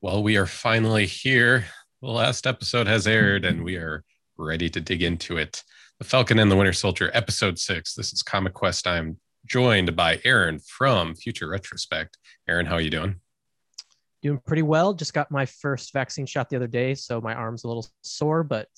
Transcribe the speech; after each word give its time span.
Well, 0.00 0.22
we 0.22 0.36
are 0.36 0.46
finally 0.46 1.06
here. 1.06 1.64
The 2.02 2.08
last 2.08 2.46
episode 2.46 2.86
has 2.86 3.08
aired 3.08 3.44
and 3.44 3.64
we 3.64 3.74
are 3.74 4.04
ready 4.36 4.70
to 4.70 4.80
dig 4.80 5.02
into 5.02 5.38
it. 5.38 5.64
The 5.98 6.04
Falcon 6.04 6.38
and 6.38 6.48
the 6.48 6.54
Winter 6.54 6.72
Soldier, 6.72 7.10
episode 7.14 7.58
six. 7.58 7.94
This 7.94 8.12
is 8.12 8.22
Comic 8.22 8.54
Quest. 8.54 8.86
I'm 8.86 9.18
joined 9.44 9.96
by 9.96 10.20
Aaron 10.24 10.60
from 10.60 11.16
Future 11.16 11.48
Retrospect. 11.48 12.16
Aaron, 12.48 12.64
how 12.64 12.76
are 12.76 12.80
you 12.80 12.90
doing? 12.90 13.16
Doing 14.22 14.38
pretty 14.46 14.62
well. 14.62 14.94
Just 14.94 15.14
got 15.14 15.32
my 15.32 15.46
first 15.46 15.92
vaccine 15.92 16.26
shot 16.26 16.48
the 16.48 16.54
other 16.54 16.68
day, 16.68 16.94
so 16.94 17.20
my 17.20 17.34
arm's 17.34 17.64
a 17.64 17.66
little 17.66 17.88
sore, 18.02 18.44
but 18.44 18.68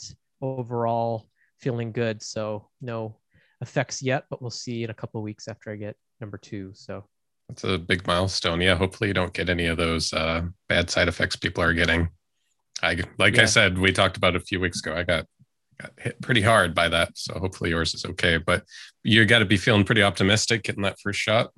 overall 0.41 1.29
feeling 1.59 1.93
good. 1.93 2.23
So 2.23 2.71
no 2.81 3.19
effects 3.61 4.01
yet, 4.01 4.25
but 4.31 4.41
we'll 4.41 4.51
see 4.51 4.85
in 4.85 4.91
a 4.91 4.95
couple 4.95 5.21
weeks 5.21 5.49
after 5.49 5.71
I 5.71 5.77
get 5.77 5.97
number 6.19 6.39
two. 6.39 6.71
So 6.73 7.05
that's 7.51 7.65
a 7.65 7.79
big 7.79 8.07
milestone. 8.07 8.61
Yeah, 8.61 8.77
hopefully 8.77 9.09
you 9.09 9.15
don't 9.15 9.33
get 9.33 9.49
any 9.49 9.67
of 9.67 9.77
those 9.77 10.13
uh, 10.13 10.43
bad 10.69 10.89
side 10.89 11.09
effects 11.09 11.37
people 11.37 11.63
are 11.63 11.75
getting. 11.75 12.09
I 12.83 12.99
like 13.19 13.37
yeah. 13.37 13.43
I 13.43 13.47
said, 13.47 13.77
we 13.77 13.93
talked 13.93 14.17
about 14.17 14.37
a 14.37 14.41
few 14.41 14.61
weeks 14.61 14.79
ago. 14.81 14.95
I 14.95 15.03
got 15.03 15.27
got 15.81 15.93
hit 15.99 16.21
pretty 16.23 16.43
hard 16.43 16.75
by 16.75 16.89
that, 16.89 17.11
so 17.19 17.39
hopefully 17.39 17.71
yours 17.71 17.95
is 17.95 18.05
okay. 18.05 18.39
But 18.39 18.65
you 19.03 19.25
got 19.27 19.41
to 19.41 19.45
be 19.45 19.57
feeling 19.57 19.85
pretty 19.85 20.03
optimistic 20.03 20.63
getting 20.63 20.85
that 20.85 21.01
first 21.01 21.19
shot. 21.19 21.51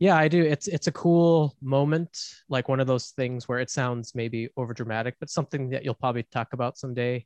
Yeah, 0.00 0.16
I 0.16 0.28
do. 0.28 0.42
It's 0.42 0.66
it's 0.66 0.88
a 0.88 0.92
cool 0.92 1.54
moment, 1.62 2.18
like 2.48 2.68
one 2.68 2.80
of 2.80 2.86
those 2.86 3.10
things 3.10 3.48
where 3.48 3.60
it 3.60 3.70
sounds 3.70 4.14
maybe 4.14 4.48
over 4.56 4.74
dramatic, 4.74 5.14
but 5.20 5.30
something 5.30 5.70
that 5.70 5.84
you'll 5.84 5.94
probably 5.94 6.24
talk 6.24 6.52
about 6.52 6.76
someday 6.76 7.24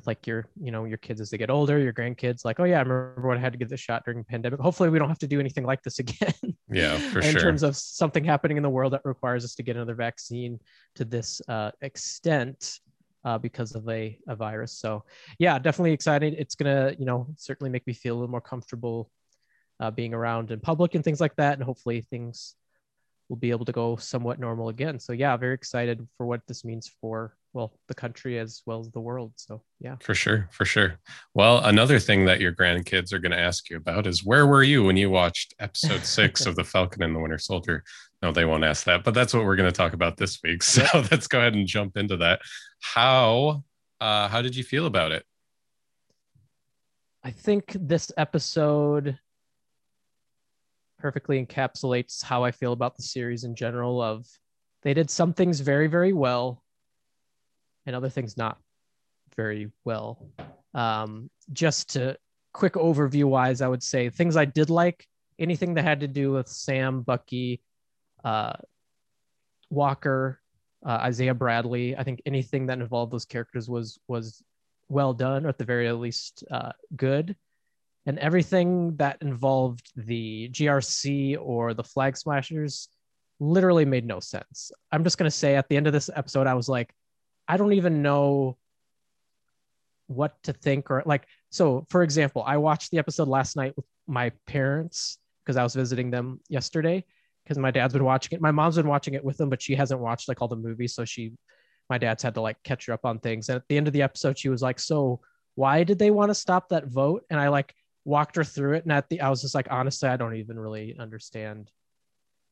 with 0.00 0.06
like 0.06 0.26
your 0.26 0.46
you 0.58 0.72
know 0.72 0.84
your 0.86 0.96
kids 0.96 1.20
as 1.20 1.28
they 1.28 1.36
get 1.36 1.50
older 1.50 1.78
your 1.78 1.92
grandkids 1.92 2.42
like 2.42 2.58
oh 2.58 2.64
yeah 2.64 2.78
i 2.78 2.82
remember 2.82 3.28
when 3.28 3.36
i 3.36 3.40
had 3.40 3.52
to 3.52 3.58
get 3.58 3.68
this 3.68 3.80
shot 3.80 4.02
during 4.04 4.18
the 4.18 4.24
pandemic. 4.24 4.58
Hopefully 4.58 4.88
we 4.88 4.98
don't 4.98 5.08
have 5.08 5.18
to 5.18 5.26
do 5.26 5.38
anything 5.38 5.64
like 5.64 5.82
this 5.82 5.98
again. 6.04 6.32
Yeah 6.72 6.96
for 6.98 7.20
sure 7.20 7.22
in 7.22 7.32
sure. 7.32 7.40
terms 7.42 7.62
of 7.62 7.76
something 7.76 8.24
happening 8.24 8.56
in 8.56 8.62
the 8.62 8.70
world 8.70 8.94
that 8.94 9.02
requires 9.04 9.44
us 9.44 9.54
to 9.56 9.62
get 9.62 9.76
another 9.76 9.94
vaccine 9.94 10.58
to 10.94 11.04
this 11.04 11.42
uh, 11.48 11.70
extent 11.82 12.80
uh, 13.26 13.36
because 13.36 13.74
of 13.74 13.86
a, 13.90 14.18
a 14.26 14.34
virus. 14.34 14.72
So 14.78 15.04
yeah 15.38 15.58
definitely 15.58 15.92
excited. 15.92 16.34
It's 16.38 16.54
gonna 16.54 16.94
you 16.98 17.04
know 17.04 17.26
certainly 17.36 17.70
make 17.70 17.86
me 17.86 17.92
feel 17.92 18.14
a 18.14 18.16
little 18.16 18.30
more 18.30 18.40
comfortable 18.40 19.10
uh, 19.80 19.90
being 19.90 20.14
around 20.14 20.50
in 20.50 20.60
public 20.60 20.94
and 20.94 21.04
things 21.04 21.20
like 21.20 21.36
that 21.36 21.54
and 21.54 21.62
hopefully 21.62 22.00
things 22.00 22.54
will 23.28 23.36
be 23.36 23.50
able 23.50 23.66
to 23.66 23.72
go 23.72 23.96
somewhat 23.96 24.40
normal 24.40 24.70
again. 24.70 24.98
So 24.98 25.12
yeah 25.12 25.36
very 25.36 25.54
excited 25.54 26.06
for 26.16 26.24
what 26.24 26.40
this 26.46 26.64
means 26.64 26.90
for 27.02 27.36
well 27.52 27.72
the 27.88 27.94
country 27.94 28.38
as 28.38 28.62
well 28.66 28.80
as 28.80 28.90
the 28.90 29.00
world. 29.00 29.32
So 29.36 29.62
yeah. 29.80 29.96
For 30.00 30.14
sure 30.14 30.48
for 30.52 30.64
sure. 30.64 30.98
Well 31.34 31.58
another 31.64 31.98
thing 31.98 32.24
that 32.26 32.40
your 32.40 32.52
grandkids 32.52 33.12
are 33.12 33.18
going 33.18 33.32
to 33.32 33.38
ask 33.38 33.70
you 33.70 33.76
about 33.76 34.06
is 34.06 34.24
where 34.24 34.46
were 34.46 34.62
you 34.62 34.84
when 34.84 34.96
you 34.96 35.10
watched 35.10 35.54
episode 35.58 36.04
six 36.04 36.46
of 36.46 36.56
the 36.56 36.64
falcon 36.72 37.02
and 37.02 37.14
the 37.14 37.20
winter 37.20 37.38
soldier? 37.38 37.82
No 38.22 38.32
they 38.32 38.44
won't 38.44 38.64
ask 38.64 38.84
that 38.84 39.04
but 39.04 39.14
that's 39.14 39.34
what 39.34 39.44
we're 39.44 39.56
going 39.56 39.70
to 39.70 39.76
talk 39.76 39.92
about 39.92 40.16
this 40.16 40.40
week. 40.42 40.62
So 40.70 40.82
yep. 40.94 41.10
let's 41.10 41.26
go 41.26 41.38
ahead 41.38 41.54
and 41.54 41.66
jump 41.66 41.96
into 41.96 42.16
that. 42.18 42.40
How 42.80 43.64
uh 44.00 44.28
how 44.28 44.42
did 44.42 44.54
you 44.54 44.64
feel 44.64 44.86
about 44.86 45.12
it? 45.12 45.24
I 47.22 47.30
think 47.30 47.76
this 47.78 48.10
episode 48.16 49.18
perfectly 51.00 51.44
encapsulates 51.44 52.22
how 52.22 52.44
i 52.44 52.50
feel 52.50 52.72
about 52.72 52.94
the 52.94 53.02
series 53.02 53.44
in 53.44 53.54
general 53.54 54.02
of 54.02 54.26
they 54.82 54.92
did 54.92 55.08
some 55.08 55.32
things 55.32 55.60
very 55.60 55.86
very 55.86 56.12
well 56.12 56.62
and 57.86 57.96
other 57.96 58.08
things 58.08 58.36
not 58.36 58.58
very 59.36 59.70
well. 59.84 60.26
Um, 60.74 61.30
just 61.52 61.90
to 61.90 62.16
quick 62.52 62.74
overview 62.74 63.24
wise, 63.24 63.60
I 63.60 63.68
would 63.68 63.82
say 63.82 64.10
things 64.10 64.36
I 64.36 64.44
did 64.44 64.70
like 64.70 65.06
anything 65.40 65.74
that 65.74 65.84
had 65.84 66.00
to 66.00 66.08
do 66.08 66.32
with 66.32 66.46
Sam, 66.46 67.00
Bucky, 67.00 67.62
uh, 68.22 68.52
Walker, 69.70 70.40
uh, 70.84 70.98
Isaiah 71.02 71.34
Bradley. 71.34 71.96
I 71.96 72.04
think 72.04 72.22
anything 72.26 72.66
that 72.66 72.78
involved 72.78 73.12
those 73.12 73.24
characters 73.24 73.68
was 73.68 73.98
was 74.06 74.42
well 74.88 75.14
done, 75.14 75.46
or 75.46 75.48
at 75.48 75.58
the 75.58 75.64
very 75.64 75.90
least, 75.92 76.44
uh, 76.50 76.72
good. 76.94 77.36
And 78.06 78.18
everything 78.18 78.96
that 78.96 79.18
involved 79.20 79.92
the 79.94 80.48
GRC 80.50 81.36
or 81.40 81.74
the 81.74 81.84
Flag 81.84 82.16
Smashers 82.16 82.88
literally 83.38 83.84
made 83.84 84.06
no 84.06 84.20
sense. 84.20 84.72
I'm 84.90 85.04
just 85.04 85.18
gonna 85.18 85.30
say 85.30 85.56
at 85.56 85.68
the 85.68 85.76
end 85.76 85.86
of 85.86 85.92
this 85.92 86.10
episode, 86.14 86.46
I 86.46 86.54
was 86.54 86.68
like, 86.68 86.92
I 87.50 87.56
don't 87.56 87.72
even 87.72 88.02
know 88.02 88.56
what 90.06 90.42
to 90.42 90.52
think 90.52 90.90
or 90.90 91.04
like 91.06 91.24
so 91.50 91.86
for 91.88 92.02
example 92.02 92.42
i 92.44 92.56
watched 92.56 92.90
the 92.90 92.98
episode 92.98 93.28
last 93.28 93.54
night 93.54 93.72
with 93.76 93.84
my 94.08 94.32
parents 94.44 95.18
because 95.44 95.56
i 95.56 95.62
was 95.62 95.72
visiting 95.72 96.10
them 96.10 96.40
yesterday 96.48 97.04
because 97.44 97.58
my 97.58 97.70
dad's 97.70 97.92
been 97.92 98.04
watching 98.04 98.36
it. 98.36 98.40
My 98.40 98.52
mom's 98.52 98.76
been 98.76 98.86
watching 98.86 99.14
it 99.14 99.24
with 99.24 99.36
them 99.36 99.50
but 99.50 99.60
she 99.60 99.74
hasn't 99.74 100.00
watched 100.00 100.28
like 100.28 100.40
all 100.40 100.48
the 100.48 100.56
movies 100.56 100.94
so 100.94 101.04
she 101.04 101.32
my 101.88 101.98
dad's 101.98 102.22
had 102.22 102.34
to 102.34 102.40
like 102.40 102.62
catch 102.62 102.86
her 102.86 102.92
up 102.92 103.04
on 103.04 103.18
things. 103.18 103.48
And 103.48 103.56
at 103.56 103.64
the 103.68 103.76
end 103.76 103.88
of 103.88 103.92
the 103.92 104.02
episode 104.02 104.38
she 104.38 104.48
was 104.48 104.62
like 104.62 104.78
so 104.78 105.20
why 105.56 105.82
did 105.82 105.98
they 105.98 106.12
want 106.12 106.30
to 106.30 106.34
stop 106.34 106.68
that 106.68 106.86
vote? 106.86 107.24
And 107.28 107.40
i 107.40 107.48
like 107.48 107.74
walked 108.04 108.36
her 108.36 108.44
through 108.44 108.74
it 108.74 108.84
and 108.84 108.92
at 108.92 109.08
the 109.08 109.20
i 109.20 109.28
was 109.28 109.42
just 109.42 109.54
like 109.54 109.66
honestly 109.70 110.08
i 110.08 110.16
don't 110.16 110.36
even 110.36 110.58
really 110.58 110.96
understand 110.98 111.70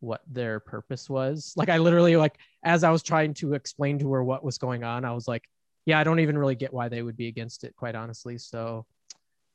what 0.01 0.21
their 0.27 0.61
purpose 0.61 1.09
was. 1.09 1.53
Like 1.57 1.69
I 1.69 1.79
literally 1.79 2.17
like 2.17 2.37
as 2.63 2.85
I 2.85 2.91
was 2.91 3.03
trying 3.03 3.35
to 3.35 3.55
explain 3.55 3.99
to 4.01 4.13
her 4.13 4.25
what 4.25 4.45
was 4.45 4.59
going 4.59 4.85
on, 4.85 5.05
I 5.05 5.13
was 5.13 5.29
like, 5.29 5.45
yeah, 5.87 5.99
I 5.99 6.05
don't 6.05 6.21
even 6.21 6.37
really 6.37 6.55
get 6.55 6.73
why 6.73 6.89
they 6.89 7.03
would 7.03 7.17
be 7.17 7.29
against 7.29 7.65
it, 7.65 7.75
quite 7.77 7.95
honestly. 7.95 8.39
So 8.39 8.87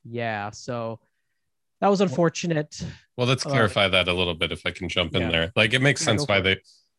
yeah, 0.04 0.52
so 0.52 1.00
that 1.82 1.90
was 1.90 2.02
unfortunate. 2.02 2.82
Well, 3.18 3.28
let's 3.28 3.46
uh, 3.46 3.50
clarify 3.50 3.86
uh, 3.86 3.90
that 3.90 4.08
a 4.08 4.14
little 4.14 4.34
bit 4.34 4.52
if 4.52 4.66
I 4.66 4.72
can 4.72 4.90
jump 4.90 5.16
in 5.16 5.30
there. 5.30 5.52
Like 5.56 5.74
it 5.74 5.82
makes 5.82 6.02
yeah, 6.02 6.08
sense 6.08 6.28
why 6.28 6.42
they 6.42 6.58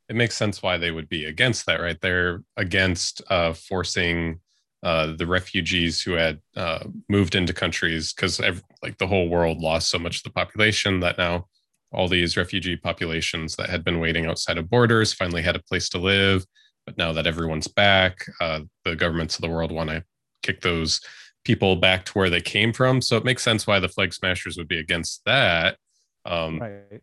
it 0.09 0.17
makes 0.17 0.37
sense 0.37 0.63
why 0.63 0.77
they 0.77 0.91
would 0.91 1.09
be 1.09 1.25
against 1.25 1.67
that, 1.67 1.81
right? 1.81 1.99
They're 2.01 2.43
against 2.57 3.23
uh, 3.31 3.55
forcing 3.55 4.41
uh, 4.83 5.15
the 5.17 5.27
refugees 5.27 6.03
who 6.03 6.13
had 6.13 6.41
uh, 6.57 6.81
moved 7.09 7.35
into 7.35 7.55
countries 7.55 8.13
because 8.13 8.39
like 8.83 8.99
the 8.99 9.07
whole 9.07 9.31
world 9.31 9.59
lost 9.59 9.89
so 9.89 9.99
much 9.99 10.19
of 10.19 10.23
the 10.25 10.31
population 10.31 11.01
that 11.01 11.17
now 11.17 11.47
all 11.95 12.09
these 12.09 12.37
refugee 12.37 12.77
populations 12.77 13.57
that 13.57 13.71
had 13.71 13.85
been 13.85 14.01
waiting 14.01 14.27
outside 14.27 14.59
of 14.59 14.69
borders 14.69 15.13
finally 15.13 15.43
had 15.43 15.57
a 15.57 15.63
place 15.63 15.89
to 15.91 15.99
live. 15.99 16.45
But 16.87 16.99
now 16.99 17.13
that 17.13 17.27
everyone's 17.27 17.69
back, 17.69 18.27
uh, 18.41 18.61
the 18.85 18.97
governments 18.97 19.37
of 19.37 19.43
the 19.43 19.49
world 19.49 19.73
want 19.73 19.91
to 19.91 20.05
kick 20.43 20.61
those 20.61 21.01
people 21.45 21.77
back 21.77 22.05
to 22.07 22.13
where 22.13 22.31
they 22.31 22.41
came 22.41 22.73
from. 22.73 23.01
So 23.01 23.17
it 23.17 23.25
makes 23.25 23.43
sense 23.43 23.67
why 23.67 23.79
the 23.81 23.89
flag 23.89 24.13
smashers 24.13 24.57
would 24.57 24.69
be 24.69 24.79
against 24.79 25.23
that. 25.25 25.77
Um, 26.25 26.59
right. 26.59 27.01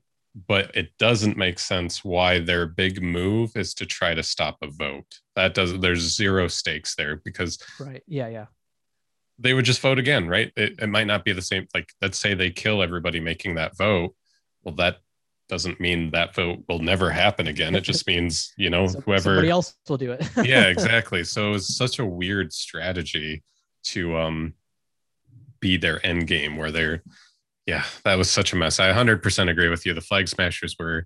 But 0.47 0.75
it 0.75 0.97
doesn't 0.97 1.35
make 1.35 1.59
sense 1.59 2.05
why 2.05 2.39
their 2.39 2.65
big 2.65 3.01
move 3.01 3.51
is 3.55 3.73
to 3.75 3.85
try 3.85 4.13
to 4.13 4.23
stop 4.23 4.57
a 4.61 4.67
vote. 4.67 5.19
That 5.35 5.53
does 5.53 5.77
there's 5.79 6.15
zero 6.15 6.47
stakes 6.47 6.95
there 6.95 7.17
because 7.17 7.57
right, 7.79 8.01
yeah, 8.07 8.29
yeah, 8.29 8.45
they 9.37 9.53
would 9.53 9.65
just 9.65 9.81
vote 9.81 9.99
again, 9.99 10.29
right? 10.29 10.51
It, 10.55 10.79
it 10.79 10.87
might 10.87 11.07
not 11.07 11.25
be 11.25 11.33
the 11.33 11.41
same. 11.41 11.67
Like 11.73 11.89
let's 12.01 12.17
say 12.17 12.33
they 12.33 12.49
kill 12.49 12.81
everybody 12.81 13.19
making 13.19 13.55
that 13.55 13.75
vote, 13.77 14.15
well, 14.63 14.75
that 14.75 14.97
doesn't 15.49 15.79
mean 15.79 16.11
that 16.11 16.33
vote 16.33 16.63
will 16.69 16.79
never 16.79 17.09
happen 17.09 17.47
again. 17.47 17.75
It 17.75 17.81
just 17.81 18.07
means, 18.07 18.53
you 18.57 18.69
know, 18.69 18.87
whoever 18.87 19.35
somebody 19.35 19.49
else 19.49 19.75
will 19.87 19.97
do 19.97 20.11
it. 20.11 20.27
yeah, 20.43 20.67
exactly. 20.67 21.23
So 21.23 21.49
it 21.49 21.53
was 21.53 21.75
such 21.75 21.99
a 21.99 22.05
weird 22.05 22.53
strategy 22.53 23.43
to 23.83 24.17
um 24.17 24.53
be 25.59 25.77
their 25.77 26.05
end 26.05 26.27
game 26.27 26.57
where 26.57 26.71
they're 26.71 27.03
yeah, 27.67 27.83
that 28.03 28.17
was 28.17 28.29
such 28.29 28.53
a 28.53 28.55
mess. 28.55 28.79
I 28.79 28.91
100% 28.91 29.49
agree 29.49 29.69
with 29.69 29.85
you. 29.85 29.93
The 29.93 30.01
flag 30.01 30.27
smashers 30.27 30.75
were 30.79 31.05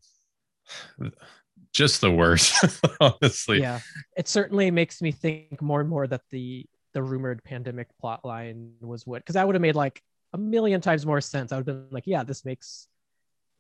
just 1.73 1.99
the 1.99 2.11
worst, 2.11 2.55
honestly. 3.01 3.59
Yeah. 3.59 3.81
It 4.15 4.27
certainly 4.27 4.71
makes 4.71 5.01
me 5.01 5.11
think 5.11 5.61
more 5.61 5.81
and 5.81 5.89
more 5.89 6.07
that 6.07 6.21
the 6.31 6.65
the 6.93 7.03
rumored 7.03 7.43
pandemic 7.43 7.89
plot 7.99 8.23
line 8.23 8.71
was 8.79 9.05
what 9.05 9.21
because 9.21 9.33
that 9.33 9.45
would 9.45 9.53
have 9.53 9.61
made 9.61 9.75
like 9.75 10.01
a 10.33 10.37
million 10.37 10.79
times 10.79 11.05
more 11.05 11.19
sense. 11.19 11.51
I 11.51 11.57
would 11.57 11.67
have 11.67 11.75
been 11.75 11.87
like, 11.91 12.07
yeah, 12.07 12.23
this 12.23 12.45
makes 12.45 12.87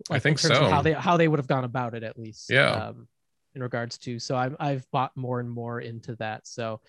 like, 0.09 0.17
I 0.17 0.19
think 0.19 0.39
so. 0.39 0.69
how 0.69 0.81
they 0.81 0.93
how 0.93 1.17
they 1.17 1.27
would 1.27 1.39
have 1.39 1.47
gone 1.47 1.63
about 1.63 1.95
it 1.95 2.03
at 2.03 2.17
least. 2.17 2.49
Yeah. 2.49 2.71
Um, 2.71 3.07
in 3.55 3.63
regards 3.63 3.97
to 3.99 4.19
so 4.19 4.35
I'm 4.35 4.55
I've 4.59 4.85
bought 4.91 5.15
more 5.15 5.39
and 5.39 5.49
more 5.49 5.79
into 5.79 6.15
that. 6.17 6.45
So, 6.45 6.81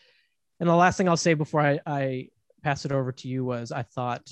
and 0.61 0.69
the 0.69 0.75
last 0.75 0.97
thing 0.97 1.09
I'll 1.09 1.17
say 1.17 1.35
before 1.35 1.61
I, 1.61 1.81
I 1.87 2.29
pass 2.63 2.85
it 2.85 2.93
over 2.93 3.13
to 3.13 3.29
you 3.29 3.45
was 3.45 3.71
I 3.71 3.83
thought 3.83 4.29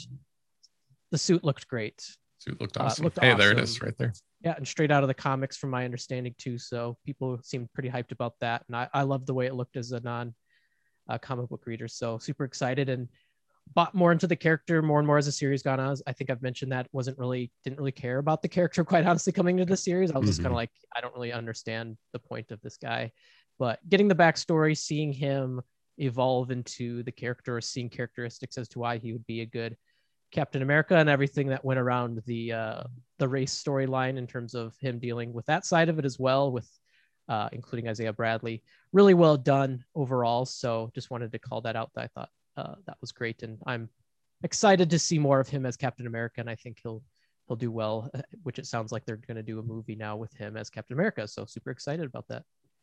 the 1.10 1.18
suit 1.18 1.44
looked 1.44 1.68
great. 1.68 2.04
Suit 2.38 2.60
looked 2.60 2.76
awesome. 2.76 3.04
Uh, 3.04 3.06
looked 3.06 3.20
hey, 3.20 3.30
awesome. 3.30 3.38
there 3.38 3.52
it 3.52 3.60
is, 3.60 3.80
right 3.80 3.96
there. 3.96 4.12
Yeah, 4.42 4.54
and 4.56 4.66
straight 4.66 4.90
out 4.90 5.02
of 5.02 5.08
the 5.08 5.14
comics, 5.14 5.56
from 5.56 5.70
my 5.70 5.84
understanding 5.84 6.34
too. 6.36 6.58
So 6.58 6.98
people 7.06 7.38
seemed 7.42 7.72
pretty 7.72 7.88
hyped 7.88 8.12
about 8.12 8.34
that, 8.40 8.64
and 8.66 8.76
I 8.76 8.88
I 8.92 9.02
love 9.02 9.26
the 9.26 9.34
way 9.34 9.46
it 9.46 9.54
looked 9.54 9.76
as 9.76 9.92
a 9.92 10.00
non 10.00 10.34
uh, 11.08 11.18
comic 11.18 11.48
book 11.48 11.66
reader. 11.66 11.88
So 11.88 12.18
super 12.18 12.44
excited 12.44 12.88
and 12.88 13.08
bought 13.74 13.94
more 13.94 14.12
into 14.12 14.26
the 14.26 14.36
character 14.36 14.82
more 14.82 14.98
and 14.98 15.06
more 15.06 15.18
as 15.18 15.26
the 15.26 15.32
series 15.32 15.62
gone 15.62 15.80
on. 15.80 15.96
I 16.06 16.12
think 16.12 16.30
I've 16.30 16.42
mentioned 16.42 16.72
that 16.72 16.88
wasn't 16.92 17.18
really 17.18 17.50
didn't 17.64 17.78
really 17.78 17.92
care 17.92 18.18
about 18.18 18.42
the 18.42 18.48
character 18.48 18.84
quite 18.84 19.06
honestly 19.06 19.32
coming 19.32 19.58
into 19.58 19.70
the 19.70 19.76
series. 19.76 20.10
I 20.10 20.18
was 20.18 20.22
mm-hmm. 20.22 20.30
just 20.30 20.42
kind 20.42 20.52
of 20.52 20.56
like 20.56 20.70
I 20.96 21.00
don't 21.00 21.14
really 21.14 21.32
understand 21.32 21.96
the 22.12 22.18
point 22.18 22.50
of 22.50 22.60
this 22.60 22.76
guy, 22.76 23.12
but 23.58 23.80
getting 23.88 24.08
the 24.08 24.14
backstory, 24.14 24.76
seeing 24.76 25.12
him 25.12 25.62
evolve 25.98 26.50
into 26.50 27.02
the 27.04 27.12
character, 27.12 27.56
or 27.56 27.60
seeing 27.60 27.88
characteristics 27.88 28.58
as 28.58 28.68
to 28.70 28.78
why 28.78 28.98
he 28.98 29.12
would 29.12 29.26
be 29.26 29.40
a 29.40 29.46
good 29.46 29.76
Captain 30.32 30.62
America 30.62 30.96
and 30.96 31.08
everything 31.08 31.48
that 31.48 31.64
went 31.64 31.78
around 31.78 32.20
the 32.26 32.52
uh, 32.52 32.82
the 33.18 33.28
race 33.28 33.62
storyline 33.62 34.18
in 34.18 34.26
terms 34.26 34.54
of 34.54 34.76
him 34.78 34.98
dealing 34.98 35.32
with 35.32 35.46
that 35.46 35.64
side 35.64 35.88
of 35.88 35.98
it 35.98 36.04
as 36.04 36.18
well 36.18 36.50
with 36.50 36.68
uh, 37.28 37.48
including 37.52 37.88
Isaiah 37.88 38.12
Bradley. 38.12 38.62
Really 38.92 39.14
well 39.14 39.36
done 39.36 39.84
overall. 39.94 40.44
So 40.44 40.90
just 40.94 41.10
wanted 41.10 41.32
to 41.32 41.38
call 41.38 41.62
that 41.62 41.76
out. 41.76 41.90
That 41.94 42.04
I 42.04 42.06
thought 42.08 42.30
uh, 42.56 42.74
that 42.86 42.96
was 43.00 43.12
great, 43.12 43.42
and 43.42 43.58
I'm 43.66 43.88
excited 44.42 44.90
to 44.90 44.98
see 44.98 45.18
more 45.18 45.40
of 45.40 45.48
him 45.48 45.66
as 45.66 45.76
Captain 45.76 46.06
America, 46.06 46.40
and 46.40 46.50
I 46.50 46.54
think 46.54 46.78
he'll 46.82 47.02
he'll 47.48 47.56
do 47.56 47.70
well. 47.70 48.10
Uh, 48.14 48.22
which 48.42 48.58
it 48.58 48.66
sounds 48.66 48.92
like 48.92 49.04
they're 49.04 49.16
going 49.16 49.36
to 49.36 49.42
do 49.42 49.58
a 49.58 49.62
movie 49.62 49.96
now 49.96 50.16
with 50.16 50.32
him 50.34 50.56
as 50.56 50.70
Captain 50.70 50.94
America. 50.94 51.26
So 51.26 51.44
super 51.44 51.70
excited 51.70 52.06
about 52.06 52.26
that. 52.28 52.42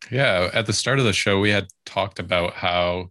Yeah, 0.09 0.49
at 0.53 0.65
the 0.65 0.73
start 0.73 0.99
of 0.99 1.05
the 1.05 1.13
show, 1.13 1.39
we 1.39 1.51
had 1.51 1.67
talked 1.85 2.19
about 2.19 2.53
how 2.53 3.09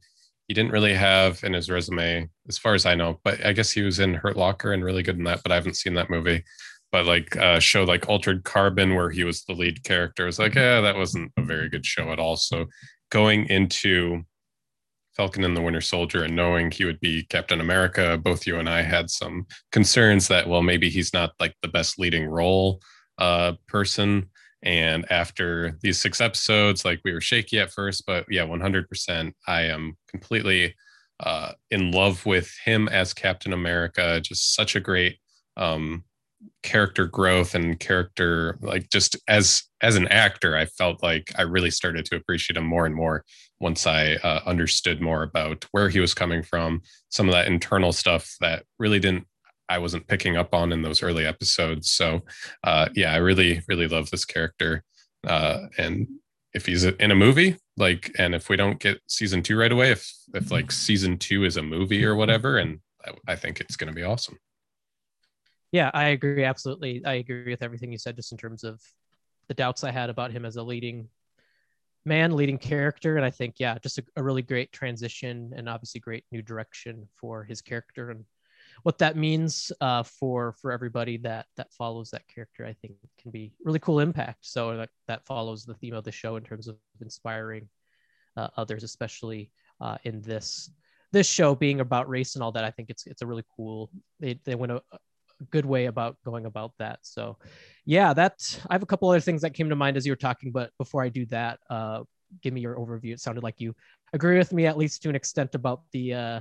he 0.49 0.55
didn't 0.55 0.73
really 0.73 0.95
have 0.95 1.45
in 1.45 1.53
his 1.53 1.71
resume, 1.71 2.29
as 2.49 2.59
far 2.59 2.75
as 2.75 2.85
I 2.85 2.97
know, 2.97 3.21
but 3.23 3.45
I 3.47 3.53
guess 3.53 3.71
he 3.71 3.83
was 3.83 4.01
in 4.01 4.15
Hurt 4.15 4.37
Locker 4.37 4.73
and 4.73 4.83
really 4.83 5.05
good 5.05 5.17
in 5.17 5.25
that, 5.25 5.45
but 5.45 5.53
I 5.53 5.55
haven't 5.55 5.77
seen 5.77 5.95
that 5.95 6.11
movie. 6.11 6.43
But 6.91 7.07
like 7.07 7.37
uh 7.37 7.61
show 7.61 7.85
like 7.85 8.09
Altered 8.09 8.43
Carbon, 8.43 8.97
where 8.97 9.11
he 9.11 9.23
was 9.23 9.45
the 9.45 9.53
lead 9.53 9.85
character, 9.85 10.27
was 10.27 10.41
like, 10.41 10.57
yeah, 10.57 10.81
that 10.81 10.97
wasn't 10.97 11.31
a 11.37 11.43
very 11.43 11.69
good 11.69 11.87
show 11.87 12.11
at 12.11 12.19
all. 12.19 12.37
So 12.37 12.67
going 13.11 13.47
into 13.47 14.25
Falcon 15.21 15.45
and 15.45 15.55
the 15.55 15.61
Winter 15.61 15.83
Soldier 15.83 16.25
and 16.25 16.35
knowing 16.35 16.71
he 16.71 16.87
would 16.87 16.99
be 16.99 17.25
Captain 17.25 17.61
America, 17.61 18.17
both 18.17 18.47
you 18.47 18.57
and 18.57 18.71
I 18.71 18.81
had 18.81 19.11
some 19.11 19.47
concerns 19.71 20.29
that, 20.29 20.49
well, 20.49 20.63
maybe 20.63 20.89
he's 20.89 21.13
not 21.13 21.33
like 21.39 21.55
the 21.61 21.69
best 21.69 21.99
leading 21.99 22.25
role 22.25 22.81
uh, 23.19 23.53
person. 23.69 24.31
And 24.63 25.05
after 25.13 25.77
these 25.83 26.01
six 26.01 26.23
episodes, 26.23 26.87
like 26.87 27.03
we 27.05 27.13
were 27.13 27.21
shaky 27.21 27.59
at 27.59 27.71
first, 27.71 28.07
but 28.07 28.25
yeah, 28.31 28.47
100%. 28.47 29.33
I 29.47 29.65
am 29.65 29.99
completely 30.09 30.75
uh, 31.23 31.53
in 31.71 31.91
love 31.91 32.25
with 32.25 32.57
him 32.65 32.89
as 32.89 33.13
Captain 33.13 33.53
America. 33.53 34.23
Just 34.23 34.55
such 34.55 34.75
a 34.75 34.81
great 34.81 35.19
um, 35.55 36.03
character 36.63 37.07
growth 37.07 37.55
and 37.55 37.79
character, 37.79 38.59
like 38.61 38.91
just 38.91 39.17
as 39.29 39.63
as 39.83 39.97
an 39.97 40.09
actor, 40.09 40.57
I 40.57 40.67
felt 40.67 41.03
like 41.03 41.33
I 41.37 41.43
really 41.43 41.71
started 41.71 42.05
to 42.07 42.17
appreciate 42.17 42.57
him 42.57 42.67
more 42.67 42.87
and 42.87 42.95
more 42.95 43.25
once 43.61 43.87
I 43.87 44.15
uh, 44.17 44.41
understood 44.47 45.01
more 45.01 45.23
about 45.23 45.67
where 45.73 45.89
he 45.89 46.01
was 46.01 46.15
coming 46.15 46.43
from, 46.43 46.83
some 47.11 47.29
of 47.29 47.35
that 47.35 47.47
internal 47.47 47.93
stuff 47.93 48.35
that 48.41 48.65
really 48.79 48.99
didn't 48.99 49.27
I 49.71 49.79
wasn't 49.79 50.09
picking 50.09 50.37
up 50.37 50.53
on 50.53 50.73
in 50.73 50.83
those 50.83 51.03
early 51.03 51.25
episodes. 51.25 51.93
So, 51.93 52.23
uh, 52.65 52.89
yeah, 52.95 53.15
I 53.15 53.19
really, 53.19 53.63
really 53.69 53.87
love 53.87 54.11
this 54.11 54.25
character. 54.25 54.83
Uh, 55.25 55.69
and 55.79 56.09
if 56.53 56.67
he's 56.67 56.83
in 56.83 57.13
a 57.13 57.15
movie, 57.15 57.57
like, 57.77 58.11
and 58.19 58.35
if 58.35 58.49
we 58.49 58.57
don't 58.57 58.81
get 58.81 59.01
season 59.07 59.43
two 59.43 59.57
right 59.57 59.71
away, 59.71 59.93
if 59.93 60.13
if 60.35 60.51
like 60.51 60.73
season 60.73 61.19
two 61.19 61.45
is 61.45 61.57
a 61.57 61.63
movie 61.63 62.05
or 62.05 62.17
whatever, 62.17 62.59
and 62.59 62.81
I, 63.07 63.33
I 63.33 63.37
think 63.37 63.61
it's 63.61 63.77
going 63.77 63.89
to 63.89 63.95
be 63.95 64.03
awesome. 64.03 64.39
Yeah, 65.73 65.91
I 65.95 66.09
agree 66.09 66.45
absolutely. 66.45 67.05
I 67.05 67.15
agree 67.15 67.51
with 67.51 67.63
everything 67.63 67.93
you 67.93 67.99
said, 67.99 68.17
just 68.17 68.33
in 68.33 68.39
terms 68.39 68.65
of 68.65 68.81
the 69.49 69.55
doubts 69.55 69.85
I 69.85 69.91
had 69.91 70.11
about 70.11 70.33
him 70.33 70.45
as 70.45 70.57
a 70.57 70.63
leading 70.63 71.09
man, 72.05 72.35
leading 72.37 72.59
character, 72.59 73.17
and 73.17 73.25
I 73.25 73.31
think 73.31 73.57
yeah, 73.59 73.79
just 73.79 73.99
a, 73.99 74.05
a 74.17 74.23
really 74.23 74.43
great 74.43 74.73
transition 74.73 75.53
and 75.57 75.69
obviously 75.69 76.01
great 76.01 76.25
new 76.33 76.43
direction 76.43 77.09
for 77.21 77.45
his 77.45 77.61
character 77.61 78.11
and 78.11 78.25
what 78.83 78.99
that 78.99 79.17
means 79.17 79.73
uh, 79.81 80.03
for 80.03 80.53
for 80.61 80.73
everybody 80.73 81.17
that 81.19 81.47
that 81.57 81.73
follows 81.73 82.11
that 82.11 82.27
character 82.29 82.65
i 82.65 82.73
think 82.75 82.95
can 83.21 83.31
be 83.31 83.53
really 83.65 83.79
cool 83.79 84.01
impact 84.01 84.39
so 84.43 84.77
that, 84.77 84.89
that 85.09 85.25
follows 85.27 85.65
the 85.65 85.75
theme 85.75 85.95
of 85.95 86.05
the 86.05 86.13
show 86.13 86.37
in 86.37 86.43
terms 86.43 86.69
of 86.69 86.77
inspiring 87.01 87.69
uh, 88.37 88.49
others 88.57 88.83
especially 88.85 89.51
uh, 89.81 89.97
in 90.05 90.21
this 90.23 90.71
this 91.13 91.27
show 91.29 91.55
being 91.55 91.81
about 91.81 92.09
race 92.09 92.35
and 92.37 92.43
all 92.43 92.53
that 92.53 92.65
i 92.65 92.71
think 92.71 92.91
it's 92.91 93.07
it's 93.07 93.23
a 93.23 93.27
really 93.27 93.45
cool 93.57 93.91
they, 94.21 94.39
they 94.45 94.55
went 94.55 94.73
a, 94.73 94.83
good 95.51 95.65
way 95.65 95.87
about 95.87 96.17
going 96.25 96.47
about 96.47 96.73
that 96.79 96.99
so 97.03 97.37
yeah 97.85 98.13
that 98.13 98.35
i 98.69 98.75
have 98.75 98.83
a 98.83 98.87
couple 98.87 99.09
other 99.09 99.21
things 99.21 99.43
that 99.43 99.55
came 99.55 99.69
to 99.69 99.77
mind 99.77 99.97
as 99.97 100.05
you 100.05 100.13
were 100.13 100.17
talking 100.17 100.53
but 100.53 100.71
before 100.79 101.03
i 101.03 101.09
do 101.09 101.25
that 101.27 101.59
uh 101.71 102.03
give 102.43 102.53
me 102.53 102.61
your 102.61 102.77
overview 102.77 103.13
it 103.13 103.21
sounded 103.21 103.43
like 103.43 103.59
you 103.59 103.75
agree 104.13 104.39
with 104.39 104.53
me 104.53 104.67
at 104.67 104.77
least 104.77 105.03
to 105.03 105.09
an 105.09 105.17
extent 105.17 105.55
about 105.55 105.83
the 105.93 106.15
uh 106.15 106.41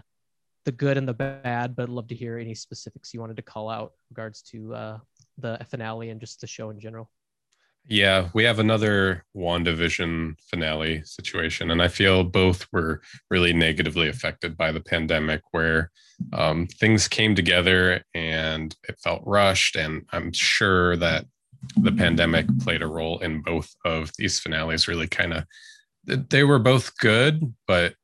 the 0.66 0.72
good 0.72 0.98
and 0.98 1.07
the 1.07 1.13
bad, 1.13 1.75
but 1.75 1.84
I'd 1.84 1.90
love 1.90 2.07
to 2.10 2.16
hear 2.16 2.38
any 2.38 2.54
specifics 2.54 3.13
you 3.13 3.19
wanted 3.19 3.38
to 3.38 3.42
call 3.42 3.69
out 3.69 3.94
regards 4.10 4.42
to 4.44 4.74
uh, 4.75 4.98
the 5.38 5.57
finale 5.69 6.10
and 6.10 6.19
just 6.19 6.42
the 6.42 6.48
show 6.48 6.69
in 6.69 6.80
general. 6.80 7.10
Yeah, 7.88 8.30
we 8.34 8.44
have 8.44 8.60
another 8.60 9.26
WandaVision 9.36 10.36
finale 10.48 11.02
situation, 11.06 11.72
and 11.72 11.81
I 11.81 11.88
feel 11.88 12.24
both 12.24 12.68
were 12.72 13.02
really 13.31 13.52
negatively 13.52 14.08
affected 14.10 14.56
by 14.56 14.72
the 14.72 14.80
pandemic, 14.80 15.42
where 15.52 15.90
um, 16.34 16.68
things 16.68 17.08
came 17.08 17.34
together 17.34 18.04
and 18.14 18.76
it 18.88 19.00
felt 19.00 19.24
rushed. 19.26 19.76
And 19.76 20.06
I'm 20.12 20.31
sure 20.34 20.98
that 20.98 21.26
the 21.78 21.92
pandemic 21.92 22.46
played 22.60 22.84
a 22.84 22.88
role 22.88 23.20
in 23.20 23.42
both 23.42 23.74
of 23.86 24.12
these 24.18 24.40
finales. 24.40 24.88
Really, 24.88 25.08
kind 25.08 25.34
of, 25.34 25.46
they 26.06 26.44
were 26.44 26.60
both 26.60 26.96
good, 26.98 27.54
but 27.68 27.96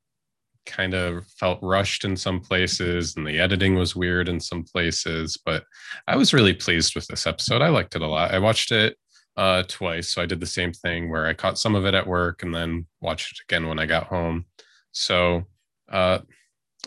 kind 0.65 0.93
of 0.93 1.27
felt 1.27 1.59
rushed 1.61 2.03
in 2.03 2.17
some 2.17 2.39
places 2.39 3.15
and 3.15 3.27
the 3.27 3.39
editing 3.39 3.75
was 3.75 3.95
weird 3.95 4.27
in 4.27 4.39
some 4.39 4.63
places 4.63 5.37
but 5.45 5.63
i 6.07 6.15
was 6.15 6.33
really 6.33 6.53
pleased 6.53 6.95
with 6.95 7.05
this 7.07 7.27
episode 7.27 7.61
i 7.61 7.69
liked 7.69 7.95
it 7.95 8.01
a 8.01 8.07
lot 8.07 8.33
i 8.33 8.39
watched 8.39 8.71
it 8.71 8.97
uh, 9.37 9.63
twice. 9.67 10.09
So 10.09 10.21
i 10.21 10.25
did 10.25 10.39
the 10.39 10.45
same 10.45 10.71
thing 10.73 11.09
where 11.09 11.25
i 11.25 11.33
caught 11.33 11.59
some 11.59 11.75
of 11.75 11.85
it 11.85 11.93
at 11.93 12.07
work 12.07 12.43
and 12.43 12.53
then 12.53 12.85
watched 13.01 13.33
it 13.33 13.43
again 13.43 13.67
when 13.67 13.79
i 13.79 13.85
got 13.85 14.07
home. 14.07 14.45
So 14.91 15.43
uh, 15.91 16.19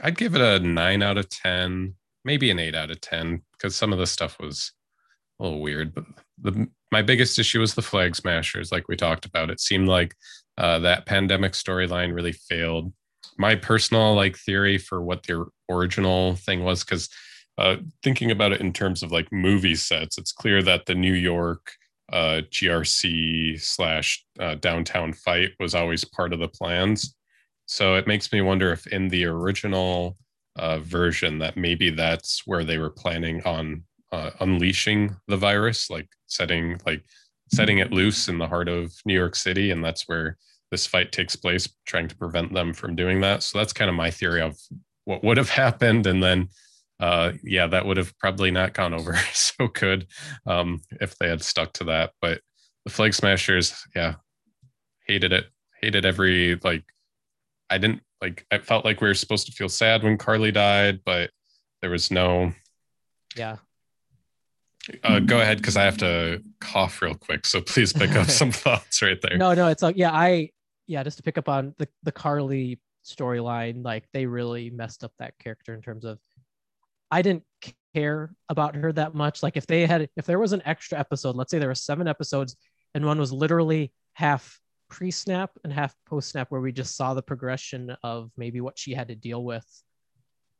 i'd 0.02 0.18
give 0.18 0.34
it 0.34 0.40
a 0.40 0.58
9 0.58 1.02
out 1.02 1.18
of 1.18 1.28
10 1.28 1.94
maybe 2.24 2.50
an 2.50 2.58
8 2.58 2.74
out 2.74 2.90
of 2.90 3.00
10 3.00 3.42
because 3.52 3.76
some 3.76 3.92
of 3.92 3.98
the 3.98 4.06
stuff 4.06 4.38
was 4.40 4.72
a 5.38 5.44
little 5.44 5.60
weird 5.60 5.94
but 5.94 6.04
the 6.40 6.68
my 6.90 7.02
biggest 7.02 7.38
issue 7.38 7.60
was 7.60 7.74
the 7.74 7.82
flag 7.82 8.16
smashers 8.16 8.72
like 8.72 8.88
we 8.88 8.96
talked 8.96 9.24
about. 9.24 9.50
It 9.50 9.60
seemed 9.60 9.88
like 9.88 10.14
uh, 10.56 10.78
that 10.80 11.06
pandemic 11.06 11.52
storyline 11.52 12.14
really 12.14 12.32
failed. 12.32 12.92
My 13.36 13.54
personal 13.54 14.14
like 14.14 14.36
theory 14.36 14.78
for 14.78 15.02
what 15.02 15.24
the 15.24 15.46
original 15.70 16.36
thing 16.36 16.64
was 16.64 16.84
because 16.84 17.08
uh, 17.58 17.76
thinking 18.02 18.30
about 18.30 18.52
it 18.52 18.60
in 18.60 18.72
terms 18.72 19.02
of 19.02 19.12
like 19.12 19.30
movie 19.32 19.74
sets, 19.74 20.18
it's 20.18 20.32
clear 20.32 20.62
that 20.62 20.86
the 20.86 20.94
New 20.94 21.12
York 21.12 21.72
uh, 22.12 22.42
GRC 22.50 23.60
slash 23.60 24.24
uh, 24.38 24.54
downtown 24.56 25.12
fight 25.12 25.50
was 25.60 25.74
always 25.74 26.04
part 26.04 26.32
of 26.32 26.38
the 26.38 26.48
plans. 26.48 27.14
So 27.66 27.96
it 27.96 28.06
makes 28.06 28.32
me 28.32 28.40
wonder 28.40 28.72
if 28.72 28.86
in 28.86 29.08
the 29.08 29.26
original 29.26 30.16
uh, 30.56 30.78
version 30.78 31.38
that 31.38 31.56
maybe 31.56 31.90
that's 31.90 32.42
where 32.46 32.64
they 32.64 32.78
were 32.78 32.90
planning 32.90 33.42
on 33.44 33.84
uh, 34.10 34.30
unleashing 34.40 35.14
the 35.28 35.36
virus, 35.36 35.90
like 35.90 36.08
setting 36.26 36.80
like 36.86 37.04
setting 37.50 37.78
it 37.78 37.92
loose 37.92 38.28
in 38.28 38.38
the 38.38 38.46
heart 38.46 38.68
of 38.68 38.92
New 39.04 39.14
York 39.14 39.34
City, 39.34 39.70
and 39.70 39.84
that's 39.84 40.08
where 40.08 40.36
this 40.70 40.86
fight 40.86 41.12
takes 41.12 41.36
place, 41.36 41.68
trying 41.86 42.08
to 42.08 42.16
prevent 42.16 42.52
them 42.52 42.74
from 42.74 42.94
doing 42.94 43.20
that. 43.20 43.42
So 43.42 43.58
that's 43.58 43.72
kind 43.72 43.88
of 43.88 43.94
my 43.94 44.10
theory 44.10 44.42
of 44.42 44.58
what 45.04 45.24
would 45.24 45.36
have 45.36 45.50
happened. 45.64 46.06
And 46.06 46.22
then, 46.22 46.48
uh, 47.00 47.32
yeah, 47.42 47.66
that 47.68 47.86
would 47.86 47.96
have 47.96 48.16
probably 48.18 48.50
not 48.50 48.74
gone 48.74 48.94
over 48.94 49.14
so 49.32 49.68
good 49.68 50.06
um, 50.46 50.80
if 51.00 51.16
they 51.18 51.28
had 51.28 51.42
stuck 51.42 51.72
to 51.74 51.84
that. 51.84 52.12
But 52.20 52.40
the 52.84 52.90
Flag 52.90 53.14
Smashers, 53.14 53.74
yeah, 53.94 54.14
hated 55.06 55.32
it. 55.32 55.46
Hated 55.80 56.04
every, 56.04 56.56
like, 56.64 56.82
I 57.70 57.78
didn't, 57.78 58.00
like, 58.20 58.44
I 58.50 58.58
felt 58.58 58.84
like 58.84 59.00
we 59.00 59.06
were 59.06 59.14
supposed 59.14 59.46
to 59.46 59.52
feel 59.52 59.68
sad 59.68 60.02
when 60.02 60.18
Karli 60.18 60.50
died, 60.50 61.00
but 61.04 61.30
there 61.80 61.90
was 61.90 62.10
no. 62.10 62.52
Yeah. 63.36 63.56
Uh, 65.04 65.20
go 65.20 65.40
ahead 65.40 65.58
because 65.58 65.76
I 65.76 65.84
have 65.84 65.98
to 65.98 66.42
cough 66.60 67.00
real 67.02 67.14
quick. 67.14 67.46
So 67.46 67.60
please 67.60 67.92
pick 67.92 68.16
up 68.16 68.28
some 68.28 68.50
thoughts 68.52 69.02
right 69.02 69.20
there. 69.20 69.36
No, 69.36 69.54
no, 69.54 69.68
it's 69.68 69.82
like 69.82 69.96
yeah, 69.96 70.12
I 70.12 70.50
yeah, 70.86 71.02
just 71.02 71.18
to 71.18 71.22
pick 71.22 71.36
up 71.36 71.48
on 71.48 71.74
the 71.76 71.86
the 72.04 72.12
Karli 72.12 72.80
storyline, 73.06 73.84
like 73.84 74.04
they 74.12 74.24
really 74.24 74.70
messed 74.70 75.04
up 75.04 75.12
that 75.18 75.38
character 75.38 75.74
in 75.74 75.82
terms 75.82 76.06
of 76.06 76.18
I 77.10 77.22
didn't 77.22 77.44
care 77.94 78.32
about 78.48 78.76
her 78.76 78.92
that 78.92 79.14
much. 79.14 79.42
Like 79.42 79.56
if 79.56 79.66
they 79.66 79.86
had 79.86 80.08
if 80.16 80.26
there 80.26 80.38
was 80.38 80.52
an 80.52 80.62
extra 80.64 80.98
episode, 80.98 81.36
let's 81.36 81.50
say 81.50 81.58
there 81.58 81.68
were 81.68 81.74
seven 81.74 82.06
episodes 82.08 82.56
and 82.94 83.04
one 83.04 83.18
was 83.18 83.32
literally 83.32 83.92
half 84.12 84.60
pre-snap 84.88 85.50
and 85.64 85.72
half 85.72 85.94
post-snap 86.06 86.50
where 86.50 86.60
we 86.60 86.72
just 86.72 86.96
saw 86.96 87.14
the 87.14 87.22
progression 87.22 87.94
of 88.02 88.30
maybe 88.36 88.60
what 88.60 88.78
she 88.78 88.94
had 88.94 89.08
to 89.08 89.14
deal 89.14 89.44
with 89.44 89.66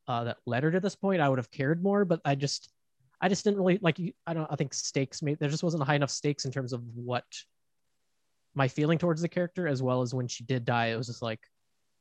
uh, 0.07 0.25
that 0.25 0.37
led 0.47 0.63
her 0.63 0.71
to 0.71 0.81
this 0.81 0.97
point, 0.97 1.21
I 1.21 1.29
would 1.29 1.39
have 1.39 1.51
cared 1.51 1.83
more. 1.83 2.05
But 2.05 2.21
I 2.25 2.35
just 2.35 2.71
I 3.21 3.29
just 3.29 3.45
didn't 3.45 3.59
really 3.59 3.79
like 3.83 4.01
I 4.27 4.35
don't 4.35 4.51
I 4.51 4.57
think 4.57 4.75
stakes 4.75 5.23
maybe 5.23 5.37
there 5.41 5.51
just 5.51 5.63
wasn't 5.63 5.83
high 5.83 5.97
enough 5.97 6.11
stakes 6.11 6.45
in 6.45 6.53
terms 6.53 6.73
of 6.73 6.83
what 6.95 7.25
my 8.55 8.69
feeling 8.69 8.99
towards 8.99 9.23
the 9.23 9.29
character 9.29 9.67
as 9.67 9.83
well 9.83 10.03
as 10.03 10.15
when 10.15 10.29
she 10.29 10.45
did 10.45 10.65
die 10.65 10.87
it 10.87 10.97
was 10.97 11.07
just 11.07 11.23
like 11.23 11.41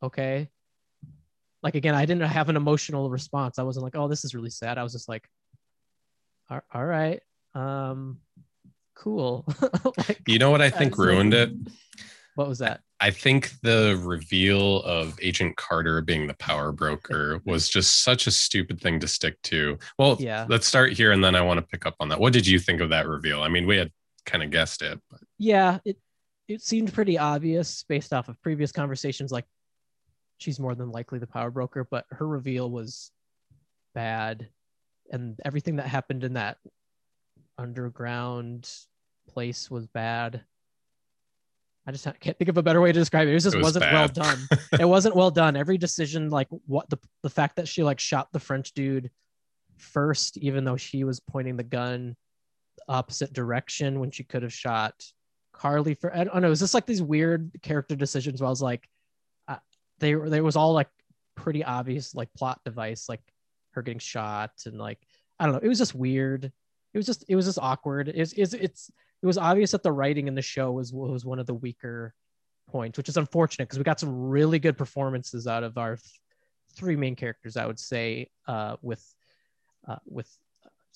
okay 0.02 0.50
like 1.64 1.76
again 1.76 1.96
i 1.96 2.06
didn't 2.06 2.28
have 2.28 2.50
an 2.50 2.56
emotional 2.56 3.10
response. 3.10 3.60
I 3.60 3.64
wasn't 3.64 3.84
like 3.84 3.96
oh 3.96 4.08
this 4.08 4.24
is 4.24 4.36
really 4.36 4.50
sad. 4.50 4.78
I 4.78 4.84
was 4.84 4.94
just 4.94 5.10
like 5.10 5.28
all 6.50 6.86
right 6.86 7.22
um 7.56 8.20
cool. 8.96 9.46
Like, 9.98 10.22
you 10.28 10.40
know 10.40 10.52
what 10.52 10.62
i 10.62 10.70
think 10.70 10.98
ruined 10.98 11.34
it? 11.34 11.52
What 12.36 12.48
was 12.48 12.60
that? 12.60 12.82
I 13.00 13.10
think 13.12 13.52
the 13.64 14.00
reveal 14.04 14.84
of 14.84 15.18
agent 15.22 15.56
carter 15.56 16.02
being 16.02 16.28
the 16.28 16.36
power 16.36 16.72
broker 16.72 17.42
was 17.46 17.68
just 17.68 18.04
such 18.04 18.28
a 18.28 18.32
stupid 18.32 18.80
thing 18.80 19.00
to 19.00 19.08
stick 19.08 19.42
to. 19.44 19.78
Well 19.98 20.18
yeah. 20.20 20.46
let's 20.50 20.68
start 20.68 20.94
here 20.94 21.12
and 21.12 21.24
then 21.24 21.36
i 21.36 21.42
want 21.42 21.60
to 21.60 21.66
pick 21.66 21.86
up 21.86 21.96
on 22.00 22.10
that. 22.10 22.20
What 22.20 22.34
did 22.34 22.48
you 22.48 22.60
think 22.60 22.82
of 22.82 22.90
that 22.90 23.08
reveal? 23.08 23.42
I 23.42 23.50
mean 23.50 23.66
we 23.66 23.78
had 23.78 23.92
kind 24.26 24.44
of 24.44 24.52
guessed 24.52 24.82
it 24.82 25.00
but. 25.10 25.22
yeah 25.38 25.80
it 25.86 25.98
it 26.48 26.62
seemed 26.62 26.94
pretty 26.94 27.18
obvious 27.18 27.84
based 27.88 28.14
off 28.14 28.30
of 28.30 28.42
previous 28.42 28.72
conversations 28.72 29.32
like 29.32 29.46
she's 30.38 30.60
more 30.60 30.76
than 30.76 30.92
likely 30.92 31.20
the 31.20 31.28
power 31.28 31.52
broker 31.52 31.88
but 31.90 32.06
her 32.12 32.28
reveal 32.28 32.70
was 32.70 33.12
bad. 33.98 34.48
And 35.12 35.40
everything 35.44 35.78
that 35.78 35.88
happened 35.88 36.24
in 36.24 36.34
that 36.34 36.58
underground 37.58 38.70
place 39.28 39.72
was 39.72 39.88
bad. 39.88 40.44
I 41.88 41.92
just 41.92 42.06
can't 42.20 42.38
think 42.38 42.50
of 42.50 42.58
a 42.58 42.64
better 42.64 42.80
way 42.80 42.92
to 42.92 43.00
describe 43.00 43.28
it. 43.28 43.32
It 43.34 43.40
just 43.40 43.56
It 43.56 43.58
was 43.58 43.76
wasn't 43.76 43.92
well 43.92 44.08
done. 44.08 44.38
It 44.80 44.86
wasn't 44.86 45.16
well 45.16 45.32
done. 45.32 45.56
Every 45.56 45.80
decision 45.80 46.30
like 46.30 46.48
what 46.68 46.88
the 46.92 47.00
the 47.24 47.30
fact 47.30 47.56
that 47.56 47.68
she 47.68 47.82
like 47.82 48.00
shot 48.00 48.32
the 48.32 48.40
french 48.40 48.74
dude 48.74 49.10
first 49.78 50.38
even 50.38 50.64
though 50.64 50.78
she 50.78 51.04
was 51.04 51.20
pointing 51.20 51.58
the 51.58 51.64
gun 51.64 52.16
the 52.78 52.84
opposite 52.94 53.34
direction 53.34 54.00
when 54.00 54.12
she 54.12 54.24
could 54.24 54.44
have 54.44 54.54
shot 54.54 54.94
karli 55.54 55.94
for 55.94 56.12
i 56.16 56.24
don't 56.24 56.42
know 56.42 56.48
it 56.48 56.50
was 56.50 56.60
just 56.60 56.74
like 56.74 56.88
these 56.88 57.02
weird 57.02 57.52
character 57.62 57.96
decisions 57.96 58.42
where 58.42 58.48
i 58.48 58.50
was 58.50 58.62
like 58.62 58.88
they 60.00 60.16
were 60.16 60.30
there 60.30 60.44
was 60.44 60.56
all 60.56 60.74
like 60.74 60.90
pretty 61.36 61.64
obvious 61.64 62.16
like 62.16 62.34
plot 62.34 62.60
device 62.66 63.08
like 63.08 63.22
her 63.72 63.82
getting 63.82 64.00
shot 64.00 64.52
and 64.66 64.78
like 64.78 65.00
i 65.40 65.46
don't 65.46 65.54
know. 65.54 65.62
It 65.62 65.68
was 65.68 65.78
just 65.78 65.96
weird. 65.96 66.46
It 66.46 66.98
was 66.98 67.06
just 67.06 67.26
it 67.28 67.36
was 67.36 67.46
just 67.46 67.60
awkward. 67.60 68.10
It's 68.10 68.34
it's, 68.34 68.54
it's 68.54 68.92
it 69.22 69.26
was 69.26 69.38
obvious 69.38 69.72
that 69.72 69.84
the 69.84 69.92
writing 69.92 70.28
in 70.28 70.36
the 70.36 70.42
show 70.42 70.72
was 70.72 70.92
was 70.94 71.26
one 71.26 71.40
of 71.40 71.46
the 71.46 71.54
weaker 71.54 72.14
points 72.70 72.98
which 72.98 73.08
is 73.08 73.16
unfortunate 73.16 73.66
because 73.66 73.78
we 73.78 73.84
got 73.86 74.00
some 74.00 74.28
really 74.28 74.60
good 74.60 74.78
performances 74.78 75.48
out 75.48 75.64
of 75.64 75.78
our 75.78 75.96
th- 75.96 76.20
three 76.76 76.98
main 76.98 77.16
characters 77.16 77.56
i 77.56 77.66
would 77.66 77.80
say 77.80 78.30
uh 78.46 78.76
with 78.82 79.02
uh, 79.88 79.96
with 80.06 80.28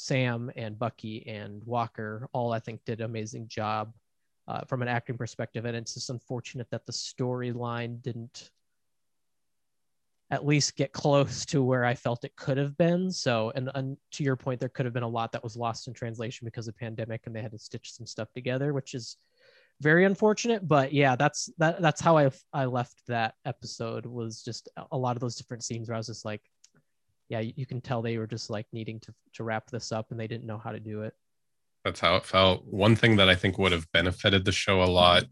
Sam 0.01 0.51
and 0.55 0.77
Bucky 0.77 1.25
and 1.27 1.63
Walker, 1.63 2.27
all 2.34 2.51
I 2.51 2.60
think 2.60 2.84
did 2.86 3.00
an 3.00 3.05
amazing 3.05 3.48
job 3.48 3.93
uh, 4.48 4.62
from 4.65 4.81
an 4.81 4.88
acting 4.88 5.17
perspective. 5.17 5.65
And 5.65 5.77
it's 5.77 5.93
just 5.93 6.10
unfortunate 6.10 6.70
that 6.72 6.86
the 6.86 6.91
storyline 6.91 8.01
didn't 8.01 8.50
at 10.31 10.45
least 10.45 10.77
get 10.77 10.93
close 10.93 11.45
to 11.45 11.61
where 11.61 11.83
I 11.83 11.93
felt 11.93 12.23
it 12.23 12.35
could 12.38 12.57
have 12.57 12.77
been. 12.77 13.11
So, 13.11 13.51
and, 13.53 13.69
and 13.75 13.97
to 14.13 14.23
your 14.23 14.38
point, 14.38 14.61
there 14.61 14.69
could 14.69 14.85
have 14.85 14.93
been 14.93 15.03
a 15.03 15.07
lot 15.07 15.33
that 15.33 15.43
was 15.43 15.57
lost 15.57 15.89
in 15.89 15.93
translation 15.93 16.45
because 16.45 16.69
of 16.69 16.77
pandemic, 16.77 17.23
and 17.25 17.35
they 17.35 17.41
had 17.41 17.51
to 17.51 17.59
stitch 17.59 17.91
some 17.91 18.07
stuff 18.07 18.31
together, 18.33 18.73
which 18.73 18.93
is 18.93 19.17
very 19.81 20.05
unfortunate. 20.05 20.65
But 20.65 20.93
yeah, 20.93 21.17
that's 21.17 21.50
that. 21.57 21.81
That's 21.81 22.00
how 22.00 22.17
I 22.17 22.31
I 22.53 22.65
left 22.65 23.01
that 23.07 23.35
episode. 23.45 24.05
Was 24.05 24.41
just 24.41 24.69
a 24.91 24.97
lot 24.97 25.17
of 25.17 25.19
those 25.19 25.35
different 25.35 25.65
scenes 25.65 25.89
where 25.89 25.95
I 25.95 26.00
was 26.00 26.07
just 26.07 26.23
like, 26.23 26.41
yeah, 27.27 27.39
you, 27.41 27.65
can 27.65 27.81
tell 27.81 28.01
they 28.01 28.17
were 28.17 28.27
just 28.27 28.50
like 28.50 28.67
needing 28.71 29.01
to 29.01 29.13
to 29.33 29.43
wrap 29.43 29.69
this 29.69 29.91
up, 29.91 30.11
and 30.11 30.19
they 30.19 30.27
didn't 30.27 30.47
know 30.47 30.57
how 30.57 30.71
to 30.71 30.79
do 30.79 31.01
it. 31.01 31.13
That's 31.83 32.00
how 32.00 32.15
it 32.15 32.25
felt. 32.25 32.63
One 32.65 32.95
thing 32.95 33.17
that 33.17 33.27
I 33.27 33.35
think 33.35 33.57
would 33.57 33.73
have 33.73 33.91
benefited 33.91 34.45
the 34.45 34.51
show 34.53 34.81
a 34.81 34.85
lot 34.85 35.23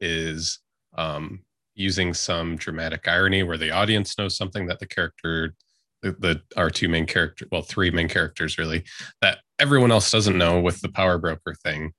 is 0.00 0.58
um, 0.98 1.44
using 1.74 2.14
some 2.14 2.56
dramatic 2.56 3.08
irony 3.08 3.42
where 3.42 3.58
the 3.58 3.70
audience 3.70 4.18
knows 4.18 4.36
something 4.36 4.66
that 4.66 4.78
the 4.78 4.86
character, 4.86 5.54
the, 6.02 6.12
the 6.12 6.40
our 6.56 6.70
two 6.70 6.88
main 6.88 7.06
character, 7.06 7.46
well, 7.50 7.62
three 7.62 7.90
main 7.90 8.08
characters 8.08 8.58
really, 8.58 8.84
that 9.20 9.38
everyone 9.58 9.92
else 9.92 10.10
doesn't 10.10 10.38
know 10.38 10.60
with 10.60 10.80
the 10.80 10.88
power 10.88 11.18
broker 11.18 11.54
thing. 11.62 11.92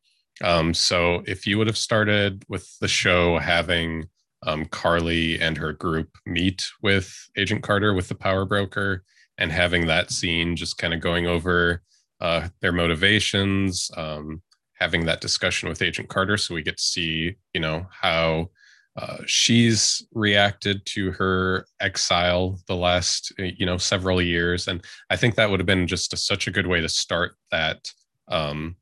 Um, 0.44 0.74
so 0.74 1.24
if 1.26 1.46
you 1.48 1.58
would 1.58 1.68
have 1.68 1.78
started 1.78 2.44
with 2.50 2.68
the 2.80 2.88
show 2.88 3.38
having 3.38 4.06
um, 4.46 4.66
Karli 4.66 5.40
and 5.40 5.58
her 5.58 5.74
group 5.74 6.10
meet 6.26 6.68
with 6.82 7.30
Agent 7.38 7.64
Carter 7.64 7.94
with 7.94 8.10
the 8.10 8.16
power 8.16 8.46
broker 8.46 9.04
and 9.38 9.52
having 9.52 9.88
that 9.88 10.12
scene 10.12 10.56
just 10.56 10.78
kind 10.78 10.94
of 10.94 11.00
going 11.00 11.28
over 11.28 11.82
uh, 12.20 12.50
their 12.62 12.72
motivations, 12.72 13.90
um, 13.98 14.42
having 14.74 15.06
that 15.06 15.22
discussion 15.22 15.70
with 15.70 15.82
Agent 15.82 16.10
Carter, 16.10 16.38
so 16.38 16.54
we 16.54 16.62
get 16.62 16.78
to 16.78 16.84
see, 16.84 17.36
you 17.54 17.62
know, 17.62 17.88
how 17.92 18.50
uh, 18.96 19.18
she's 19.26 20.06
reacted 20.14 20.86
to 20.86 21.12
her 21.12 21.66
exile 21.80 22.60
the 22.68 22.76
last, 22.76 23.34
you 23.40 23.66
know, 23.66 23.78
several 23.78 24.22
years, 24.22 24.68
and 24.68 24.84
I 25.10 25.16
think 25.16 25.36
that 25.36 25.50
would 25.50 25.60
have 25.60 25.68
been 25.68 25.88
just 25.88 26.14
a, 26.14 26.18
such 26.18 26.48
a 26.48 26.52
good 26.52 26.68
way 26.68 26.80
to 26.80 26.90
start 26.90 27.36
that 27.50 27.92
um, 28.28 28.76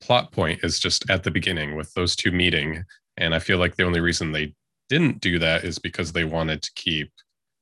plot 0.00 0.32
point. 0.32 0.64
Is 0.64 0.78
just 0.78 1.10
at 1.10 1.24
the 1.24 1.30
beginning 1.30 1.76
with 1.76 1.92
those 1.92 2.16
two 2.16 2.30
meeting, 2.30 2.84
and 3.18 3.34
I 3.34 3.38
feel 3.38 3.58
like 3.58 3.76
the 3.76 3.84
only 3.84 4.00
reason 4.00 4.32
they 4.32 4.54
didn't 4.88 5.20
do 5.20 5.38
that 5.38 5.64
is 5.64 5.78
because 5.78 6.12
they 6.12 6.24
wanted 6.24 6.62
to 6.62 6.70
keep, 6.74 7.12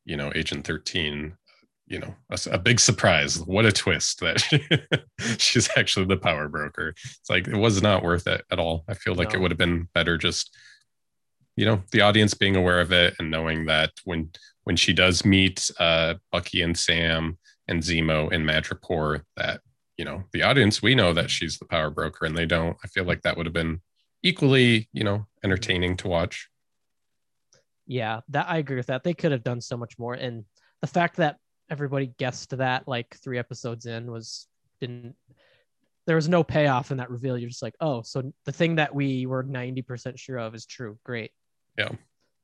you 0.05 0.17
know, 0.17 0.31
Agent 0.37 0.65
Thirteen 0.65 1.37
you 1.89 1.99
know 1.99 2.15
a, 2.31 2.39
a, 2.53 2.59
big 2.59 2.79
surprise 2.79 3.41
what 3.41 3.65
a 3.65 3.73
twist 3.73 4.21
that 4.21 5.07
she's 5.39 5.71
actually 5.77 6.05
the 6.05 6.19
power 6.19 6.47
broker 6.47 6.91
it's 6.91 7.31
like 7.31 7.49
it 7.49 7.57
was 7.57 7.81
not 7.81 8.03
worth 8.03 8.27
it 8.27 8.45
at 8.51 8.59
all 8.59 8.85
i 8.89 8.95
feel 8.95 9.15
like 9.15 9.33
no. 9.33 9.39
it 9.39 9.41
would 9.41 9.51
have 9.51 9.59
been 9.59 9.89
better 9.95 10.19
just 10.19 10.55
you 11.59 11.67
know 11.67 11.83
the 11.91 12.01
audience 12.01 12.35
being 12.35 12.57
aware 12.57 12.81
of 12.81 12.93
it 12.93 13.15
and 13.19 13.31
knowing 13.31 13.67
that 13.67 13.91
when 14.05 14.31
when 14.65 14.77
she 14.77 14.93
does 14.93 15.25
meet 15.25 15.71
uh 15.81 16.15
bucky 16.31 16.63
and 16.63 16.79
sam 16.79 17.37
and 17.67 17.83
zemo 17.83 18.31
in 18.33 18.45
madripoor 18.45 19.23
that 19.37 19.61
you 19.97 20.05
know 20.05 20.23
the 20.33 20.43
audience 20.43 20.81
we 20.81 20.95
know 20.95 21.13
that 21.13 21.31
she's 21.31 21.59
the 21.59 21.65
power 21.65 21.91
broker 21.91 22.27
and 22.27 22.37
they 22.37 22.47
don't 22.47 22.77
i 22.85 22.87
feel 22.87 23.05
like 23.05 23.23
that 23.23 23.37
would 23.37 23.47
have 23.47 23.53
been 23.53 23.81
equally 24.23 24.89
you 24.93 25.05
know 25.05 25.27
entertaining 25.45 25.97
to 25.97 26.09
watch. 26.09 26.49
Yeah 27.87 28.21
that 28.29 28.49
i 28.49 28.59
agree 28.59 28.77
with 28.77 28.87
that. 28.87 29.05
They 29.05 29.15
could 29.15 29.33
have 29.33 29.45
done 29.45 29.61
so 29.61 29.77
much 29.77 29.99
more. 29.99 30.15
And 30.15 30.45
the 30.81 30.87
fact 30.87 31.17
that 31.17 31.37
everybody 31.71 32.13
guessed 32.19 32.57
that 32.57 32.89
like 32.89 33.17
three 33.23 33.39
episodes 33.39 33.87
in 33.87 34.11
was 34.11 34.47
didn't 34.81 35.15
there 36.07 36.17
was 36.17 36.29
no 36.29 36.43
payoff 36.43 36.91
in 36.91 36.97
that 36.99 37.11
reveal. 37.11 37.37
You're 37.39 37.51
just 37.51 37.63
like 37.63 37.77
oh 37.81 38.03
so 38.03 38.33
the 38.45 38.53
thing 38.53 38.77
that 38.77 38.95
we 38.95 39.27
were 39.27 39.45
90% 39.45 40.19
sure 40.19 40.39
of 40.39 40.55
is 40.55 40.67
true. 40.67 40.99
Great 41.05 41.33
yeah 41.79 41.91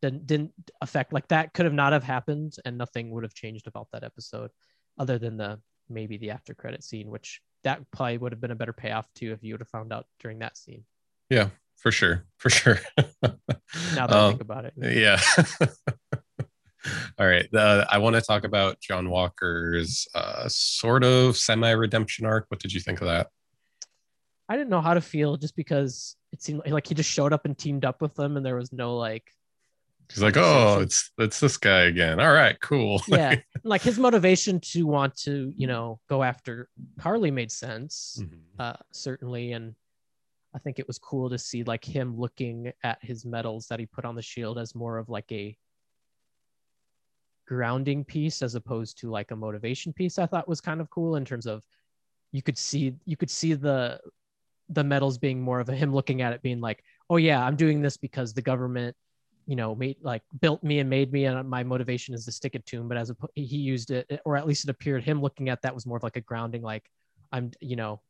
didn't 0.00 0.26
didn't 0.26 0.52
affect 0.80 1.12
like 1.12 1.28
that 1.28 1.52
could 1.52 1.64
have 1.64 1.74
not 1.74 1.92
have 1.92 2.04
happened 2.04 2.56
and 2.64 2.78
nothing 2.78 3.10
would 3.10 3.24
have 3.24 3.34
changed 3.34 3.66
about 3.66 3.88
that 3.92 4.04
episode 4.04 4.50
other 4.98 5.18
than 5.18 5.36
the 5.36 5.58
maybe 5.88 6.16
the 6.16 6.30
after 6.30 6.54
credit 6.54 6.82
scene 6.82 7.10
which 7.10 7.40
that 7.62 7.80
probably 7.90 8.18
would 8.18 8.32
have 8.32 8.40
been 8.40 8.50
a 8.50 8.56
better 8.56 8.72
payoff 8.72 9.06
too 9.14 9.32
if 9.32 9.42
you 9.42 9.52
would 9.52 9.60
have 9.60 9.68
found 9.68 9.92
out 9.92 10.06
during 10.20 10.38
that 10.38 10.56
scene 10.56 10.84
yeah 11.30 11.48
for 11.76 11.90
sure 11.90 12.24
for 12.36 12.50
sure 12.50 12.78
now 13.94 14.06
that 14.06 14.12
um, 14.12 14.24
i 14.24 14.28
think 14.28 14.40
about 14.40 14.64
it 14.64 14.74
yeah 14.78 15.20
all 17.18 17.26
right. 17.26 17.52
Uh, 17.52 17.84
I 17.88 17.98
want 17.98 18.16
to 18.16 18.22
talk 18.22 18.44
about 18.44 18.80
John 18.80 19.08
Walker's 19.08 20.06
uh, 20.14 20.48
sort 20.48 21.04
of 21.04 21.36
semi 21.36 21.70
redemption 21.70 22.26
arc. 22.26 22.46
What 22.48 22.60
did 22.60 22.72
you 22.72 22.80
think 22.80 23.00
of 23.00 23.06
that? 23.06 23.28
I 24.48 24.56
didn't 24.56 24.70
know 24.70 24.80
how 24.80 24.94
to 24.94 25.00
feel 25.00 25.36
just 25.36 25.56
because 25.56 26.16
it 26.34 26.42
seemed 26.42 26.62
like 26.66 26.88
he 26.88 26.94
just 26.94 27.10
showed 27.10 27.32
up 27.32 27.44
and 27.44 27.56
teamed 27.56 27.84
up 27.84 28.02
with 28.02 28.14
them 28.14 28.36
and 28.36 28.44
there 28.44 28.56
was 28.56 28.72
no 28.72 28.96
like. 28.96 29.30
He's 30.12 30.22
like, 30.22 30.36
oh, 30.36 30.80
it's 30.82 31.10
it's 31.16 31.40
this 31.40 31.56
guy 31.56 31.82
again. 31.84 32.20
All 32.20 32.32
right, 32.32 32.60
cool. 32.60 33.00
Yeah, 33.08 33.36
like 33.62 33.80
his 33.80 33.98
motivation 33.98 34.60
to 34.72 34.82
want 34.82 35.16
to, 35.20 35.52
you 35.56 35.66
know, 35.66 36.00
go 36.10 36.22
after 36.22 36.68
Karli 37.00 37.30
made 37.30 37.50
sense, 37.50 38.18
mm-hmm. 38.20 38.36
uh, 38.58 38.74
certainly, 38.92 39.52
and 39.52 39.74
I 40.54 40.58
think 40.58 40.78
it 40.78 40.86
was 40.86 40.98
cool 40.98 41.30
to 41.30 41.38
see 41.38 41.62
like 41.62 41.84
him 41.84 42.18
looking 42.18 42.72
at 42.82 42.98
his 43.00 43.24
medals 43.24 43.68
that 43.68 43.80
he 43.80 43.86
put 43.86 44.04
on 44.04 44.14
the 44.14 44.20
shield 44.20 44.58
as 44.58 44.74
more 44.74 44.98
of 44.98 45.08
like 45.08 45.30
a 45.32 45.56
grounding 47.46 48.04
piece 48.04 48.42
as 48.42 48.56
opposed 48.56 48.98
to 48.98 49.10
like 49.10 49.30
a 49.30 49.36
motivation 49.36 49.92
piece 49.92 50.18
i 50.18 50.24
thought 50.24 50.48
was 50.48 50.62
kind 50.62 50.80
of 50.80 50.88
cool 50.88 51.16
in 51.16 51.26
terms 51.26 51.44
of 51.44 51.62
you 52.32 52.40
could 52.40 52.56
see 52.56 52.94
you 53.04 53.18
could 53.18 53.28
see 53.28 53.52
the 53.52 54.00
the 54.70 54.84
medals 54.84 55.18
being 55.18 55.40
more 55.40 55.60
of 55.60 55.68
a 55.68 55.74
him 55.74 55.92
looking 55.92 56.22
at 56.22 56.32
it 56.32 56.42
being 56.42 56.60
like 56.60 56.82
oh 57.10 57.16
yeah 57.16 57.44
i'm 57.44 57.56
doing 57.56 57.82
this 57.82 57.96
because 57.96 58.32
the 58.32 58.42
government 58.42 58.96
you 59.46 59.56
know 59.56 59.74
made 59.74 59.96
like 60.02 60.22
built 60.40 60.62
me 60.62 60.78
and 60.78 60.88
made 60.88 61.12
me 61.12 61.26
and 61.26 61.48
my 61.48 61.62
motivation 61.62 62.14
is 62.14 62.24
to 62.24 62.32
stick 62.32 62.54
it 62.54 62.64
to 62.66 62.78
him. 62.78 62.88
But 62.88 62.96
as 62.96 63.10
a 63.10 63.16
he 63.34 63.56
used 63.56 63.90
it 63.90 64.20
or 64.24 64.36
at 64.36 64.46
least 64.46 64.64
it 64.64 64.70
appeared 64.70 65.04
him 65.04 65.20
looking 65.20 65.48
at 65.48 65.62
that 65.62 65.74
was 65.74 65.86
more 65.86 65.96
of 65.96 66.02
like 66.02 66.16
a 66.16 66.20
grounding 66.20 66.62
like 66.62 66.88
i'm 67.32 67.50
you 67.60 67.76
know 67.76 68.00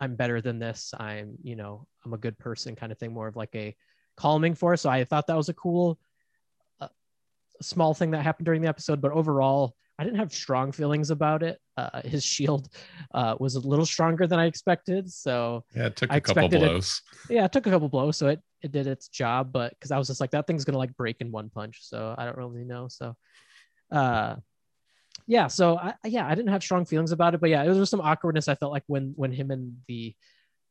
i'm 0.00 0.14
better 0.16 0.40
than 0.40 0.58
this. 0.58 0.94
I'm 0.98 1.36
you 1.42 1.56
know 1.56 1.86
i'm 2.04 2.14
a 2.14 2.18
good 2.18 2.38
person 2.38 2.76
kind 2.76 2.92
of 2.92 2.98
thing 2.98 3.12
more 3.12 3.28
of 3.28 3.36
like 3.36 3.54
a 3.54 3.76
calming 4.16 4.54
force 4.54 4.82
so 4.82 4.90
i 4.90 5.04
thought 5.04 5.26
that 5.26 5.36
was 5.36 5.48
a 5.48 5.54
cool 5.54 5.98
uh, 6.80 6.88
small 7.60 7.94
thing 7.94 8.12
that 8.12 8.22
happened 8.22 8.46
during 8.46 8.62
the 8.62 8.68
episode, 8.68 9.00
but 9.00 9.12
overall, 9.12 9.74
I 9.98 10.04
didn't 10.04 10.18
have 10.18 10.32
strong 10.32 10.70
feelings 10.70 11.10
about 11.10 11.42
it. 11.42 11.58
Uh, 11.76 12.02
his 12.02 12.24
shield 12.24 12.68
uh, 13.14 13.34
was 13.40 13.56
a 13.56 13.60
little 13.60 13.86
stronger 13.86 14.26
than 14.26 14.38
I 14.38 14.46
expected, 14.46 15.10
so 15.12 15.64
yeah, 15.74 15.86
it 15.86 15.96
took 15.96 16.12
a 16.12 16.20
couple 16.20 16.48
blows. 16.48 17.02
It, 17.28 17.34
yeah, 17.34 17.44
it 17.44 17.52
took 17.52 17.66
a 17.66 17.70
couple 17.70 17.88
blows, 17.88 18.16
so 18.16 18.28
it 18.28 18.40
it 18.62 18.72
did 18.72 18.86
its 18.86 19.08
job. 19.08 19.52
But 19.52 19.70
because 19.70 19.90
I 19.90 19.98
was 19.98 20.06
just 20.06 20.20
like, 20.20 20.30
that 20.30 20.46
thing's 20.46 20.64
gonna 20.64 20.78
like 20.78 20.96
break 20.96 21.20
in 21.20 21.32
one 21.32 21.50
punch, 21.50 21.78
so 21.82 22.14
I 22.16 22.24
don't 22.24 22.36
really 22.36 22.64
know. 22.64 22.88
So, 22.88 23.16
uh, 23.90 24.36
yeah, 25.26 25.48
so 25.48 25.76
I, 25.76 25.94
yeah, 26.04 26.26
I 26.26 26.34
didn't 26.34 26.52
have 26.52 26.62
strong 26.62 26.84
feelings 26.84 27.12
about 27.12 27.34
it, 27.34 27.40
but 27.40 27.50
yeah, 27.50 27.64
it 27.64 27.68
was 27.68 27.78
just 27.78 27.90
some 27.90 28.00
awkwardness. 28.00 28.48
I 28.48 28.54
felt 28.54 28.72
like 28.72 28.84
when 28.86 29.12
when 29.16 29.32
him 29.32 29.50
and 29.50 29.76
the 29.88 30.14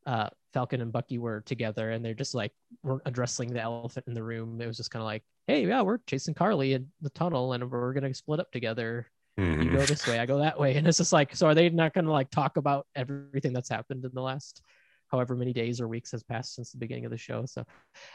uh, 0.06 0.30
Falcon 0.54 0.80
and 0.80 0.90
Bucky 0.90 1.18
were 1.18 1.42
together 1.42 1.90
and 1.90 2.02
they're 2.02 2.14
just 2.14 2.34
like 2.34 2.52
we're 2.82 3.00
addressing 3.04 3.52
the 3.52 3.60
elephant 3.60 4.06
in 4.08 4.14
the 4.14 4.22
room. 4.22 4.58
It 4.60 4.66
was 4.66 4.78
just 4.78 4.90
kind 4.90 5.02
of 5.02 5.06
like, 5.06 5.22
hey, 5.46 5.66
yeah, 5.66 5.82
we're 5.82 5.98
chasing 6.06 6.32
Karli 6.32 6.72
in 6.72 6.88
the 7.02 7.10
tunnel 7.10 7.52
and 7.52 7.70
we're 7.70 7.92
gonna 7.92 8.14
split 8.14 8.40
up 8.40 8.50
together. 8.50 9.06
Mm-hmm. 9.38 9.62
You 9.62 9.70
go 9.70 9.86
this 9.86 10.06
way, 10.06 10.18
I 10.18 10.26
go 10.26 10.38
that 10.38 10.58
way. 10.58 10.76
And 10.76 10.86
it's 10.86 10.98
just 10.98 11.12
like, 11.12 11.36
so 11.36 11.46
are 11.46 11.54
they 11.54 11.68
not 11.70 11.94
gonna 11.94 12.10
like 12.10 12.30
talk 12.30 12.56
about 12.56 12.86
everything 12.94 13.52
that's 13.52 13.68
happened 13.68 14.04
in 14.04 14.10
the 14.12 14.22
last 14.22 14.62
however 15.10 15.34
many 15.34 15.52
days 15.52 15.80
or 15.80 15.88
weeks 15.88 16.12
has 16.12 16.22
passed 16.22 16.54
since 16.54 16.72
the 16.72 16.78
beginning 16.78 17.04
of 17.04 17.10
the 17.10 17.16
show. 17.16 17.44
So 17.46 17.64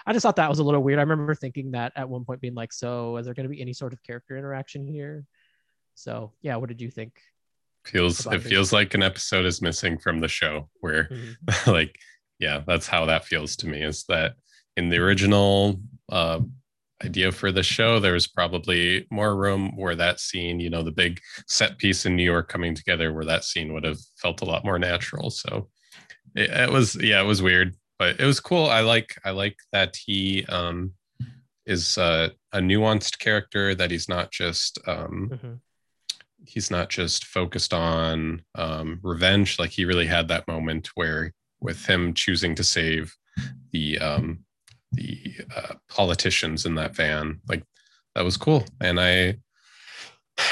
I 0.05 0.13
just 0.13 0.23
thought 0.23 0.35
that 0.35 0.49
was 0.49 0.59
a 0.59 0.63
little 0.63 0.83
weird. 0.83 0.99
I 0.99 1.03
remember 1.03 1.35
thinking 1.35 1.71
that 1.71 1.91
at 1.95 2.07
one 2.07 2.23
point 2.23 2.41
being 2.41 2.53
like, 2.53 2.71
so 2.71 3.17
is 3.17 3.25
there 3.25 3.33
going 3.33 3.45
to 3.45 3.49
be 3.49 3.61
any 3.61 3.73
sort 3.73 3.93
of 3.93 4.03
character 4.03 4.37
interaction 4.37 4.87
here? 4.87 5.25
So 5.95 6.33
yeah, 6.41 6.55
what 6.57 6.69
did 6.69 6.81
you 6.81 6.89
think? 6.89 7.19
Feels 7.85 8.25
it 8.27 8.39
feels 8.39 8.71
like 8.71 8.93
an 8.93 9.03
episode 9.03 9.45
is 9.45 9.61
missing 9.61 9.97
from 9.97 10.19
the 10.19 10.29
show 10.29 10.69
where 10.79 11.05
mm-hmm. 11.05 11.71
like 11.71 11.99
yeah, 12.39 12.61
that's 12.65 12.87
how 12.87 13.05
that 13.05 13.25
feels 13.25 13.57
to 13.57 13.67
me 13.67 13.81
is 13.81 14.05
that 14.05 14.35
in 14.77 14.89
the 14.89 14.97
original 14.97 15.81
uh 16.09 16.39
idea 17.03 17.31
for 17.31 17.51
the 17.51 17.63
show. 17.63 17.99
There 17.99 18.13
was 18.13 18.27
probably 18.27 19.07
more 19.11 19.35
room 19.35 19.75
where 19.75 19.95
that 19.95 20.19
scene 20.19 20.59
you 20.59 20.69
know 20.69 20.83
the 20.83 20.91
big 20.91 21.19
set 21.47 21.77
piece 21.77 22.05
in 22.05 22.15
new 22.15 22.23
york 22.23 22.47
coming 22.49 22.75
together 22.75 23.13
where 23.13 23.25
that 23.25 23.43
scene 23.43 23.73
would 23.73 23.83
have 23.83 23.99
felt 24.17 24.41
a 24.41 24.45
lot 24.45 24.65
more 24.65 24.79
natural. 24.79 25.29
So 25.29 25.69
it, 26.35 26.49
it 26.49 26.71
was 26.71 26.95
yeah 26.95 27.21
it 27.21 27.25
was 27.25 27.41
weird 27.41 27.75
but 27.99 28.19
it 28.19 28.25
was 28.25 28.39
cool. 28.39 28.65
I 28.65 28.81
like 28.81 29.15
i 29.23 29.31
like 29.31 29.57
that 29.71 29.95
he 29.95 30.45
um 30.45 30.93
is 31.65 31.97
uh, 31.97 32.29
a 32.51 32.59
nuanced 32.59 33.19
character 33.19 33.73
that 33.73 33.89
he's 33.89 34.09
not 34.09 34.31
just 34.31 34.77
um 34.85 35.29
mm-hmm. 35.31 35.53
he's 36.45 36.69
not 36.69 36.89
just 36.89 37.25
focused 37.25 37.73
on 37.73 38.43
um 38.55 38.99
revenge. 39.03 39.59
Like 39.59 39.71
he 39.71 39.85
really 39.85 40.07
had 40.07 40.27
that 40.27 40.47
moment 40.47 40.89
where 40.95 41.33
with 41.61 41.85
him 41.85 42.13
choosing 42.13 42.55
to 42.55 42.63
save 42.63 43.15
the 43.71 43.99
um 43.99 44.45
the 44.93 45.35
uh, 45.55 45.75
politicians 45.89 46.65
in 46.65 46.75
that 46.75 46.95
van. 46.95 47.39
Like 47.47 47.63
that 48.15 48.23
was 48.23 48.37
cool. 48.37 48.65
And 48.81 48.99
I 48.99 49.37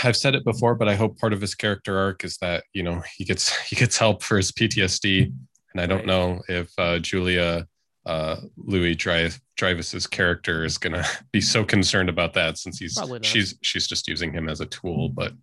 I've 0.03 0.17
said 0.17 0.35
it 0.35 0.43
before, 0.43 0.75
but 0.75 0.87
I 0.87 0.95
hope 0.95 1.17
part 1.17 1.33
of 1.33 1.41
his 1.41 1.55
character 1.55 1.97
arc 1.97 2.23
is 2.23 2.37
that 2.37 2.63
you 2.73 2.83
know 2.83 3.03
he 3.15 3.25
gets 3.25 3.55
he 3.69 3.75
gets 3.75 3.97
help 3.97 4.23
for 4.23 4.37
his 4.37 4.51
PTSD. 4.51 5.31
And 5.73 5.81
I 5.81 5.85
don't 5.85 6.05
know 6.05 6.41
if 6.49 6.69
uh, 6.77 6.99
Julia 6.99 7.65
uh, 8.05 8.37
Louis 8.57 8.95
Drive 8.95 9.39
Dreyfus's 9.57 10.07
character 10.07 10.65
is 10.65 10.77
gonna 10.77 11.05
be 11.31 11.41
so 11.41 11.63
concerned 11.63 12.09
about 12.09 12.33
that 12.33 12.57
since 12.57 12.79
he's 12.79 12.99
she's 13.21 13.55
she's 13.61 13.87
just 13.87 14.07
using 14.07 14.33
him 14.33 14.49
as 14.49 14.61
a 14.61 14.65
tool. 14.65 15.09
But 15.09 15.33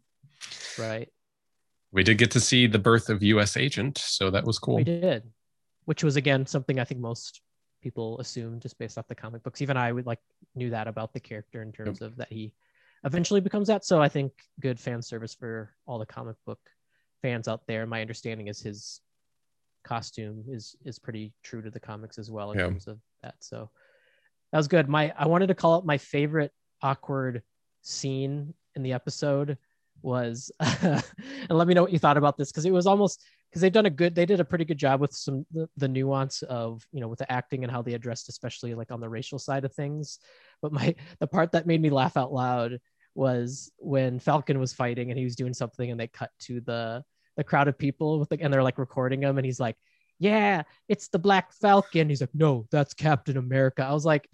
right, 0.78 1.08
we 1.92 2.02
did 2.02 2.18
get 2.18 2.30
to 2.32 2.40
see 2.40 2.66
the 2.66 2.78
birth 2.78 3.08
of 3.08 3.22
U.S. 3.22 3.56
Agent, 3.56 3.98
so 3.98 4.30
that 4.30 4.44
was 4.44 4.58
cool. 4.58 4.76
We 4.76 4.84
did, 4.84 5.22
which 5.84 6.04
was 6.04 6.16
again 6.16 6.46
something 6.46 6.78
I 6.78 6.84
think 6.84 7.00
most 7.00 7.40
people 7.80 8.18
assume 8.20 8.60
just 8.60 8.78
based 8.78 8.98
off 8.98 9.08
the 9.08 9.14
comic 9.14 9.42
books. 9.42 9.62
Even 9.62 9.76
I 9.76 9.92
would 9.92 10.06
like 10.06 10.20
knew 10.54 10.70
that 10.70 10.88
about 10.88 11.12
the 11.12 11.20
character 11.20 11.62
in 11.62 11.72
terms 11.72 12.00
yep. 12.00 12.10
of 12.10 12.16
that 12.16 12.32
he 12.32 12.52
eventually 13.04 13.40
becomes 13.40 13.68
that. 13.68 13.84
So 13.84 14.02
I 14.02 14.08
think 14.08 14.32
good 14.60 14.78
fan 14.78 15.02
service 15.02 15.34
for 15.34 15.74
all 15.86 15.98
the 15.98 16.06
comic 16.06 16.36
book 16.46 16.60
fans 17.22 17.48
out 17.48 17.66
there. 17.66 17.86
My 17.86 18.00
understanding 18.00 18.48
is 18.48 18.60
his 18.60 19.00
costume 19.84 20.44
is 20.48 20.76
is 20.84 20.98
pretty 20.98 21.32
true 21.42 21.62
to 21.62 21.70
the 21.70 21.80
comics 21.80 22.18
as 22.18 22.30
well 22.30 22.52
in 22.52 22.58
terms 22.58 22.86
of 22.86 22.98
that. 23.22 23.36
So 23.40 23.70
that 24.52 24.58
was 24.58 24.68
good. 24.68 24.88
My 24.88 25.12
I 25.18 25.26
wanted 25.26 25.48
to 25.48 25.54
call 25.54 25.74
out 25.74 25.86
my 25.86 25.98
favorite 25.98 26.52
awkward 26.82 27.42
scene 27.82 28.54
in 28.74 28.82
the 28.82 28.92
episode 28.92 29.58
was 30.02 30.50
and 30.60 31.02
let 31.50 31.66
me 31.66 31.74
know 31.74 31.82
what 31.82 31.92
you 31.92 31.98
thought 31.98 32.16
about 32.16 32.36
this 32.36 32.50
because 32.50 32.64
it 32.64 32.72
was 32.72 32.86
almost 32.86 33.22
because 33.48 33.62
they've 33.62 33.72
done 33.72 33.86
a 33.86 33.90
good 33.90 34.14
they 34.14 34.26
did 34.26 34.40
a 34.40 34.44
pretty 34.44 34.64
good 34.64 34.78
job 34.78 35.00
with 35.00 35.12
some 35.12 35.46
the, 35.52 35.68
the, 35.76 35.88
nuance 35.88 36.42
of 36.42 36.82
you 36.92 37.00
know 37.00 37.08
with 37.08 37.18
the 37.18 37.32
acting 37.32 37.64
and 37.64 37.72
how 37.72 37.82
they 37.82 37.94
addressed 37.94 38.28
especially 38.28 38.74
like 38.74 38.90
on 38.90 39.00
the 39.00 39.08
racial 39.08 39.38
side 39.38 39.64
of 39.64 39.72
things. 39.72 40.18
But 40.60 40.72
my 40.72 40.94
the 41.20 41.26
part 41.26 41.52
that 41.52 41.66
made 41.66 41.80
me 41.80 41.90
laugh 41.90 42.16
out 42.16 42.32
loud 42.32 42.78
was 43.14 43.72
when 43.78 44.18
falcon 44.18 44.58
was 44.58 44.72
fighting 44.72 45.10
and 45.10 45.18
he 45.18 45.24
was 45.24 45.34
doing 45.34 45.54
something 45.54 45.90
and 45.90 45.98
they 45.98 46.06
cut 46.06 46.30
to 46.40 46.60
the 46.60 47.02
the 47.36 47.44
crowd 47.44 47.68
of 47.68 47.78
people 47.78 48.18
with 48.18 48.28
the, 48.28 48.40
and 48.40 48.52
they're 48.52 48.62
like 48.62 48.78
recording 48.78 49.22
him 49.22 49.38
and 49.38 49.44
he's 49.44 49.60
like 49.60 49.76
yeah 50.18 50.62
it's 50.88 51.08
the 51.08 51.18
black 51.18 51.52
falcon. 51.52 52.08
He's 52.08 52.20
like 52.20 52.34
no 52.34 52.66
that's 52.70 52.94
captain 52.94 53.36
america. 53.36 53.84
I 53.84 53.92
was 53.92 54.04
like 54.04 54.28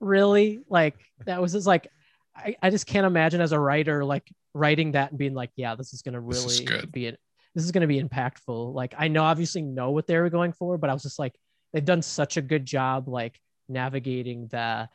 really? 0.00 0.60
Like 0.68 0.96
that 1.26 1.40
was 1.40 1.52
just 1.52 1.66
like 1.66 1.88
I, 2.34 2.56
I 2.62 2.70
just 2.70 2.86
can't 2.86 3.06
imagine 3.06 3.40
as 3.40 3.52
a 3.52 3.60
writer 3.60 4.04
like 4.04 4.28
writing 4.54 4.92
that 4.92 5.10
and 5.10 5.18
being 5.18 5.34
like 5.34 5.50
yeah 5.56 5.74
this 5.76 5.92
is 5.92 6.02
gonna 6.02 6.20
really 6.20 6.66
be 6.90 7.06
it 7.06 7.20
this 7.54 7.64
is 7.64 7.72
going 7.72 7.82
to 7.82 7.86
be 7.86 8.02
impactful. 8.02 8.74
Like 8.74 8.94
I 8.98 9.08
know 9.08 9.24
obviously 9.24 9.62
know 9.62 9.90
what 9.90 10.06
they 10.06 10.18
were 10.18 10.30
going 10.30 10.52
for, 10.52 10.78
but 10.78 10.90
I 10.90 10.92
was 10.92 11.02
just 11.02 11.18
like 11.18 11.34
they've 11.72 11.84
done 11.84 12.02
such 12.02 12.36
a 12.36 12.42
good 12.42 12.64
job 12.64 13.08
like 13.08 13.40
navigating 13.68 14.48
the 14.48 14.88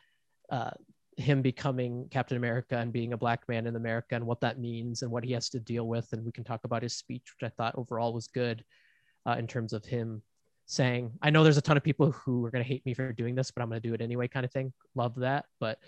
uh, 0.50 0.70
him 1.16 1.40
becoming 1.42 2.08
Captain 2.10 2.36
America 2.36 2.76
and 2.76 2.92
being 2.92 3.12
a 3.12 3.16
black 3.16 3.48
man 3.48 3.66
in 3.66 3.76
America 3.76 4.14
and 4.14 4.26
what 4.26 4.40
that 4.40 4.58
means 4.58 5.02
and 5.02 5.10
what 5.10 5.24
he 5.24 5.32
has 5.32 5.48
to 5.50 5.58
deal 5.58 5.86
with. 5.86 6.12
And 6.12 6.24
we 6.24 6.32
can 6.32 6.44
talk 6.44 6.60
about 6.64 6.82
his 6.82 6.94
speech, 6.94 7.32
which 7.34 7.50
I 7.50 7.54
thought 7.56 7.74
overall 7.76 8.12
was 8.12 8.26
good 8.26 8.62
uh, 9.26 9.36
in 9.38 9.46
terms 9.46 9.72
of 9.72 9.84
him 9.84 10.22
saying, 10.66 11.12
I 11.22 11.30
know 11.30 11.42
there's 11.42 11.56
a 11.56 11.62
ton 11.62 11.76
of 11.76 11.82
people 11.82 12.10
who 12.10 12.44
are 12.44 12.50
going 12.50 12.62
to 12.62 12.68
hate 12.68 12.84
me 12.84 12.92
for 12.92 13.12
doing 13.12 13.34
this, 13.34 13.50
but 13.50 13.62
I'm 13.62 13.68
going 13.68 13.80
to 13.80 13.88
do 13.88 13.94
it 13.94 14.02
anyway, 14.02 14.28
kind 14.28 14.44
of 14.44 14.52
thing. 14.52 14.72
Love 14.94 15.14
that. 15.16 15.46
But 15.58 15.78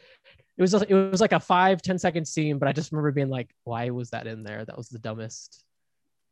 it 0.56 0.62
was, 0.62 0.72
it 0.72 0.94
was 0.94 1.20
like 1.20 1.32
a 1.32 1.40
five 1.40 1.82
ten 1.82 1.98
second 1.98 2.26
scene, 2.26 2.58
but 2.58 2.68
I 2.68 2.72
just 2.72 2.90
remember 2.90 3.12
being 3.12 3.28
like, 3.28 3.50
why 3.64 3.90
was 3.90 4.10
that 4.10 4.26
in 4.26 4.44
there? 4.44 4.64
That 4.64 4.78
was 4.78 4.88
the 4.88 4.98
dumbest 4.98 5.62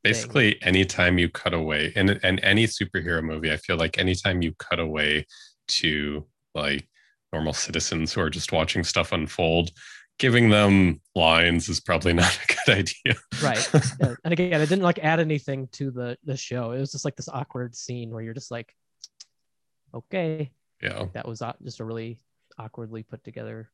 basically 0.09 0.53
thing. 0.53 0.63
anytime 0.63 1.19
you 1.19 1.29
cut 1.29 1.55
away 1.55 1.93
in, 1.97 2.11
in 2.11 2.39
any 2.41 2.67
superhero 2.67 3.23
movie 3.23 3.53
i 3.53 3.57
feel 3.57 3.77
like 3.77 3.99
anytime 3.99 4.43
you 4.43 4.53
cut 4.59 4.79
away 4.79 5.25
to 5.69 6.27
like 6.55 6.89
normal 7.33 7.53
citizens 7.53 8.13
who 8.13 8.21
are 8.21 8.31
just 8.31 8.53
watching 8.53 8.85
stuff 8.85 9.13
unfold 9.13 9.71
giving 10.19 10.49
them 10.49 11.01
lines 11.15 11.69
is 11.69 11.81
probably 11.81 12.13
not 12.15 12.39
a 12.39 12.55
good 12.55 12.79
idea. 12.79 13.21
Right. 13.43 13.71
And 14.25 14.33
again 14.33 14.61
it 14.61 14.69
didn't 14.69 14.83
like 14.83 14.99
add 15.01 15.21
anything 15.21 15.69
to 15.73 15.91
the 15.91 16.17
the 16.25 16.37
show. 16.37 16.73
It 16.73 16.81
was 16.81 16.93
just 16.93 17.05
like 17.05 17.17
this 17.17 17.29
awkward 17.29 17.75
scene 17.75 18.11
where 18.11 18.23
you're 18.23 18.35
just 18.35 18.51
like 18.51 18.73
okay. 19.95 20.51
Yeah. 20.83 21.01
Like 21.01 21.13
that 21.15 21.29
was 21.29 21.43
just 21.63 21.81
a 21.81 21.85
really 21.85 22.19
awkwardly 22.59 23.03
put 23.03 23.23
together 23.25 23.71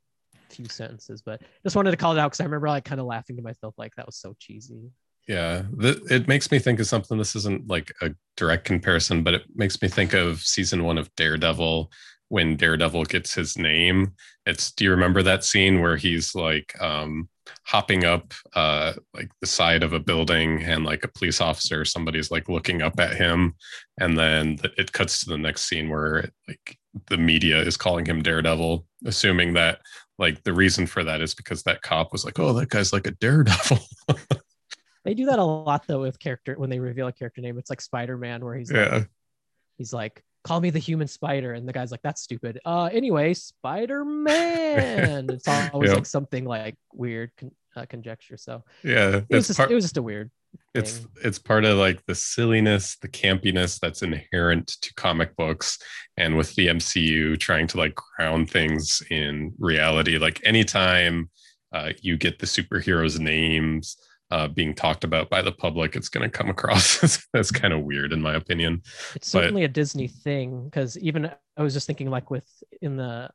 few 0.51 0.69
sentences 0.69 1.23
but 1.23 1.41
just 1.63 1.75
wanted 1.77 1.93
to 1.93 1.97
call 1.97 2.13
it 2.13 2.19
out 2.19 2.27
because 2.27 2.41
i 2.41 2.45
remember 2.45 2.69
like 2.69 2.85
kind 2.85 3.01
of 3.01 3.07
laughing 3.07 3.37
to 3.37 3.43
myself 3.43 3.75
like 3.79 3.95
that 3.97 4.05
was 4.05 4.17
so 4.17 4.37
cheesy 4.39 4.91
yeah, 5.29 5.63
it 5.79 6.27
makes 6.27 6.51
me 6.51 6.59
think 6.59 6.81
of 6.81 6.87
something. 6.87 7.17
This 7.17 7.37
isn't 7.37 7.69
like 7.69 7.93
a 8.01 8.11
direct 8.37 8.65
comparison, 8.65 9.23
but 9.23 9.35
it 9.35 9.43
makes 9.55 9.81
me 9.81 9.89
think 9.89 10.15
of 10.15 10.41
season 10.41 10.85
one 10.85 10.99
of 10.99 11.15
Daredevil 11.15 11.91
when 12.29 12.57
Daredevil 12.57 13.05
gets 13.05 13.35
his 13.35 13.57
name. 13.57 14.15
It's 14.47 14.73
do 14.73 14.85
you 14.85 14.91
remember 14.91 15.23
that 15.23 15.45
scene 15.45 15.81
where 15.81 15.97
he's 15.97 16.35
like 16.35 16.75
um, 16.81 17.29
hopping 17.65 18.05
up 18.05 18.35
uh, 18.55 18.95
like 19.15 19.31
the 19.41 19.47
side 19.47 19.83
of 19.83 19.93
a 19.93 20.01
building 20.01 20.63
and 20.65 20.85
like 20.85 21.05
a 21.05 21.09
police 21.09 21.41
officer, 21.41 21.85
somebody's 21.85 22.31
like 22.31 22.49
looking 22.49 22.83
up 22.83 22.99
at 22.99 23.15
him, 23.15 23.55
and 24.01 24.19
then 24.19 24.59
it 24.77 24.93
cuts 24.93 25.21
to 25.21 25.31
the 25.31 25.39
next 25.39 25.69
scene 25.69 25.89
where 25.89 26.31
like 26.49 26.79
the 27.09 27.17
media 27.17 27.61
is 27.61 27.77
calling 27.77 28.07
him 28.07 28.23
Daredevil, 28.23 28.85
assuming 29.07 29.53
that 29.53 29.79
like 30.19 30.43
the 30.43 30.53
reason 30.53 30.87
for 30.87 31.05
that 31.05 31.21
is 31.21 31.35
because 31.35 31.63
that 31.63 31.83
cop 31.83 32.13
was 32.13 32.25
like, 32.25 32.39
oh, 32.39 32.53
that 32.55 32.71
guy's 32.71 32.93
like 32.93 33.07
a 33.07 33.13
daredevil. 33.13 33.79
They 35.05 35.15
do 35.15 35.27
that 35.27 35.39
a 35.39 35.45
lot 35.45 35.87
though 35.87 36.01
with 36.01 36.19
character 36.19 36.55
when 36.57 36.71
they 36.71 36.79
reveal 36.79 37.09
a 37.09 37.13
character 37.13 37.41
name. 37.41 37.59
It's 37.59 37.71
like 37.71 37.81
Spider 37.81 38.17
Man, 38.17 38.45
where 38.45 38.55
he's 38.55 38.71
yeah. 38.71 38.95
like, 38.95 39.09
he's 39.79 39.93
like, 39.93 40.23
call 40.45 40.61
me 40.61 40.71
the 40.71 40.79
human 40.79 41.09
spider, 41.09 41.55
and 41.55 41.69
the 41.69 41.73
guy's 41.73 41.91
like, 41.91 42.03
that's 42.03 42.23
stupid. 42.23 42.61
Uh, 42.65 42.89
anyway, 42.93 43.35
Spider 43.35 44.05
Man. 44.05 45.29
it's 45.31 45.49
always 45.73 45.93
like 45.93 46.07
something 46.07 46.45
like 46.45 46.77
weird 46.93 47.31
con- 47.39 47.53
uh, 47.77 47.87
conjecture. 47.87 48.37
So 48.37 48.65
yeah, 48.83 49.21
it 49.29 49.35
was 49.35 49.47
just 49.47 49.59
part- 49.59 49.71
it 49.71 49.75
was 49.75 49.85
just 49.85 49.97
a 49.97 50.03
weird. 50.03 50.31
It's 50.75 50.99
thing. 50.99 51.09
it's 51.25 51.39
part 51.39 51.65
of 51.65 51.79
like 51.79 52.05
the 52.07 52.15
silliness, 52.15 52.97
the 53.01 53.09
campiness 53.09 53.79
that's 53.81 54.03
inherent 54.03 54.69
to 54.83 54.95
comic 54.95 55.35
books, 55.37 55.79
and 56.17 56.37
with 56.37 56.55
the 56.55 56.69
MCU 56.69 57.39
trying 57.39 57.67
to 57.69 57.79
like 57.79 57.95
ground 57.95 58.51
things 58.51 59.03
in 59.11 59.55
reality. 59.59 60.19
Like 60.19 60.41
anytime 60.45 61.31
uh, 61.73 61.93
you 62.03 62.17
get 62.17 62.39
the 62.39 62.47
superheroes' 62.47 63.19
names 63.19 63.97
uh, 64.33 64.49
being 64.49 64.75
talked 64.75 65.05
about 65.05 65.29
by 65.29 65.43
the 65.43 65.53
public, 65.53 65.95
it's 65.95 66.09
going 66.09 66.29
to 66.29 66.31
come 66.31 66.49
across 66.49 67.05
as, 67.05 67.27
as 67.35 67.51
kind 67.51 67.75
of 67.75 67.83
weird, 67.83 68.15
in 68.15 68.23
my 68.23 68.35
opinion. 68.35 68.81
It's 69.15 69.29
certainly 69.29 69.65
a 69.65 69.69
Disney 69.69 70.09
thing 70.09 70.65
because 70.65 70.97
even 70.99 71.31
I 71.57 71.63
was 71.63 71.75
just 71.75 71.87
thinking 71.87 72.09
like 72.09 72.31
with 72.31 72.49
in 72.81 72.97
the 72.97 73.29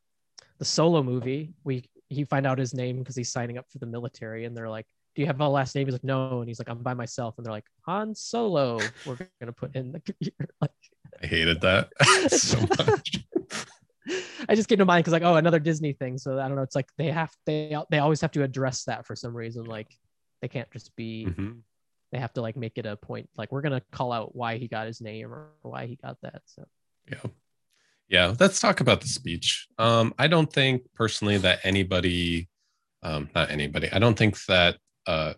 the 0.58 0.66
solo 0.66 1.04
movie, 1.04 1.54
we 1.64 1.88
he 2.10 2.24
find 2.24 2.48
out 2.48 2.58
his 2.58 2.74
name 2.74 2.98
because 2.98 3.16
he's 3.16 3.32
signing 3.32 3.60
up 3.60 3.66
for 3.70 3.78
the 3.78 3.86
military, 3.86 4.46
and 4.46 4.58
they're 4.58 4.70
like, 4.70 4.88
"Do 5.16 5.22
you 5.22 5.28
have 5.28 5.40
a 5.40 5.48
last 5.48 5.76
name?" 5.76 5.86
He's 5.86 5.94
like, 5.94 6.04
"No," 6.04 6.40
and 6.40 6.48
he's 6.48 6.58
like, 6.58 6.68
"I'm 6.68 6.80
by 6.80 6.96
myself," 6.96 7.36
and 7.38 7.46
they're 7.46 7.54
like, 7.54 7.68
"Han 7.86 8.16
Solo." 8.16 8.80
We're 9.06 9.20
gonna 9.40 9.54
put 9.54 9.76
in 9.76 9.92
the 9.92 10.00
computer. 10.00 10.50
Like, 10.62 10.72
I 11.22 11.28
hated 11.28 11.62
that 11.62 11.90
so 12.32 12.60
much. 12.60 13.24
I 14.50 14.56
just 14.56 14.68
came 14.68 14.80
to 14.80 14.86
mind 14.86 15.04
because 15.04 15.14
like, 15.14 15.22
oh, 15.22 15.36
another 15.36 15.60
Disney 15.60 15.94
thing. 15.94 16.18
So 16.18 16.40
I 16.40 16.48
don't 16.48 16.56
know. 16.56 16.64
It's 16.64 16.76
like 16.76 16.90
they 16.98 17.12
have 17.12 17.32
they 17.46 17.78
they 17.92 18.00
always 18.00 18.22
have 18.22 18.32
to 18.32 18.42
address 18.42 18.86
that 18.86 19.06
for 19.06 19.16
some 19.16 19.38
reason. 19.38 19.66
Like 19.66 19.96
they 20.41 20.47
can't 20.47 20.69
just 20.71 20.95
be. 20.95 21.28
Mm-hmm. 21.30 21.52
They 22.12 22.19
have 22.19 22.34
to 22.34 22.41
like 22.41 22.56
make 22.56 22.78
it 22.78 22.86
a 22.86 22.95
point. 22.95 23.30
Like 23.38 23.52
we're 23.52 23.62
gonna 23.62 23.82
call 23.91 24.12
out 24.12 24.36
why 24.36 24.58
he 24.58 24.67
got 24.67 24.88
his 24.88 25.02
name 25.02 25.34
or 25.34 25.50
why 25.62 25.88
he 25.88 25.95
got 25.95 26.17
that. 26.21 26.41
So 26.45 26.65
yeah, 27.12 27.30
yeah. 28.08 28.36
Let's 28.39 28.60
talk 28.60 28.80
about 28.80 29.02
the 29.02 29.08
speech. 29.08 29.67
Um, 29.78 30.13
I 30.17 30.28
don't 30.28 30.52
think 30.52 30.84
personally 30.95 31.38
that 31.39 31.60
anybody, 31.63 32.47
um, 33.04 33.30
not 33.36 33.52
anybody. 33.52 33.89
I 33.91 34.00
don't 34.00 34.17
think 34.17 34.43
that 34.45 34.78
uh, 35.06 35.34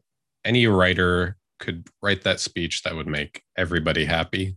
any 0.45 0.67
writer 0.67 1.37
could 1.59 1.87
write 2.01 2.23
that 2.23 2.39
speech 2.39 2.83
that 2.83 2.95
would 2.95 3.07
make 3.07 3.43
everybody 3.57 4.05
happy. 4.05 4.55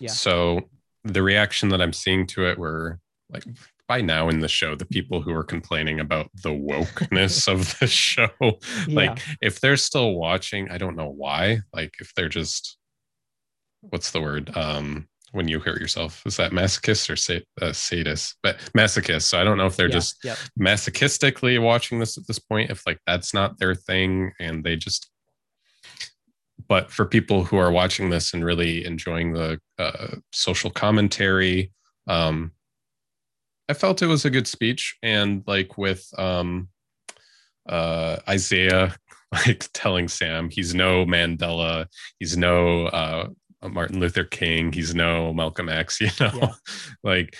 Yeah. 0.00 0.10
So 0.10 0.68
the 1.04 1.22
reaction 1.22 1.70
that 1.70 1.80
I'm 1.80 1.92
seeing 1.92 2.26
to 2.28 2.46
it 2.46 2.58
were 2.58 3.00
like 3.30 3.44
by 3.88 4.00
now 4.02 4.28
in 4.28 4.40
the 4.40 4.48
show, 4.48 4.74
the 4.74 4.84
people 4.84 5.22
who 5.22 5.32
are 5.32 5.42
complaining 5.42 5.98
about 5.98 6.30
the 6.42 6.50
wokeness 6.50 7.48
of 7.52 7.78
the 7.80 7.86
show, 7.86 8.28
like 8.88 9.18
yeah. 9.18 9.34
if 9.40 9.60
they're 9.60 9.76
still 9.76 10.14
watching, 10.14 10.70
I 10.70 10.78
don't 10.78 10.96
know 10.96 11.10
why. 11.10 11.60
Like 11.72 11.94
if 12.00 12.14
they're 12.14 12.28
just 12.28 12.76
what's 13.80 14.10
the 14.10 14.20
word? 14.20 14.56
Um 14.56 15.08
when 15.32 15.48
you 15.48 15.60
hurt 15.60 15.80
yourself 15.80 16.22
is 16.24 16.36
that 16.36 16.52
masochist 16.52 17.10
or 17.10 17.16
sa- 17.16 17.34
uh, 17.60 17.72
sadist 17.72 18.36
but 18.42 18.58
masochist 18.76 19.24
so 19.24 19.38
i 19.38 19.44
don't 19.44 19.58
know 19.58 19.66
if 19.66 19.76
they're 19.76 19.88
yeah, 19.88 19.92
just 19.92 20.16
yep. 20.24 20.38
masochistically 20.58 21.60
watching 21.60 21.98
this 21.98 22.16
at 22.16 22.26
this 22.26 22.38
point 22.38 22.70
if 22.70 22.86
like 22.86 22.98
that's 23.06 23.34
not 23.34 23.58
their 23.58 23.74
thing 23.74 24.32
and 24.40 24.64
they 24.64 24.74
just 24.74 25.10
but 26.66 26.90
for 26.90 27.04
people 27.04 27.44
who 27.44 27.56
are 27.56 27.70
watching 27.70 28.10
this 28.10 28.34
and 28.34 28.44
really 28.44 28.84
enjoying 28.84 29.32
the 29.32 29.60
uh, 29.78 30.16
social 30.32 30.70
commentary 30.70 31.72
um, 32.08 32.52
i 33.68 33.74
felt 33.74 34.02
it 34.02 34.06
was 34.06 34.24
a 34.24 34.30
good 34.30 34.46
speech 34.46 34.96
and 35.02 35.42
like 35.46 35.78
with 35.78 36.06
um, 36.18 36.68
uh, 37.68 38.16
isaiah 38.28 38.94
like 39.32 39.68
telling 39.74 40.08
sam 40.08 40.48
he's 40.50 40.74
no 40.74 41.04
mandela. 41.04 41.86
He's 42.18 42.36
no 42.36 42.86
uh, 42.86 43.28
martin 43.62 44.00
luther 44.00 44.24
king. 44.24 44.72
He's 44.72 44.94
no 44.94 45.32
malcolm 45.34 45.68
x 45.68 46.00
you 46.00 46.08
know? 46.20 46.32
Yeah. 46.34 46.52
like 47.02 47.36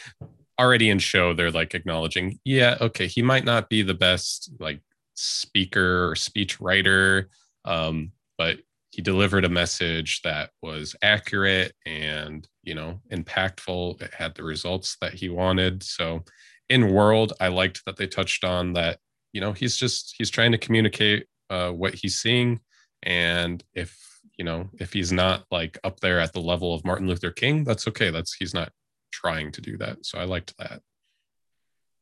already 0.58 0.90
in 0.90 0.98
show 0.98 1.34
they're 1.34 1.52
like 1.52 1.74
acknowledging 1.74 2.40
yeah 2.44 2.76
okay 2.80 3.06
he 3.06 3.22
might 3.22 3.44
not 3.44 3.70
be 3.70 3.82
the 3.82 3.94
best 3.94 4.50
like 4.58 4.80
speaker 5.14 6.10
or 6.10 6.16
speech 6.16 6.60
writer 6.60 7.28
um, 7.64 8.12
but 8.36 8.58
he 8.98 9.02
delivered 9.02 9.44
a 9.44 9.48
message 9.48 10.22
that 10.22 10.50
was 10.60 10.96
accurate 11.02 11.72
and 11.86 12.48
you 12.64 12.74
know 12.74 13.00
impactful. 13.12 14.02
It 14.02 14.12
had 14.12 14.34
the 14.34 14.42
results 14.42 14.96
that 15.00 15.14
he 15.14 15.28
wanted. 15.28 15.84
So 15.84 16.24
in 16.68 16.92
world 16.92 17.32
i 17.40 17.46
liked 17.46 17.82
that 17.86 17.96
they 17.96 18.08
touched 18.08 18.44
on 18.44 18.72
that 18.72 18.98
you 19.32 19.40
know 19.40 19.52
he's 19.52 19.76
just 19.76 20.16
he's 20.18 20.30
trying 20.30 20.50
to 20.50 20.58
communicate 20.58 21.26
uh, 21.48 21.70
what 21.70 21.94
he's 21.94 22.18
seeing. 22.18 22.58
And 23.04 23.62
if 23.72 23.96
you 24.36 24.44
know 24.44 24.68
if 24.80 24.92
he's 24.92 25.12
not 25.12 25.44
like 25.48 25.78
up 25.84 26.00
there 26.00 26.18
at 26.18 26.32
the 26.32 26.40
level 26.40 26.74
of 26.74 26.84
martin 26.84 27.06
luther 27.06 27.30
king 27.30 27.62
that's 27.62 27.86
okay. 27.86 28.10
That's 28.10 28.34
he's 28.34 28.52
not 28.52 28.72
trying 29.12 29.52
to 29.52 29.60
do 29.60 29.76
that. 29.76 30.06
So 30.06 30.18
i 30.18 30.24
liked 30.24 30.58
that. 30.58 30.82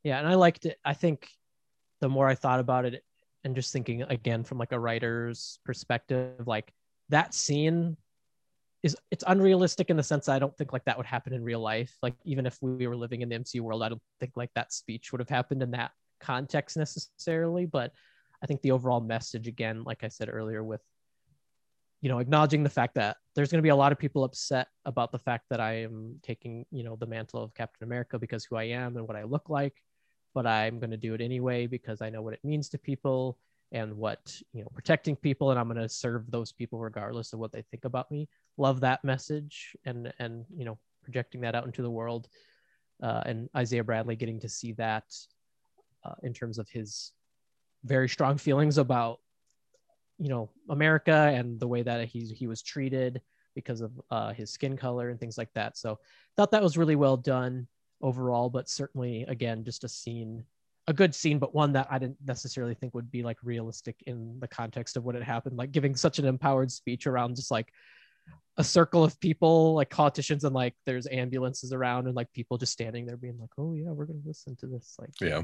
Yeah 0.02 0.18
and 0.18 0.26
i 0.26 0.34
liked 0.34 0.64
it. 0.64 0.78
I 0.82 0.94
think 0.94 1.28
the 2.00 2.08
more 2.08 2.26
i 2.26 2.34
thought 2.34 2.60
about 2.60 2.86
it 2.86 3.04
and 3.44 3.54
just 3.54 3.70
thinking 3.70 4.00
again 4.00 4.44
from 4.44 4.56
like 4.56 4.72
a 4.72 4.80
writer's 4.80 5.58
perspective 5.66 6.46
like 6.46 6.72
that 7.08 7.34
scene 7.34 7.96
is 8.82 8.96
it's 9.10 9.24
unrealistic 9.26 9.90
in 9.90 9.96
the 9.96 10.02
sense 10.02 10.28
I 10.28 10.38
don't 10.38 10.56
think 10.56 10.72
like 10.72 10.84
that 10.84 10.96
would 10.96 11.06
happen 11.06 11.32
in 11.32 11.42
real 11.42 11.60
life. 11.60 11.96
Like 12.02 12.14
even 12.24 12.46
if 12.46 12.58
we 12.60 12.86
were 12.86 12.96
living 12.96 13.22
in 13.22 13.28
the 13.28 13.36
MCU 13.36 13.60
world, 13.60 13.82
I 13.82 13.88
don't 13.88 14.02
think 14.20 14.36
like 14.36 14.50
that 14.54 14.72
speech 14.72 15.12
would 15.12 15.20
have 15.20 15.28
happened 15.28 15.62
in 15.62 15.72
that 15.72 15.92
context 16.20 16.76
necessarily. 16.76 17.66
But 17.66 17.92
I 18.42 18.46
think 18.46 18.62
the 18.62 18.72
overall 18.72 19.00
message, 19.00 19.48
again, 19.48 19.82
like 19.84 20.04
I 20.04 20.08
said 20.08 20.28
earlier, 20.30 20.62
with 20.62 20.82
you 22.02 22.10
know 22.10 22.18
acknowledging 22.18 22.62
the 22.62 22.70
fact 22.70 22.94
that 22.94 23.16
there's 23.34 23.50
going 23.50 23.58
to 23.58 23.62
be 23.62 23.70
a 23.70 23.76
lot 23.76 23.90
of 23.90 23.98
people 23.98 24.22
upset 24.22 24.68
about 24.84 25.10
the 25.10 25.18
fact 25.18 25.46
that 25.50 25.60
I 25.60 25.82
am 25.82 26.20
taking 26.22 26.66
you 26.70 26.84
know 26.84 26.96
the 26.96 27.06
mantle 27.06 27.42
of 27.42 27.54
Captain 27.54 27.84
America 27.84 28.18
because 28.18 28.44
who 28.44 28.56
I 28.56 28.64
am 28.64 28.96
and 28.96 29.08
what 29.08 29.16
I 29.16 29.24
look 29.24 29.48
like, 29.48 29.82
but 30.34 30.46
I'm 30.46 30.78
going 30.78 30.90
to 30.90 30.96
do 30.96 31.14
it 31.14 31.20
anyway 31.20 31.66
because 31.66 32.02
I 32.02 32.10
know 32.10 32.22
what 32.22 32.34
it 32.34 32.44
means 32.44 32.68
to 32.70 32.78
people 32.78 33.38
and 33.76 33.94
what 33.94 34.40
you 34.54 34.62
know 34.62 34.68
protecting 34.74 35.14
people 35.14 35.50
and 35.50 35.60
i'm 35.60 35.68
going 35.68 35.76
to 35.80 35.88
serve 35.88 36.30
those 36.30 36.50
people 36.50 36.80
regardless 36.80 37.32
of 37.34 37.38
what 37.38 37.52
they 37.52 37.62
think 37.70 37.84
about 37.84 38.10
me. 38.10 38.28
Love 38.56 38.80
that 38.80 39.04
message 39.04 39.76
and 39.84 40.12
and 40.18 40.46
you 40.56 40.64
know 40.64 40.78
projecting 41.02 41.42
that 41.42 41.54
out 41.54 41.66
into 41.66 41.82
the 41.82 41.90
world 41.90 42.28
uh, 43.02 43.22
and 43.26 43.50
isaiah 43.54 43.84
bradley 43.84 44.16
getting 44.16 44.40
to 44.40 44.48
see 44.48 44.72
that 44.72 45.04
uh, 46.04 46.14
in 46.22 46.32
terms 46.32 46.58
of 46.58 46.68
his 46.70 47.12
very 47.84 48.08
strong 48.08 48.38
feelings 48.38 48.78
about 48.78 49.20
you 50.18 50.30
know 50.30 50.48
america 50.70 51.30
and 51.34 51.60
the 51.60 51.68
way 51.68 51.82
that 51.82 52.08
he, 52.08 52.20
he 52.20 52.46
was 52.46 52.62
treated 52.62 53.20
because 53.54 53.80
of 53.80 53.90
uh, 54.10 54.32
his 54.32 54.50
skin 54.50 54.76
color 54.76 55.08
and 55.08 55.18
things 55.18 55.38
like 55.38 55.52
that. 55.54 55.78
So 55.78 55.98
thought 56.36 56.50
that 56.50 56.62
was 56.62 56.76
really 56.76 56.94
well 56.94 57.16
done 57.16 57.66
overall 58.02 58.50
but 58.50 58.68
certainly 58.68 59.24
again 59.26 59.64
just 59.64 59.82
a 59.82 59.88
scene 59.88 60.44
a 60.88 60.92
good 60.92 61.14
scene, 61.14 61.38
but 61.38 61.54
one 61.54 61.72
that 61.72 61.88
I 61.90 61.98
didn't 61.98 62.18
necessarily 62.24 62.74
think 62.74 62.94
would 62.94 63.10
be 63.10 63.22
like 63.22 63.38
realistic 63.42 63.96
in 64.06 64.38
the 64.40 64.48
context 64.48 64.96
of 64.96 65.04
what 65.04 65.14
had 65.14 65.24
happened. 65.24 65.56
Like 65.56 65.72
giving 65.72 65.96
such 65.96 66.18
an 66.18 66.26
empowered 66.26 66.70
speech 66.70 67.06
around 67.06 67.36
just 67.36 67.50
like 67.50 67.72
a 68.56 68.64
circle 68.64 69.02
of 69.02 69.18
people, 69.20 69.74
like 69.74 69.90
politicians, 69.90 70.44
and 70.44 70.54
like 70.54 70.74
there's 70.86 71.06
ambulances 71.08 71.72
around 71.72 72.06
and 72.06 72.14
like 72.14 72.32
people 72.32 72.56
just 72.56 72.72
standing 72.72 73.04
there 73.04 73.16
being 73.16 73.38
like, 73.38 73.50
oh 73.58 73.74
yeah, 73.74 73.90
we're 73.90 74.06
gonna 74.06 74.20
listen 74.24 74.56
to 74.56 74.66
this. 74.66 74.96
Like, 74.98 75.10
yeah, 75.20 75.42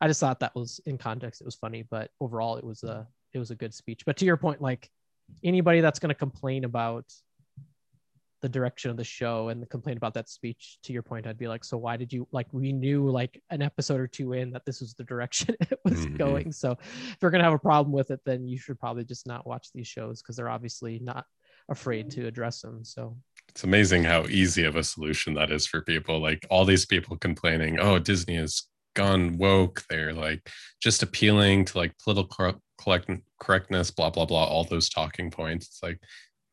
I 0.00 0.08
just 0.08 0.20
thought 0.20 0.40
that 0.40 0.54
was 0.54 0.80
in 0.86 0.98
context, 0.98 1.40
it 1.40 1.44
was 1.44 1.54
funny, 1.54 1.82
but 1.82 2.10
overall, 2.20 2.56
it 2.56 2.64
was 2.64 2.82
a 2.82 3.06
it 3.34 3.38
was 3.38 3.50
a 3.50 3.54
good 3.54 3.74
speech. 3.74 4.04
But 4.06 4.16
to 4.18 4.24
your 4.24 4.36
point, 4.36 4.62
like 4.62 4.90
anybody 5.44 5.80
that's 5.80 5.98
gonna 5.98 6.14
complain 6.14 6.64
about 6.64 7.04
the 8.40 8.48
direction 8.48 8.90
of 8.90 8.96
the 8.96 9.04
show 9.04 9.48
and 9.48 9.60
the 9.60 9.66
complaint 9.66 9.96
about 9.96 10.14
that 10.14 10.28
speech 10.28 10.78
to 10.82 10.92
your 10.92 11.02
point 11.02 11.26
i'd 11.26 11.38
be 11.38 11.48
like 11.48 11.64
so 11.64 11.76
why 11.76 11.96
did 11.96 12.12
you 12.12 12.26
like 12.32 12.46
we 12.52 12.72
knew 12.72 13.10
like 13.10 13.42
an 13.50 13.62
episode 13.62 14.00
or 14.00 14.06
two 14.06 14.32
in 14.32 14.50
that 14.50 14.64
this 14.64 14.80
was 14.80 14.94
the 14.94 15.04
direction 15.04 15.54
it 15.60 15.78
was 15.84 16.06
mm-hmm. 16.06 16.16
going. 16.16 16.52
So 16.52 16.72
if 16.72 17.16
you're 17.20 17.30
going 17.30 17.40
to 17.40 17.44
have 17.44 17.54
a 17.54 17.58
problem 17.58 17.92
with 17.92 18.10
it 18.10 18.20
then 18.24 18.46
you 18.46 18.58
should 18.58 18.78
probably 18.78 19.04
just 19.04 19.26
not 19.26 19.46
watch 19.46 19.68
these 19.74 19.86
shows 19.86 20.22
because 20.22 20.36
they're 20.36 20.48
obviously 20.48 20.98
not 20.98 21.24
afraid 21.68 22.10
to 22.10 22.26
address 22.26 22.62
them 22.62 22.84
so. 22.84 23.16
It's 23.50 23.64
amazing 23.64 24.04
how 24.04 24.26
easy 24.26 24.64
of 24.64 24.76
a 24.76 24.84
solution 24.84 25.34
that 25.34 25.50
is 25.50 25.66
for 25.66 25.82
people 25.82 26.20
like 26.20 26.46
all 26.50 26.64
these 26.64 26.86
people 26.86 27.16
complaining 27.16 27.78
oh 27.80 27.98
disney 27.98 28.36
has 28.36 28.64
gone 28.94 29.38
woke. 29.38 29.84
They're 29.88 30.12
like 30.12 30.50
just 30.82 31.02
appealing 31.02 31.66
to 31.66 31.78
like 31.78 31.94
political 32.02 32.60
correctness 33.38 33.90
blah 33.90 34.10
blah 34.10 34.24
blah 34.24 34.44
all 34.44 34.64
those 34.64 34.88
talking 34.88 35.30
points. 35.30 35.66
It's 35.66 35.82
like 35.82 36.00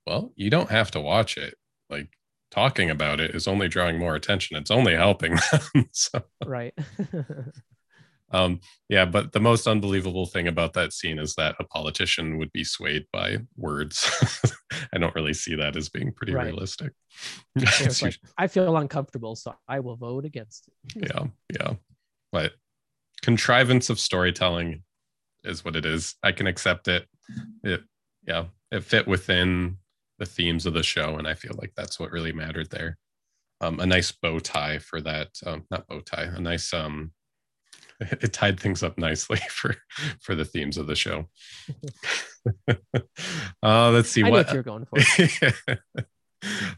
well 0.06 0.32
you 0.36 0.50
don't 0.50 0.70
have 0.70 0.92
to 0.92 1.02
watch 1.02 1.38
it 1.38 1.56
like 1.90 2.10
talking 2.52 2.90
about 2.90 3.20
it 3.20 3.36
is 3.36 3.48
only 3.48 3.68
drawing 3.68 4.00
more 4.00 4.16
attention. 4.16 4.58
It's 4.58 4.72
only 4.72 4.96
helping 4.96 5.38
them. 5.52 5.90
so. 5.92 6.24
Right. 6.46 6.74
um, 8.32 8.62
yeah, 8.90 9.06
but 9.06 9.34
the 9.34 9.40
most 9.40 9.68
unbelievable 9.68 10.26
thing 10.26 10.48
about 10.48 10.74
that 10.74 10.94
scene 10.94 11.20
is 11.20 11.36
that 11.36 11.56
a 11.60 11.66
politician 11.66 12.38
would 12.38 12.52
be 12.52 12.64
swayed 12.64 13.06
by 13.12 13.40
words. 13.58 14.10
I 14.94 14.98
don't 14.98 15.16
really 15.16 15.34
see 15.34 15.56
that 15.56 15.76
as 15.76 15.90
being 15.90 16.12
pretty 16.14 16.34
right. 16.34 16.46
realistic. 16.46 16.94
like, 18.02 18.18
I 18.38 18.48
feel 18.48 18.78
uncomfortable, 18.78 19.36
so 19.36 19.56
I 19.68 19.82
will 19.82 19.98
vote 19.98 20.26
against 20.26 20.70
it. 20.96 21.10
yeah, 21.10 21.26
yeah. 21.54 21.74
But 22.32 22.54
contrivance 23.22 23.90
of 23.90 24.00
storytelling 24.00 24.84
is 25.44 25.64
what 25.64 25.76
it 25.76 25.86
is. 25.86 26.16
I 26.24 26.32
can 26.32 26.48
accept 26.48 26.88
it. 26.88 27.08
It 27.64 27.82
yeah, 28.28 28.46
it 28.72 28.84
fit 28.84 29.08
within 29.08 29.78
the 30.18 30.26
themes 30.26 30.66
of 30.66 30.74
the 30.74 30.84
show, 30.84 31.18
and 31.18 31.28
I 31.28 31.34
feel 31.34 31.56
like 31.58 31.74
that's 31.76 32.00
what 32.00 32.12
really 32.12 32.32
mattered 32.32 32.70
there. 32.72 32.98
Um, 33.62 33.80
a 33.80 33.86
nice 33.86 34.12
bow 34.12 34.40
tie 34.40 34.80
for 34.80 35.02
that, 35.02 35.30
um, 35.46 35.64
not 35.72 35.88
bow 35.88 36.02
tie, 36.02 36.24
a 36.24 36.40
nice 36.40 36.74
um, 36.74 37.12
it 38.00 38.34
tied 38.34 38.60
things 38.60 38.84
up 38.84 38.98
nicely 38.98 39.38
for 39.50 39.76
for 40.22 40.36
the 40.36 40.46
themes 40.46 40.78
of 40.78 40.88
the 40.88 40.96
show. 40.96 41.28
uh, 43.64 43.90
let's 43.92 44.10
see 44.10 44.24
I 44.24 44.30
what 44.30 44.54
you're 44.54 44.64
going 44.64 44.86
for. 44.86 45.64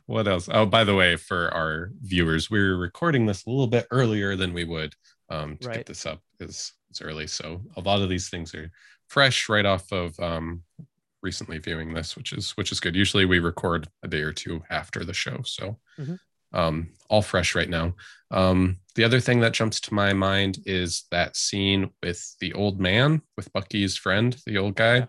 what 0.06 0.28
else? 0.28 0.50
Oh, 0.52 0.66
by 0.66 0.84
the 0.84 0.96
way, 0.96 1.16
for 1.16 1.54
our 1.54 1.92
viewers, 2.02 2.50
we're 2.50 2.78
recording 2.78 3.26
this 3.26 3.46
a 3.46 3.50
little 3.50 3.68
bit 3.68 3.88
earlier 3.92 4.36
than 4.36 4.54
we 4.54 4.64
would 4.64 4.94
um, 5.30 5.58
to 5.58 5.68
right. 5.68 5.78
get 5.78 5.86
this 5.86 6.06
up. 6.06 6.22
is 6.40 6.74
it's 6.90 7.02
early, 7.02 7.28
so 7.28 7.62
a 7.76 7.82
lot 7.82 8.02
of 8.02 8.10
these 8.10 8.30
things 8.30 8.54
are 8.56 8.72
fresh 9.08 9.50
right 9.50 9.66
off 9.66 9.92
of 9.92 10.18
um, 10.20 10.64
recently 11.22 11.58
viewing 11.58 11.94
this, 11.94 12.16
which 12.16 12.34
is 12.34 12.52
which 12.52 12.72
is 12.72 12.80
good. 12.80 12.96
Usually 12.96 13.26
we 13.26 13.40
record 13.40 13.88
a 14.04 14.08
day 14.08 14.22
or 14.22 14.34
two 14.34 14.64
after 14.70 15.04
the 15.04 15.14
show, 15.14 15.42
so 15.44 15.78
mm-hmm. 16.00 16.16
um, 16.54 16.90
all 17.10 17.22
fresh 17.22 17.56
right 17.56 17.70
now. 17.70 17.94
Um, 18.32 18.78
the 18.96 19.04
other 19.04 19.20
thing 19.20 19.40
that 19.42 19.54
jumps 19.54 19.80
to 19.82 19.94
my 19.94 20.14
mind 20.14 20.60
is 20.66 21.06
that 21.12 21.36
scene 21.36 21.92
with 22.04 22.36
the 22.40 22.54
old 22.54 22.80
man, 22.80 23.22
with 23.36 23.52
Bucky's 23.54 23.98
friend, 23.98 24.36
the 24.46 24.58
old 24.58 24.76
guy. 24.76 25.08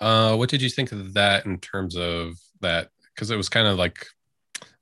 Uh, 0.00 0.36
what 0.36 0.48
did 0.48 0.62
you 0.62 0.68
think 0.68 0.92
of 0.92 1.14
that 1.14 1.46
in 1.46 1.58
terms 1.58 1.96
of 1.96 2.34
that? 2.60 2.90
Because 3.14 3.30
it 3.30 3.36
was 3.36 3.48
kind 3.48 3.66
of 3.66 3.78
like 3.78 4.06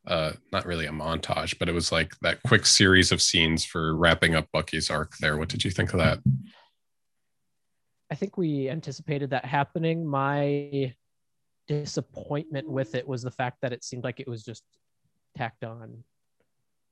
uh, 0.07 0.33
not 0.53 0.66
really 0.66 0.87
a 0.87 0.90
montage, 0.90 1.59
but 1.59 1.68
it 1.68 1.74
was 1.74 1.92
like 1.92 2.12
that 2.22 2.42
quick 2.42 2.66
series 2.66 3.12
of 3.12 3.22
scenes 3.22 3.64
for 3.64 3.94
wrapping 3.94 4.35
up 4.35 4.48
Bucky's 4.53 4.90
arc 4.90 5.16
there. 5.18 5.37
What 5.37 5.48
did 5.48 5.64
you 5.64 5.70
think 5.70 5.92
of 5.92 5.98
that? 5.98 6.18
I 8.11 8.14
think 8.14 8.37
we 8.37 8.68
anticipated 8.68 9.31
that 9.31 9.44
happening. 9.44 10.07
My 10.07 10.94
disappointment 11.68 12.68
with 12.68 12.94
it 12.94 13.07
was 13.07 13.23
the 13.23 13.31
fact 13.31 13.59
that 13.62 13.73
it 13.73 13.85
seemed 13.85 14.05
like 14.05 14.20
it 14.20 14.29
was 14.29 14.44
just 14.44 14.64
tacked 15.37 15.64
on. 15.64 16.03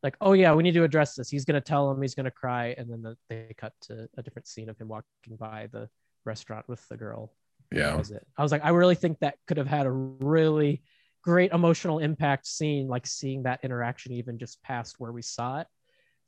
Like, 0.02 0.16
oh 0.20 0.32
yeah, 0.32 0.54
we 0.54 0.62
need 0.62 0.74
to 0.74 0.84
address 0.84 1.16
this. 1.16 1.28
He's 1.28 1.44
gonna 1.44 1.60
tell 1.60 1.90
him 1.90 2.00
he's 2.00 2.14
gonna 2.14 2.30
cry, 2.30 2.74
and 2.78 2.88
then 2.88 3.02
the, 3.02 3.16
they 3.28 3.52
cut 3.56 3.72
to 3.82 4.08
a 4.16 4.22
different 4.22 4.46
scene 4.46 4.68
of 4.68 4.78
him 4.78 4.86
walking 4.86 5.36
by 5.36 5.68
the 5.72 5.88
restaurant 6.24 6.68
with 6.68 6.86
the 6.88 6.96
girl. 6.96 7.32
Yeah, 7.72 7.90
that 7.90 7.98
was 7.98 8.12
it. 8.12 8.24
I 8.36 8.42
was 8.42 8.52
like, 8.52 8.64
I 8.64 8.68
really 8.68 8.94
think 8.94 9.18
that 9.18 9.34
could 9.48 9.56
have 9.56 9.66
had 9.66 9.86
a 9.86 9.90
really 9.90 10.82
great 11.24 11.50
emotional 11.50 11.98
impact 11.98 12.46
scene, 12.46 12.86
like 12.86 13.06
seeing 13.06 13.42
that 13.42 13.60
interaction 13.64 14.12
even 14.12 14.38
just 14.38 14.62
past 14.62 14.96
where 14.98 15.10
we 15.12 15.22
saw 15.22 15.60
it. 15.60 15.66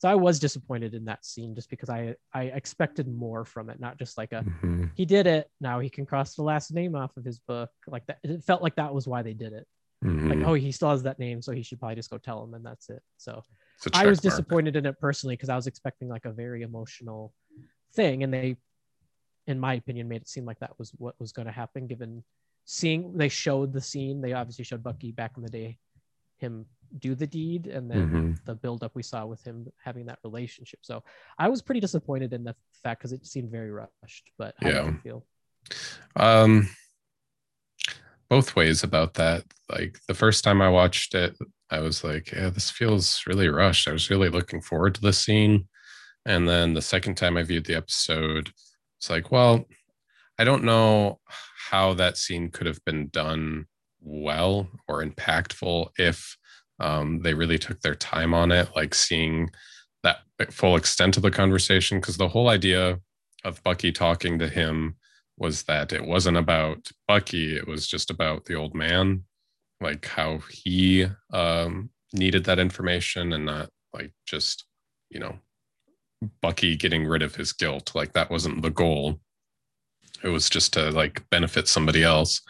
So 0.00 0.08
I 0.08 0.14
was 0.14 0.38
disappointed 0.38 0.94
in 0.94 1.04
that 1.04 1.26
scene 1.26 1.54
just 1.54 1.68
because 1.68 1.90
I 1.90 2.16
I 2.32 2.44
expected 2.44 3.06
more 3.06 3.44
from 3.44 3.68
it, 3.68 3.78
not 3.78 3.98
just 3.98 4.16
like 4.16 4.32
a 4.32 4.42
mm-hmm. 4.42 4.86
he 4.94 5.04
did 5.04 5.26
it, 5.26 5.50
now 5.60 5.78
he 5.78 5.90
can 5.90 6.06
cross 6.06 6.34
the 6.34 6.42
last 6.42 6.72
name 6.72 6.94
off 6.94 7.14
of 7.18 7.24
his 7.24 7.38
book. 7.38 7.68
Like 7.86 8.06
that 8.06 8.18
it 8.24 8.42
felt 8.42 8.62
like 8.62 8.76
that 8.76 8.94
was 8.94 9.06
why 9.06 9.20
they 9.22 9.34
did 9.34 9.52
it. 9.52 9.66
Mm-hmm. 10.02 10.28
Like, 10.30 10.48
oh, 10.48 10.54
he 10.54 10.72
still 10.72 10.88
has 10.88 11.02
that 11.02 11.18
name, 11.18 11.42
so 11.42 11.52
he 11.52 11.62
should 11.62 11.78
probably 11.78 11.96
just 11.96 12.08
go 12.08 12.16
tell 12.16 12.42
him 12.42 12.54
and 12.54 12.64
that's 12.64 12.88
it. 12.88 13.02
So 13.18 13.42
I 13.92 14.06
was 14.06 14.24
mark. 14.24 14.32
disappointed 14.32 14.74
in 14.74 14.86
it 14.86 14.98
personally 14.98 15.36
because 15.36 15.50
I 15.50 15.56
was 15.56 15.66
expecting 15.66 16.08
like 16.08 16.24
a 16.24 16.32
very 16.32 16.62
emotional 16.62 17.34
thing, 17.92 18.22
and 18.22 18.32
they, 18.32 18.56
in 19.46 19.60
my 19.60 19.74
opinion, 19.74 20.08
made 20.08 20.22
it 20.22 20.28
seem 20.30 20.46
like 20.46 20.60
that 20.60 20.78
was 20.78 20.92
what 20.96 21.14
was 21.20 21.32
going 21.32 21.46
to 21.46 21.52
happen 21.52 21.86
given 21.86 22.24
seeing 22.64 23.18
they 23.18 23.28
showed 23.28 23.74
the 23.74 23.82
scene. 23.82 24.22
They 24.22 24.32
obviously 24.32 24.64
showed 24.64 24.82
Bucky 24.82 25.12
back 25.12 25.32
in 25.36 25.42
the 25.42 25.50
day, 25.50 25.76
him 26.40 26.66
do 26.98 27.14
the 27.14 27.26
deed, 27.26 27.66
and 27.66 27.90
then 27.90 27.98
mm-hmm. 27.98 28.32
the 28.44 28.54
buildup 28.54 28.94
we 28.94 29.02
saw 29.02 29.26
with 29.26 29.42
him 29.44 29.66
having 29.82 30.06
that 30.06 30.18
relationship. 30.24 30.80
So 30.82 31.02
I 31.38 31.48
was 31.48 31.62
pretty 31.62 31.80
disappointed 31.80 32.32
in 32.32 32.44
the 32.44 32.54
fact 32.82 33.00
because 33.00 33.12
it 33.12 33.26
seemed 33.26 33.50
very 33.50 33.70
rushed. 33.70 34.30
But 34.38 34.54
how 34.60 34.68
yeah. 34.68 34.82
did 34.82 34.92
you 34.94 35.00
feel? 35.02 35.26
Um, 36.16 36.68
both 38.28 38.56
ways 38.56 38.82
about 38.82 39.14
that. 39.14 39.44
Like 39.70 39.98
the 40.08 40.14
first 40.14 40.44
time 40.44 40.62
I 40.62 40.68
watched 40.68 41.14
it, 41.14 41.36
I 41.70 41.80
was 41.80 42.02
like, 42.02 42.32
yeah, 42.32 42.50
this 42.50 42.70
feels 42.70 43.22
really 43.26 43.48
rushed. 43.48 43.86
I 43.86 43.92
was 43.92 44.10
really 44.10 44.28
looking 44.28 44.60
forward 44.60 44.94
to 44.96 45.00
this 45.00 45.18
scene. 45.18 45.68
And 46.26 46.48
then 46.48 46.74
the 46.74 46.82
second 46.82 47.16
time 47.16 47.36
I 47.36 47.42
viewed 47.42 47.66
the 47.66 47.76
episode, 47.76 48.50
it's 48.98 49.10
like, 49.10 49.30
well, 49.30 49.64
I 50.38 50.44
don't 50.44 50.64
know 50.64 51.20
how 51.70 51.94
that 51.94 52.18
scene 52.18 52.50
could 52.50 52.66
have 52.66 52.84
been 52.84 53.08
done 53.08 53.66
well 54.00 54.68
or 54.88 55.04
impactful 55.04 55.90
if 55.98 56.36
um, 56.78 57.20
they 57.22 57.34
really 57.34 57.58
took 57.58 57.80
their 57.80 57.94
time 57.94 58.32
on 58.32 58.52
it, 58.52 58.68
like 58.74 58.94
seeing 58.94 59.50
that 60.02 60.18
full 60.50 60.76
extent 60.76 61.16
of 61.16 61.22
the 61.22 61.30
conversation. 61.30 62.00
Because 62.00 62.16
the 62.16 62.28
whole 62.28 62.48
idea 62.48 62.98
of 63.44 63.62
Bucky 63.62 63.92
talking 63.92 64.38
to 64.38 64.48
him 64.48 64.96
was 65.36 65.64
that 65.64 65.92
it 65.92 66.04
wasn't 66.04 66.36
about 66.36 66.88
Bucky, 67.06 67.56
it 67.56 67.66
was 67.66 67.86
just 67.86 68.10
about 68.10 68.44
the 68.44 68.54
old 68.54 68.74
man, 68.74 69.24
like 69.80 70.06
how 70.06 70.40
he 70.50 71.06
um, 71.32 71.90
needed 72.12 72.44
that 72.44 72.58
information 72.58 73.32
and 73.32 73.46
not 73.46 73.70
like 73.92 74.12
just, 74.26 74.64
you 75.10 75.20
know, 75.20 75.38
Bucky 76.42 76.76
getting 76.76 77.06
rid 77.06 77.22
of 77.22 77.34
his 77.34 77.52
guilt. 77.52 77.92
Like 77.94 78.12
that 78.12 78.30
wasn't 78.30 78.62
the 78.62 78.70
goal 78.70 79.20
it 80.22 80.28
was 80.28 80.50
just 80.50 80.72
to 80.74 80.90
like 80.90 81.28
benefit 81.30 81.68
somebody 81.68 82.02
else 82.02 82.40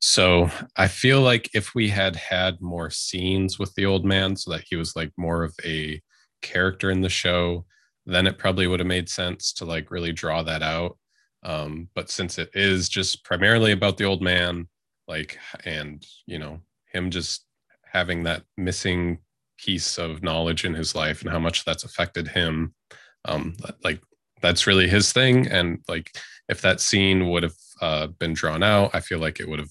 so 0.00 0.50
i 0.76 0.86
feel 0.86 1.20
like 1.20 1.48
if 1.54 1.74
we 1.74 1.88
had 1.88 2.14
had 2.16 2.60
more 2.60 2.90
scenes 2.90 3.58
with 3.58 3.74
the 3.74 3.86
old 3.86 4.04
man 4.04 4.36
so 4.36 4.50
that 4.50 4.64
he 4.68 4.76
was 4.76 4.94
like 4.94 5.10
more 5.16 5.42
of 5.42 5.54
a 5.64 6.00
character 6.42 6.90
in 6.90 7.00
the 7.00 7.08
show 7.08 7.64
then 8.06 8.26
it 8.26 8.38
probably 8.38 8.66
would 8.66 8.80
have 8.80 8.86
made 8.86 9.08
sense 9.08 9.52
to 9.52 9.64
like 9.64 9.90
really 9.90 10.12
draw 10.12 10.42
that 10.42 10.62
out. 10.62 10.96
Um, 11.42 11.88
but 11.94 12.08
since 12.08 12.38
it 12.38 12.50
is 12.54 12.88
just 12.88 13.24
primarily 13.24 13.72
about 13.72 13.96
the 13.96 14.04
old 14.04 14.22
man 14.22 14.68
like 15.08 15.38
and 15.64 16.04
you 16.26 16.38
know 16.38 16.60
him 16.92 17.10
just 17.10 17.44
having 17.84 18.24
that 18.24 18.42
missing 18.56 19.18
piece 19.58 19.98
of 19.98 20.22
knowledge 20.22 20.64
in 20.64 20.74
his 20.74 20.94
life 20.94 21.22
and 21.22 21.30
how 21.30 21.38
much 21.38 21.64
that's 21.64 21.84
affected 21.84 22.28
him 22.28 22.74
um, 23.24 23.56
like 23.84 24.00
that's 24.42 24.66
really 24.66 24.88
his 24.88 25.12
thing. 25.12 25.46
And 25.48 25.80
like 25.88 26.16
if 26.48 26.60
that 26.62 26.80
scene 26.80 27.28
would 27.30 27.42
have 27.42 27.54
uh, 27.80 28.06
been 28.08 28.34
drawn 28.34 28.62
out, 28.62 28.90
I 28.94 29.00
feel 29.00 29.18
like 29.18 29.40
it 29.40 29.48
would 29.48 29.58
have 29.58 29.70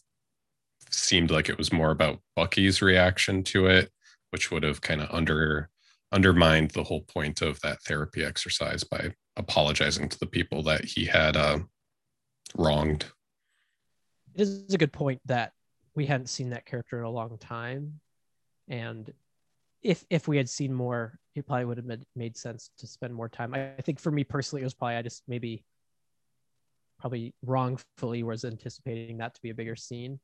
seemed 0.96 1.32
like 1.32 1.50
it 1.50 1.58
was 1.58 1.74
more 1.74 1.92
about 1.92 2.20
Bucky's 2.36 2.82
reaction 2.82 3.44
to 3.44 3.68
it, 3.68 3.92
which 4.32 4.52
would 4.52 4.64
have 4.64 4.82
kind 4.82 5.02
of 5.02 5.10
under 5.12 5.70
undermined 6.12 6.72
the 6.72 6.84
whole 6.84 7.02
point 7.02 7.42
of 7.42 7.60
that 7.62 7.82
therapy 7.82 8.24
exercise 8.24 8.84
by 8.84 9.14
apologizing 9.36 10.08
to 10.08 10.20
the 10.20 10.26
people 10.26 10.64
that 10.64 10.86
he 10.86 11.06
had 11.06 11.36
uh, 11.36 11.60
wronged. 12.56 13.06
It 14.34 14.42
is 14.42 14.74
a 14.74 14.78
good 14.78 14.94
point 14.94 15.22
that 15.26 15.52
we 15.96 16.06
hadn't 16.06 16.28
seen 16.28 16.50
that 16.52 16.66
character 16.66 17.00
in 17.00 17.06
a 17.06 17.10
long 17.10 17.38
time, 17.38 18.00
and 18.68 19.12
if 19.82 20.04
if 20.10 20.28
we 20.28 20.38
had 20.38 20.50
seen 20.50 20.74
more, 20.74 21.20
it 21.36 21.46
probably 21.46 21.66
would 21.66 21.78
have 21.78 21.86
made, 21.86 22.06
made 22.16 22.38
sense 22.38 22.72
to 22.78 22.88
spend 22.88 23.14
more 23.14 23.30
time. 23.30 23.54
I, 23.54 23.74
I 23.78 23.82
think 23.82 24.00
for 24.00 24.12
me 24.12 24.24
personally, 24.24 24.62
it 24.62 24.66
was 24.66 24.74
probably 24.74 24.96
I 24.96 25.02
just 25.02 25.24
maybe 25.28 25.64
probably 27.00 27.34
wrongfully 27.44 28.24
was 28.24 28.46
anticipating 28.46 29.18
that 29.18 29.36
to 29.36 29.42
be 29.42 29.50
a 29.50 29.54
bigger 29.54 29.76
scene. 29.76 30.20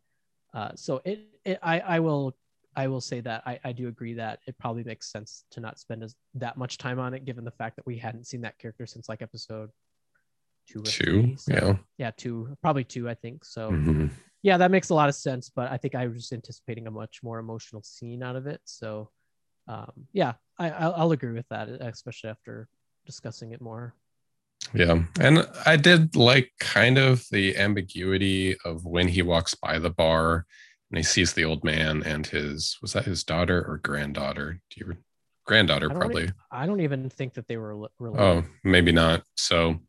Uh, 0.54 0.72
so 0.76 1.02
it, 1.06 1.20
it, 1.46 1.60
I, 1.62 1.80
I 1.80 2.00
will, 2.00 2.36
I 2.76 2.88
will 2.88 3.02
say 3.02 3.20
that 3.22 3.44
I, 3.46 3.60
I 3.64 3.72
do 3.72 3.88
agree 3.88 4.14
that 4.16 4.40
it 4.48 4.58
probably 4.58 4.84
makes 4.84 5.12
sense 5.12 5.46
to 5.52 5.60
not 5.60 5.80
spend 5.80 6.04
as 6.04 6.16
that 6.36 6.58
much 6.58 6.78
time 6.78 7.00
on 7.00 7.14
it, 7.14 7.26
given 7.26 7.44
the 7.44 7.52
fact 7.52 7.76
that 7.76 7.86
we 7.86 7.98
hadn't 7.98 8.28
seen 8.28 8.42
that 8.42 8.58
character 8.60 8.86
since 8.86 9.10
like 9.10 9.22
episode 9.22 9.70
two. 10.68 10.82
two, 10.84 11.36
so, 11.38 11.54
yeah, 11.54 11.76
yeah, 11.98 12.12
two, 12.16 12.56
probably 12.62 12.84
two, 12.84 13.10
I 13.10 13.14
think. 13.16 13.44
So, 13.44 13.72
mm-hmm. 13.72 14.08
yeah, 14.42 14.58
that 14.58 14.72
makes 14.72 14.90
a 14.90 14.94
lot 14.94 15.10
of 15.10 15.16
sense. 15.16 15.50
But 15.54 15.72
I 15.72 15.78
think 15.78 15.96
I 15.96 16.08
was 16.08 16.18
just 16.18 16.34
anticipating 16.34 16.88
a 16.88 16.92
much 16.92 17.20
more 17.24 17.40
emotional 17.40 17.84
scene 17.84 18.24
out 18.24 18.36
of 18.36 18.48
it. 18.48 18.62
So, 18.66 19.10
um, 19.68 19.92
yeah, 20.14 20.34
I, 20.58 20.70
I'll, 20.72 20.94
I'll 20.94 21.12
agree 21.12 21.34
with 21.34 21.48
that, 21.50 21.70
especially 21.70 22.30
after 22.30 22.68
discussing 23.06 23.52
it 23.52 23.62
more. 23.62 23.96
Yeah. 24.74 25.04
And 25.20 25.48
I 25.66 25.76
did 25.76 26.16
like 26.16 26.52
kind 26.60 26.98
of 26.98 27.26
the 27.32 27.58
ambiguity 27.58 28.56
of 28.64 28.86
when 28.86 29.08
he 29.08 29.22
walks 29.22 29.54
by 29.56 29.80
the 29.80 29.90
bar 29.90 30.46
and 30.90 30.98
he 30.98 31.04
sees 31.04 31.34
the 31.34 31.46
old 31.46 31.64
man 31.64 32.04
and 32.04 32.26
his 32.26 32.78
was 32.82 32.94
that 32.94 33.06
his 33.06 33.24
daughter 33.24 33.66
or 33.68 33.78
granddaughter? 33.78 34.62
Do 34.70 34.86
you 34.86 34.98
granddaughter 35.46 35.92
I 35.92 35.96
probably? 35.96 36.32
I 36.52 36.66
don't 36.66 36.82
even 36.82 37.10
think 37.10 37.34
that 37.34 37.48
they 37.48 37.58
were 37.58 37.90
related. 38.00 38.22
Oh, 38.22 38.44
maybe 38.64 38.92
not. 38.92 39.24
So 39.36 39.80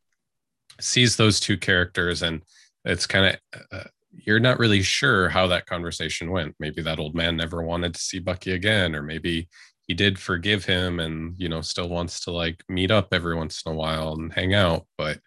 sees 0.80 1.16
those 1.16 1.38
two 1.38 1.56
characters 1.56 2.22
and 2.22 2.42
it's 2.84 3.06
kind 3.06 3.38
of 3.52 3.62
uh, 3.72 3.84
you're 4.12 4.40
not 4.40 4.58
really 4.58 4.82
sure 4.82 5.28
how 5.28 5.46
that 5.46 5.66
conversation 5.66 6.30
went. 6.30 6.54
Maybe 6.58 6.82
that 6.82 6.98
old 6.98 7.14
man 7.14 7.36
never 7.36 7.62
wanted 7.62 7.94
to 7.94 8.00
see 8.00 8.18
Bucky 8.18 8.52
again 8.52 8.94
or 8.94 9.02
maybe 9.02 9.48
he 9.92 9.94
did 9.94 10.18
forgive 10.18 10.64
him 10.64 11.00
and 11.00 11.34
you 11.36 11.50
know 11.50 11.60
still 11.60 11.90
wants 11.90 12.18
to 12.24 12.30
like 12.30 12.64
meet 12.66 12.90
up 12.90 13.08
every 13.12 13.36
once 13.36 13.62
in 13.66 13.72
a 13.72 13.74
while 13.74 14.14
and 14.14 14.32
hang 14.32 14.54
out 14.54 14.86
but 14.96 15.18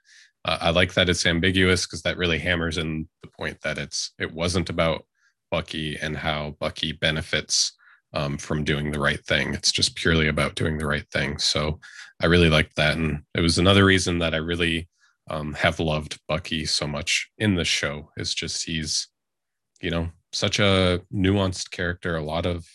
uh, 0.45 0.58
i 0.60 0.71
like 0.71 0.95
that 0.95 1.08
it's 1.08 1.28
ambiguous 1.28 1.86
because 1.86 2.01
that 2.01 2.17
really 2.17 2.39
hammers 2.39 2.80
in 2.80 3.08
the 3.21 3.28
point 3.28 3.62
that 3.62 3.78
it's 3.78 4.13
it 4.17 4.34
wasn't 4.34 4.67
about 4.67 5.06
bucky 5.51 5.95
and 6.01 6.17
how 6.17 6.56
bucky 6.60 6.91
benefits 6.91 7.73
um, 8.15 8.39
from 8.39 8.63
doing 8.63 8.91
the 8.91 8.99
right 8.99 9.23
thing. 9.25 9.54
It's 9.54 9.71
just 9.73 9.95
purely 9.95 10.30
about 10.30 10.56
doing 10.56 10.78
the 10.78 10.88
right 10.88 11.08
thing. 11.12 11.38
So 11.38 11.80
i 12.23 12.25
really 12.25 12.49
liked 12.49 12.75
that 12.75 12.97
and 12.97 13.21
it 13.36 13.41
was 13.41 13.60
another 13.60 13.86
reason 13.86 14.17
that 14.19 14.34
i 14.34 14.38
really 14.38 14.89
um, 15.30 15.54
have 15.54 15.80
loved 15.80 16.19
bucky 16.28 16.65
so 16.65 16.88
much 16.88 17.30
in 17.38 17.54
the 17.54 17.65
show 17.65 18.10
is 18.17 18.34
just 18.34 18.65
he's 18.65 19.10
you 19.82 19.91
know 19.91 20.10
such 20.32 20.60
a 20.60 21.01
nuanced 21.13 21.69
character 21.71 22.15
a 22.15 22.23
lot 22.23 22.45
of 22.47 22.65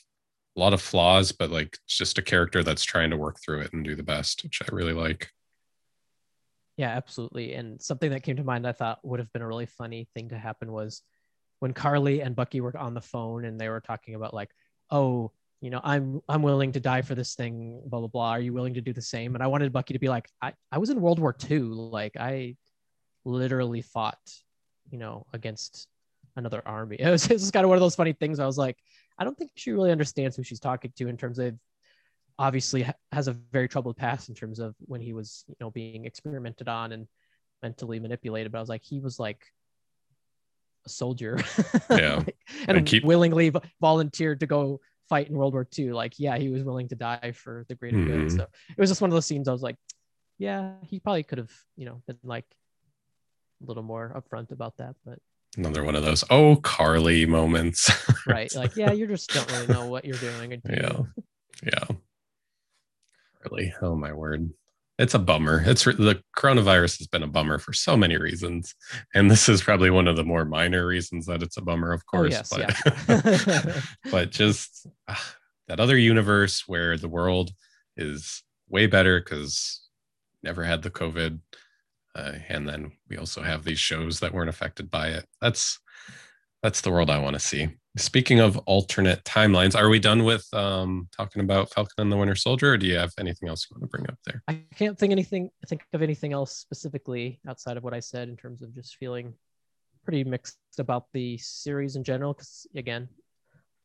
a 0.57 0.61
lot 0.61 0.73
of 0.73 0.83
flaws, 0.83 1.33
but 1.33 1.51
like 1.51 1.79
just 1.87 2.19
a 2.19 2.23
character 2.23 2.63
that's 2.63 2.85
trying 2.85 3.11
to 3.11 3.17
work 3.17 3.39
through 3.41 3.61
it 3.61 3.73
and 3.73 3.85
do 3.85 3.95
the 3.95 4.03
best, 4.03 4.43
which 4.43 4.61
I 4.63 4.75
really 4.75 4.93
like. 4.93 5.31
Yeah, 6.77 6.91
absolutely. 6.91 7.55
And 7.55 7.81
something 7.81 8.11
that 8.11 8.23
came 8.23 8.37
to 8.37 8.45
mind 8.45 8.67
I 8.67 8.73
thought 8.73 9.05
would 9.05 9.21
have 9.21 9.33
been 9.33 9.43
a 9.43 9.47
really 9.47 9.67
funny 9.67 10.09
thing 10.15 10.31
to 10.31 10.39
happen 10.39 10.73
was 10.73 11.03
when 11.59 11.75
Karli 11.75 12.21
and 12.23 12.35
Bucky 12.35 12.61
were 12.61 12.77
on 12.77 12.95
the 12.95 13.01
phone 13.01 13.45
and 13.45 13.61
they 13.61 13.69
were 13.69 13.81
talking 13.81 14.15
about 14.15 14.35
like, 14.35 14.51
oh, 14.91 15.31
you 15.61 15.69
know, 15.69 15.81
I'm 15.85 16.23
I'm 16.27 16.43
willing 16.43 16.73
to 16.73 16.81
die 16.81 17.03
for 17.03 17.15
this 17.15 17.35
thing, 17.35 17.83
blah 17.85 18.01
blah 18.01 18.09
blah. 18.09 18.31
Are 18.31 18.41
you 18.41 18.55
willing 18.55 18.75
to 18.75 18.81
do 18.81 18.95
the 18.95 19.03
same? 19.03 19.35
And 19.35 19.45
I 19.45 19.47
wanted 19.47 19.73
Bucky 19.73 19.93
to 19.93 19.99
be 19.99 20.09
like, 20.09 20.29
I, 20.41 20.55
I 20.73 20.79
was 20.79 20.89
in 20.89 21.03
World 21.03 21.19
War 21.19 21.37
II. 21.51 21.59
Like 21.59 22.17
I 22.19 22.57
literally 23.27 23.83
fought, 23.83 24.19
you 24.91 24.97
know, 24.97 25.27
against 25.35 25.87
another 26.37 26.63
army. 26.65 26.97
It 27.01 27.11
was, 27.11 27.27
it 27.27 27.35
was 27.35 27.51
kind 27.51 27.65
of 27.65 27.69
one 27.69 27.77
of 27.77 27.83
those 27.83 27.95
funny 27.95 28.15
things. 28.15 28.41
I 28.41 28.47
was 28.47 28.57
like, 28.59 28.79
I 29.21 29.25
don't 29.25 29.37
think 29.37 29.53
she 29.55 29.71
really 29.71 29.93
understands 29.93 30.35
who 30.35 30.43
she's 30.43 30.61
talking 30.61 30.93
to 30.97 31.09
in 31.09 31.19
terms 31.19 31.39
of 31.39 31.55
obviously 32.39 32.91
has 33.13 33.29
a 33.29 33.35
very 33.53 33.69
troubled 33.69 33.99
past 33.99 34.31
in 34.31 34.35
terms 34.35 34.59
of 34.59 34.75
when 34.87 35.03
he 35.03 35.13
was 35.13 35.45
you 35.47 35.57
know 35.61 35.71
being 35.71 36.07
experimented 36.07 36.69
on 36.69 36.91
and 36.93 37.07
mentally 37.63 38.01
manipulated 38.01 38.51
but 38.51 38.57
i 38.57 38.61
was 38.63 38.69
like 38.71 38.83
he 38.83 38.99
was 38.99 39.19
like 39.19 39.45
a 40.87 40.89
soldier. 40.89 41.39
Yeah. 41.91 42.17
Like, 42.17 42.37
and, 42.67 42.79
and 42.79 42.87
keep... 42.87 43.05
willingly 43.05 43.53
volunteered 43.81 44.41
to 44.41 44.47
go 44.47 44.81
fight 45.11 45.29
in 45.29 45.37
world 45.37 45.53
war 45.53 45.67
ii 45.79 45.93
like 45.93 46.15
yeah 46.19 46.39
he 46.39 46.49
was 46.49 46.63
willing 46.63 46.89
to 46.89 46.95
die 46.95 47.33
for 47.35 47.67
the 47.69 47.75
greater 47.75 47.99
mm-hmm. 47.99 48.23
good 48.23 48.33
so 48.33 48.43
it 48.45 48.79
was 48.79 48.89
just 48.89 49.01
one 49.01 49.11
of 49.11 49.15
those 49.15 49.27
scenes 49.27 49.49
i 49.49 49.53
was 49.53 49.61
like 49.61 49.77
yeah 50.39 50.75
he 50.87 51.01
probably 51.01 51.25
could 51.25 51.39
have 51.39 51.51
you 51.77 51.85
know 51.85 52.01
been 52.07 52.17
like 52.23 52.47
a 53.61 53.67
little 53.67 53.83
more 53.83 54.15
upfront 54.17 54.53
about 54.53 54.77
that 54.77 54.95
but 55.05 55.19
another 55.57 55.85
one 55.85 55.97
of 55.97 56.05
those 56.05 56.25
oh 56.31 56.57
Karli 56.57 57.27
moments. 57.27 57.91
right. 58.27 58.55
Like, 58.55 58.77
yeah, 58.77 58.93
you 58.93 59.07
just 59.07 59.33
don't 59.33 59.51
really 59.53 59.67
know 59.67 59.87
what 59.87 60.05
you're 60.05 60.17
doing. 60.19 60.61
yeah. 60.69 61.01
Yeah. 61.63 61.85
Karli. 63.43 63.75
Oh 63.83 63.95
my 63.95 64.13
word. 64.13 64.51
it's 64.99 65.15
a 65.15 65.19
bummer. 65.19 65.63
It's 65.65 65.85
the 65.85 66.23
coronavirus 66.37 66.99
has 66.99 67.07
been 67.07 67.23
a 67.23 67.27
bummer 67.27 67.59
for 67.59 67.73
so 67.73 67.97
many 67.97 68.19
reasons, 68.19 68.75
and 69.15 69.31
this 69.31 69.49
is 69.49 69.63
probably 69.63 69.91
one 69.91 70.09
of 70.09 70.17
the 70.17 70.25
more 70.25 70.45
minor 70.45 70.87
reasons 70.87 71.27
that 71.27 71.43
it's 71.43 71.57
a 71.57 71.63
bummer, 71.63 71.93
of 71.93 72.03
oh, 72.13 72.19
course. 72.19 72.53
Oh, 72.53 72.59
yes, 72.59 72.77
but, 73.07 73.35
yeah. 73.67 73.81
but 74.11 74.31
just 74.31 74.87
uh, 75.09 75.15
that 75.69 75.81
other 75.81 75.97
universe 75.97 76.65
where 76.67 76.99
the 76.99 77.09
world 77.09 77.53
is 77.97 78.43
way 78.69 78.87
better 78.87 79.21
because 79.21 79.81
never 80.43 80.65
had 80.65 80.83
the 80.83 80.91
COVID, 80.91 81.41
uh, 82.15 82.33
and 82.49 82.69
then 82.69 82.93
we 83.09 83.17
also 83.17 83.43
have 83.43 83.65
these 83.65 83.79
shows 83.79 84.21
that 84.21 84.33
weren't 84.33 84.49
affected 84.49 84.91
by 84.91 85.09
it. 85.09 85.27
That's 85.41 85.79
that's 86.63 86.81
the 86.83 86.91
world 86.91 87.11
I 87.11 87.19
want 87.19 87.35
to 87.35 87.41
see. 87.41 87.69
Speaking 87.97 88.39
of 88.39 88.57
alternate 88.59 89.25
timelines, 89.25 89.75
are 89.75 89.89
we 89.89 89.99
done 89.99 90.25
with 90.25 90.47
um, 90.53 91.09
talking 91.17 91.41
about 91.43 91.73
Falcon 91.73 91.95
and 91.99 92.13
the 92.13 92.17
Winter 92.17 92.35
Soldier, 92.35 92.75
or 92.75 92.77
do 92.77 92.87
you 92.87 92.97
have 92.97 93.13
anything 93.19 93.49
else 93.49 93.67
you 93.69 93.75
want 93.75 93.91
to 93.91 93.97
bring 93.97 94.09
up 94.09 94.19
there? 94.25 94.43
I 94.47 94.61
can't 94.77 94.99
think 94.99 95.11
anything 95.11 95.51
think 95.67 95.83
of 95.93 96.03
anything 96.03 96.33
else 96.33 96.57
specifically 96.57 97.41
outside 97.49 97.77
of 97.77 97.83
what 97.83 97.95
I 97.95 98.01
said 98.01 98.29
in 98.29 98.37
terms 98.37 98.63
of 98.63 98.75
just 98.75 98.97
feeling 98.97 99.35
pretty 100.05 100.25
mixed 100.25 100.59
about 100.79 101.07
the 101.13 101.37
series 101.39 101.97
in 101.97 102.05
general. 102.05 102.33
Because 102.33 102.67
again, 102.77 103.09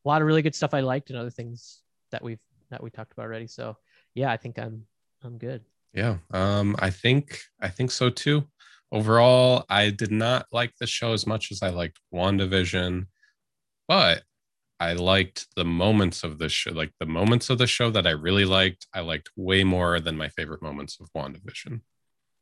a 0.04 0.08
lot 0.08 0.20
of 0.20 0.28
really 0.28 0.42
good 0.42 0.54
stuff 0.54 0.74
I 0.74 0.80
liked, 0.80 1.10
and 1.10 1.18
other 1.18 1.30
things 1.30 1.82
that 2.12 2.22
we've 2.22 2.38
that 2.70 2.82
we 2.82 2.90
talked 2.90 3.12
about 3.12 3.24
already. 3.24 3.46
So 3.46 3.76
yeah, 4.14 4.30
I 4.30 4.36
think 4.36 4.58
I'm 4.58 4.86
I'm 5.24 5.38
good. 5.38 5.64
Yeah, 5.96 6.18
um, 6.30 6.76
I 6.78 6.90
think 6.90 7.40
I 7.60 7.68
think 7.68 7.90
so 7.90 8.10
too. 8.10 8.44
Overall, 8.92 9.64
I 9.68 9.90
did 9.90 10.12
not 10.12 10.46
like 10.52 10.72
the 10.78 10.86
show 10.86 11.12
as 11.12 11.26
much 11.26 11.50
as 11.50 11.60
I 11.62 11.70
liked 11.70 11.98
WandaVision 12.14 13.06
but 13.88 14.22
I 14.78 14.92
liked 14.92 15.46
the 15.56 15.64
moments 15.64 16.22
of 16.22 16.38
the 16.38 16.48
show, 16.48 16.72
like 16.72 16.92
the 17.00 17.06
moments 17.06 17.50
of 17.50 17.58
the 17.58 17.66
show 17.66 17.90
that 17.90 18.06
I 18.06 18.10
really 18.10 18.44
liked. 18.44 18.86
I 18.92 19.00
liked 19.00 19.30
way 19.36 19.64
more 19.64 20.00
than 20.00 20.16
my 20.16 20.28
favorite 20.28 20.62
moments 20.62 20.98
of 21.00 21.10
WandaVision. 21.16 21.80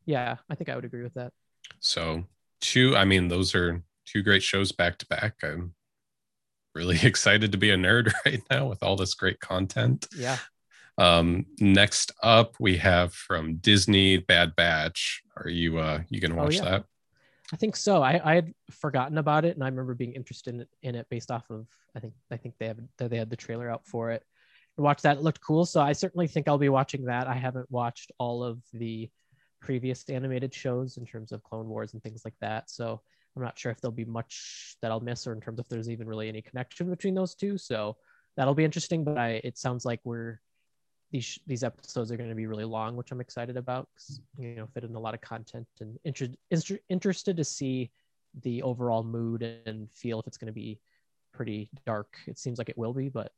Yeah, 0.04 0.36
I 0.50 0.54
think 0.54 0.68
I 0.68 0.74
would 0.74 0.84
agree 0.84 1.02
with 1.02 1.14
that. 1.14 1.32
So, 1.80 2.24
two, 2.60 2.96
I 2.96 3.04
mean, 3.04 3.28
those 3.28 3.54
are 3.54 3.82
two 4.04 4.22
great 4.22 4.42
shows 4.42 4.72
back 4.72 4.98
to 4.98 5.06
back. 5.06 5.36
I'm 5.42 5.74
really 6.74 6.98
excited 7.02 7.52
to 7.52 7.58
be 7.58 7.70
a 7.70 7.76
nerd 7.76 8.12
right 8.26 8.42
now 8.50 8.66
with 8.66 8.82
all 8.82 8.96
this 8.96 9.14
great 9.14 9.40
content. 9.40 10.06
Yeah. 10.16 10.38
Um, 10.96 11.46
next 11.58 12.12
up, 12.22 12.54
we 12.60 12.76
have 12.76 13.12
from 13.12 13.56
Disney 13.56 14.18
Bad 14.18 14.54
Batch. 14.56 15.22
Are 15.36 15.48
you 15.48 15.78
uh 15.78 16.02
you 16.08 16.20
gonna 16.20 16.34
oh, 16.34 16.44
watch 16.44 16.60
oh, 16.60 16.64
yeah. 16.64 16.70
that? 16.70 16.84
I 17.52 17.56
think 17.56 17.76
so. 17.76 18.02
I, 18.02 18.20
I 18.24 18.34
had 18.36 18.54
forgotten 18.70 19.18
about 19.18 19.44
it, 19.44 19.54
and 19.54 19.62
I 19.62 19.68
remember 19.68 19.94
being 19.94 20.12
interested 20.12 20.54
in, 20.54 20.66
in 20.82 20.94
it 20.94 21.06
based 21.10 21.30
off 21.30 21.50
of 21.50 21.66
I 21.96 22.00
think 22.00 22.14
I 22.30 22.36
think 22.36 22.54
they 22.58 22.66
have 22.66 22.78
they 22.98 23.16
had 23.16 23.30
the 23.30 23.36
trailer 23.36 23.70
out 23.70 23.86
for 23.86 24.10
it. 24.10 24.22
Watch 24.76 25.02
that; 25.02 25.18
it 25.18 25.22
looked 25.22 25.40
cool. 25.40 25.66
So 25.66 25.80
I 25.80 25.92
certainly 25.92 26.26
think 26.26 26.48
I'll 26.48 26.58
be 26.58 26.68
watching 26.68 27.04
that. 27.04 27.26
I 27.26 27.34
haven't 27.34 27.70
watched 27.70 28.12
all 28.18 28.42
of 28.42 28.60
the 28.72 29.08
previous 29.60 30.08
animated 30.08 30.52
shows 30.52 30.96
in 30.96 31.06
terms 31.06 31.32
of 31.32 31.42
Clone 31.42 31.68
Wars 31.68 31.92
and 31.92 32.02
things 32.02 32.22
like 32.24 32.34
that. 32.40 32.70
So 32.70 33.00
I'm 33.36 33.42
not 33.42 33.58
sure 33.58 33.70
if 33.70 33.80
there'll 33.80 33.92
be 33.92 34.04
much 34.04 34.76
that 34.82 34.90
I'll 34.90 35.00
miss, 35.00 35.26
or 35.26 35.32
in 35.32 35.40
terms 35.40 35.58
of 35.58 35.66
if 35.66 35.68
there's 35.68 35.90
even 35.90 36.06
really 36.06 36.28
any 36.28 36.42
connection 36.42 36.90
between 36.90 37.14
those 37.14 37.34
two. 37.34 37.58
So 37.58 37.96
that'll 38.36 38.54
be 38.54 38.64
interesting. 38.64 39.04
But 39.04 39.18
I, 39.18 39.40
it 39.44 39.58
sounds 39.58 39.84
like 39.84 40.00
we're 40.02 40.40
these 41.14 41.38
these 41.46 41.62
episodes 41.62 42.10
are 42.10 42.16
going 42.16 42.28
to 42.28 42.34
be 42.34 42.48
really 42.48 42.64
long, 42.64 42.96
which 42.96 43.12
I'm 43.12 43.20
excited 43.20 43.56
about 43.56 43.88
because 43.94 44.20
you 44.36 44.56
know 44.56 44.66
fit 44.66 44.82
in 44.82 44.96
a 44.96 44.98
lot 44.98 45.14
of 45.14 45.20
content 45.20 45.68
and 45.80 45.96
inter- 46.02 46.34
inter- 46.50 46.80
interested 46.88 47.36
to 47.36 47.44
see 47.44 47.92
the 48.42 48.60
overall 48.64 49.04
mood 49.04 49.44
and 49.64 49.88
feel 49.92 50.18
if 50.18 50.26
it's 50.26 50.36
going 50.36 50.48
to 50.48 50.52
be 50.52 50.80
pretty 51.32 51.70
dark. 51.86 52.16
It 52.26 52.36
seems 52.36 52.58
like 52.58 52.68
it 52.68 52.76
will 52.76 52.92
be, 52.92 53.10
but 53.10 53.30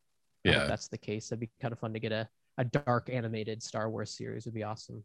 yeah, 0.42 0.64
that's 0.64 0.88
the 0.88 0.96
case. 0.96 1.26
It'd 1.26 1.40
be 1.40 1.50
kind 1.60 1.70
of 1.70 1.78
fun 1.78 1.92
to 1.92 2.00
get 2.00 2.12
a 2.12 2.26
a 2.56 2.64
dark 2.64 3.10
animated 3.12 3.62
Star 3.62 3.90
Wars 3.90 4.10
series. 4.10 4.46
Would 4.46 4.54
be 4.54 4.64
awesome. 4.64 5.04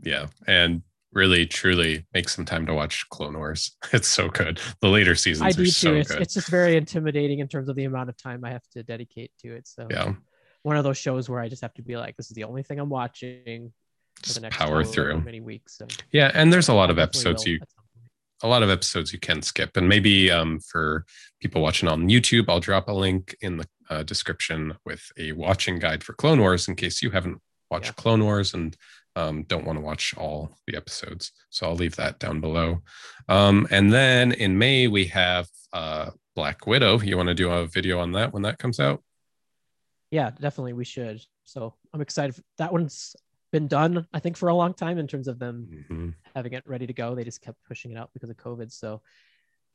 Yeah, 0.00 0.26
and 0.46 0.82
really 1.14 1.46
truly 1.46 2.06
make 2.14 2.28
some 2.28 2.44
time 2.44 2.64
to 2.66 2.74
watch 2.74 3.08
Clone 3.08 3.36
Wars. 3.36 3.76
It's 3.92 4.06
so 4.06 4.28
good. 4.28 4.60
The 4.80 4.88
later 4.88 5.16
seasons 5.16 5.48
I 5.48 5.50
do 5.50 5.64
too. 5.64 5.70
So 5.70 5.94
it's, 5.94 6.10
it's, 6.12 6.34
just 6.34 6.48
very 6.48 6.76
intimidating 6.76 7.40
in 7.40 7.48
terms 7.48 7.68
of 7.68 7.74
the 7.74 7.84
amount 7.84 8.08
of 8.08 8.16
time 8.16 8.44
I 8.44 8.50
have 8.50 8.68
to 8.74 8.84
dedicate 8.84 9.32
to 9.40 9.56
it. 9.56 9.66
So 9.66 9.88
yeah, 9.90 10.12
one 10.64 10.76
of 10.76 10.82
those 10.82 10.98
shows 10.98 11.28
where 11.28 11.40
I 11.40 11.48
just 11.48 11.62
have 11.62 11.74
to 11.74 11.82
be 11.82 11.96
like, 11.96 12.16
this 12.16 12.30
is 12.30 12.34
the 12.34 12.44
only 12.44 12.62
thing 12.62 12.80
I'm 12.80 12.88
watching 12.88 13.72
for 14.22 14.32
the 14.32 14.40
next 14.40 14.56
power 14.56 14.82
through 14.82 15.20
many 15.20 15.40
weeks. 15.40 15.76
So 15.76 15.86
yeah, 16.10 16.30
and 16.34 16.52
there's 16.52 16.68
a 16.68 16.74
lot 16.74 16.90
of 16.90 16.98
episodes 16.98 17.46
you 17.46 17.60
a 18.42 18.48
lot 18.48 18.62
of 18.62 18.70
episodes 18.70 19.12
you 19.12 19.18
can 19.18 19.42
skip, 19.42 19.76
and 19.76 19.88
maybe 19.88 20.30
um, 20.30 20.58
for 20.60 21.04
people 21.40 21.62
watching 21.62 21.88
on 21.88 22.08
YouTube, 22.08 22.46
I'll 22.48 22.60
drop 22.60 22.88
a 22.88 22.92
link 22.92 23.36
in 23.40 23.58
the 23.58 23.66
uh, 23.88 24.02
description 24.02 24.74
with 24.84 25.02
a 25.18 25.32
watching 25.32 25.78
guide 25.78 26.02
for 26.02 26.14
Clone 26.14 26.40
Wars 26.40 26.66
in 26.66 26.74
case 26.74 27.02
you 27.02 27.10
haven't 27.10 27.40
watched 27.70 27.86
yeah. 27.86 28.02
Clone 28.02 28.24
Wars 28.24 28.54
and 28.54 28.76
um, 29.16 29.44
don't 29.44 29.64
want 29.64 29.78
to 29.78 29.84
watch 29.84 30.14
all 30.16 30.56
the 30.66 30.76
episodes. 30.76 31.32
So 31.50 31.68
I'll 31.68 31.76
leave 31.76 31.96
that 31.96 32.18
down 32.18 32.40
below. 32.40 32.82
Um, 33.28 33.66
and 33.70 33.92
then 33.92 34.32
in 34.32 34.58
May 34.58 34.88
we 34.88 35.06
have 35.06 35.48
uh, 35.72 36.10
Black 36.34 36.66
Widow. 36.66 37.00
You 37.00 37.16
want 37.16 37.28
to 37.28 37.34
do 37.34 37.50
a 37.50 37.66
video 37.66 38.00
on 38.00 38.12
that 38.12 38.32
when 38.32 38.42
that 38.42 38.58
comes 38.58 38.80
out? 38.80 39.02
Yeah, 40.14 40.30
definitely 40.30 40.74
we 40.74 40.84
should. 40.84 41.20
So 41.42 41.74
I'm 41.92 42.00
excited. 42.00 42.36
That 42.58 42.72
one's 42.72 43.16
been 43.50 43.66
done, 43.66 44.06
I 44.14 44.20
think, 44.20 44.36
for 44.36 44.48
a 44.48 44.54
long 44.54 44.72
time 44.72 44.98
in 44.98 45.08
terms 45.08 45.26
of 45.26 45.40
them 45.40 45.68
mm-hmm. 45.90 46.10
having 46.36 46.52
it 46.52 46.62
ready 46.66 46.86
to 46.86 46.92
go. 46.92 47.16
They 47.16 47.24
just 47.24 47.42
kept 47.42 47.58
pushing 47.66 47.90
it 47.90 47.98
out 47.98 48.10
because 48.14 48.30
of 48.30 48.36
COVID. 48.36 48.70
So 48.70 49.02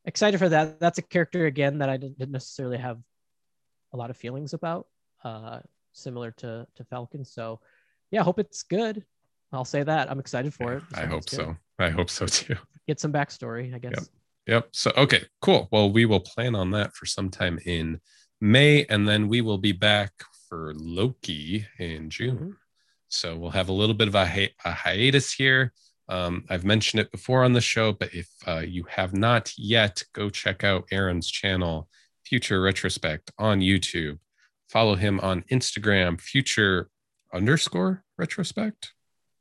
excited 0.06 0.38
for 0.38 0.48
that. 0.48 0.80
That's 0.80 0.98
a 0.98 1.02
character 1.02 1.46
again 1.46 1.80
that 1.80 1.90
I 1.90 1.98
didn't 1.98 2.32
necessarily 2.32 2.78
have 2.78 3.00
a 3.92 3.98
lot 3.98 4.10
of 4.10 4.16
feelings 4.16 4.54
about, 4.54 4.88
uh, 5.26 5.60
similar 5.92 6.32
to 6.38 6.66
to 6.76 6.84
Falcon. 6.86 7.26
So 7.26 7.60
yeah, 8.10 8.22
I 8.22 8.24
hope 8.24 8.40
it's 8.40 8.64
good. 8.64 9.04
I'll 9.52 9.66
say 9.66 9.84
that. 9.84 10.10
I'm 10.10 10.22
excited 10.22 10.54
for 10.54 10.72
it. 10.72 10.84
I 10.94 11.06
hope 11.06 11.30
so. 11.30 11.58
I 11.80 11.90
hope 11.90 12.10
so 12.10 12.28
too. 12.28 12.56
Get 12.88 13.02
some 13.02 13.12
backstory, 13.12 13.76
I 13.76 13.80
guess. 13.80 13.92
Yep. 13.98 14.06
Yep. 14.48 14.70
So 14.72 14.94
okay, 14.96 15.26
cool. 15.42 15.68
Well, 15.70 15.92
we 15.92 16.06
will 16.06 16.22
plan 16.22 16.56
on 16.56 16.72
that 16.72 16.94
for 16.96 17.06
some 17.06 17.30
time 17.30 17.60
in 17.66 18.00
May, 18.42 18.86
and 18.86 19.08
then 19.08 19.28
we 19.28 19.42
will 19.42 19.58
be 19.58 19.72
back 19.72 20.12
for 20.48 20.74
Loki 20.76 21.66
in 21.78 22.10
June. 22.10 22.36
Mm-hmm. 22.36 22.52
So 23.10 23.38
we'll 23.38 23.52
have 23.52 23.70
a 23.70 23.74
little 23.74 23.96
bit 23.96 24.08
of 24.08 24.16
a, 24.16 24.26
hi- 24.26 24.54
a 24.66 24.72
hiatus 24.72 25.34
here. 25.34 25.74
Um, 26.08 26.46
I've 26.50 26.66
mentioned 26.66 27.02
it 27.02 27.12
before 27.12 27.44
on 27.44 27.54
the 27.54 27.62
show, 27.62 27.92
but 27.94 28.14
if 28.14 28.30
uh, 28.48 28.64
you 28.68 28.86
have 28.90 29.14
not 29.14 29.54
yet, 29.58 30.04
go 30.14 30.30
check 30.30 30.64
out 30.64 30.86
Aaron's 30.92 31.30
channel, 31.30 31.88
Future 32.26 32.62
Retrospect, 32.62 33.32
on 33.38 33.60
YouTube. 33.60 34.20
Follow 34.70 34.96
him 34.96 35.20
on 35.20 35.44
Instagram, 35.52 36.20
Future 36.20 36.90
underscore 37.34 38.04
Retrospect. 38.20 38.90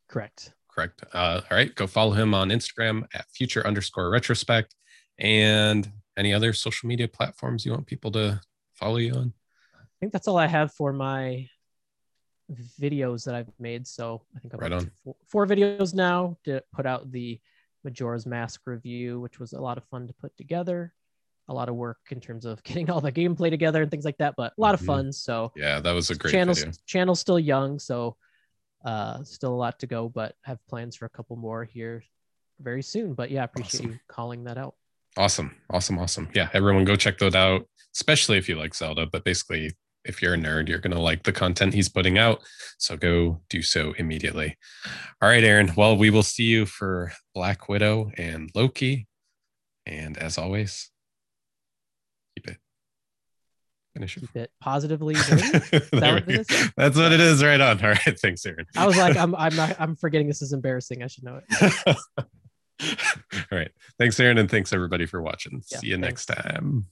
Correct. 0.08 0.52
Correct. 0.70 1.02
Uh, 1.12 1.40
all 1.50 1.56
right, 1.56 1.74
go 1.74 1.86
follow 1.86 2.12
him 2.12 2.34
on 2.34 2.50
Instagram 2.50 3.04
at 3.14 3.26
Future 3.34 3.66
underscore 3.66 4.10
Retrospect, 4.10 4.74
and 5.18 5.90
any 6.16 6.32
other 6.32 6.52
social 6.52 6.88
media 6.88 7.08
platforms 7.08 7.64
you 7.64 7.72
want 7.72 7.86
people 7.86 8.10
to 8.12 8.40
follow 8.78 8.96
you 8.96 9.14
on. 9.14 9.32
I 9.74 9.96
think 10.00 10.12
that's 10.12 10.28
all 10.28 10.38
I 10.38 10.46
have 10.46 10.72
for 10.72 10.92
my 10.92 11.48
videos 12.80 13.24
that 13.24 13.34
I've 13.34 13.50
made. 13.58 13.86
So 13.86 14.22
I 14.34 14.38
think 14.38 14.54
I'm 14.54 14.60
right 14.60 14.72
on. 14.72 14.90
Four, 15.04 15.16
four, 15.26 15.46
videos 15.46 15.94
now 15.94 16.36
to 16.44 16.62
put 16.72 16.86
out 16.86 17.10
the 17.10 17.40
Majora's 17.84 18.26
Mask 18.26 18.60
review, 18.66 19.20
which 19.20 19.38
was 19.38 19.52
a 19.52 19.60
lot 19.60 19.78
of 19.78 19.84
fun 19.84 20.06
to 20.06 20.14
put 20.14 20.36
together. 20.36 20.94
A 21.48 21.54
lot 21.54 21.68
of 21.68 21.76
work 21.76 21.98
in 22.10 22.20
terms 22.20 22.44
of 22.44 22.62
getting 22.64 22.90
all 22.90 23.00
the 23.00 23.12
gameplay 23.12 23.50
together 23.50 23.82
and 23.82 23.90
things 23.90 24.04
like 24.04 24.18
that, 24.18 24.34
but 24.36 24.52
a 24.56 24.60
lot 24.60 24.74
of 24.74 24.80
mm-hmm. 24.80 24.86
fun. 24.86 25.12
So 25.12 25.52
yeah, 25.56 25.80
that 25.80 25.92
was 25.92 26.10
a 26.10 26.14
great 26.14 26.32
channel. 26.32 26.54
Video. 26.54 26.72
Channel's 26.86 27.20
still 27.20 27.38
young, 27.38 27.78
so 27.78 28.16
uh, 28.84 29.22
still 29.24 29.54
a 29.54 29.56
lot 29.56 29.78
to 29.80 29.86
go, 29.86 30.08
but 30.08 30.34
have 30.42 30.58
plans 30.68 30.96
for 30.96 31.06
a 31.06 31.10
couple 31.10 31.36
more 31.36 31.64
here 31.64 32.02
very 32.60 32.82
soon. 32.82 33.14
But 33.14 33.30
yeah, 33.30 33.42
I 33.42 33.44
appreciate 33.44 33.80
awesome. 33.80 33.92
you 33.92 33.98
calling 34.08 34.44
that 34.44 34.58
out. 34.58 34.74
Awesome, 35.18 35.56
awesome, 35.68 35.98
awesome. 35.98 36.28
Yeah, 36.32 36.48
everyone 36.54 36.84
go 36.84 36.94
check 36.94 37.18
those 37.18 37.34
out, 37.34 37.66
especially 37.92 38.38
if 38.38 38.48
you 38.48 38.54
like 38.54 38.72
Zelda. 38.72 39.04
But 39.04 39.24
basically, 39.24 39.72
if 40.04 40.22
you're 40.22 40.34
a 40.34 40.36
nerd, 40.36 40.68
you're 40.68 40.78
going 40.78 40.94
to 40.94 41.00
like 41.00 41.24
the 41.24 41.32
content 41.32 41.74
he's 41.74 41.88
putting 41.88 42.18
out. 42.18 42.40
So 42.78 42.96
go 42.96 43.40
do 43.50 43.60
so 43.60 43.94
immediately. 43.98 44.56
All 45.20 45.28
right, 45.28 45.42
Aaron. 45.42 45.72
Well, 45.76 45.96
we 45.96 46.10
will 46.10 46.22
see 46.22 46.44
you 46.44 46.66
for 46.66 47.10
Black 47.34 47.68
Widow 47.68 48.12
and 48.16 48.48
Loki. 48.54 49.08
And 49.86 50.16
as 50.16 50.38
always, 50.38 50.88
keep 52.36 52.46
it. 52.46 52.58
Finish 53.94 54.18
it. 54.18 54.20
Keep 54.20 54.36
it 54.36 54.50
positively. 54.60 55.14
that 55.14 56.70
That's 56.76 56.96
what 56.96 57.10
it 57.10 57.18
is 57.18 57.42
right 57.42 57.60
on. 57.60 57.82
All 57.82 57.88
right. 57.88 58.20
Thanks, 58.20 58.46
Aaron. 58.46 58.66
I 58.76 58.86
was 58.86 58.96
like, 58.96 59.16
I'm, 59.16 59.34
I'm 59.34 59.56
not, 59.56 59.74
I'm 59.80 59.96
forgetting 59.96 60.28
this 60.28 60.42
is 60.42 60.52
embarrassing. 60.52 61.02
I 61.02 61.08
should 61.08 61.24
know 61.24 61.40
it. 61.48 61.96
All 63.34 63.58
right. 63.58 63.70
Thanks, 63.98 64.18
Aaron. 64.20 64.38
And 64.38 64.50
thanks 64.50 64.72
everybody 64.72 65.06
for 65.06 65.20
watching. 65.22 65.62
Yeah, 65.70 65.78
See 65.78 65.88
you 65.88 65.98
thanks. 65.98 66.28
next 66.28 66.42
time. 66.42 66.86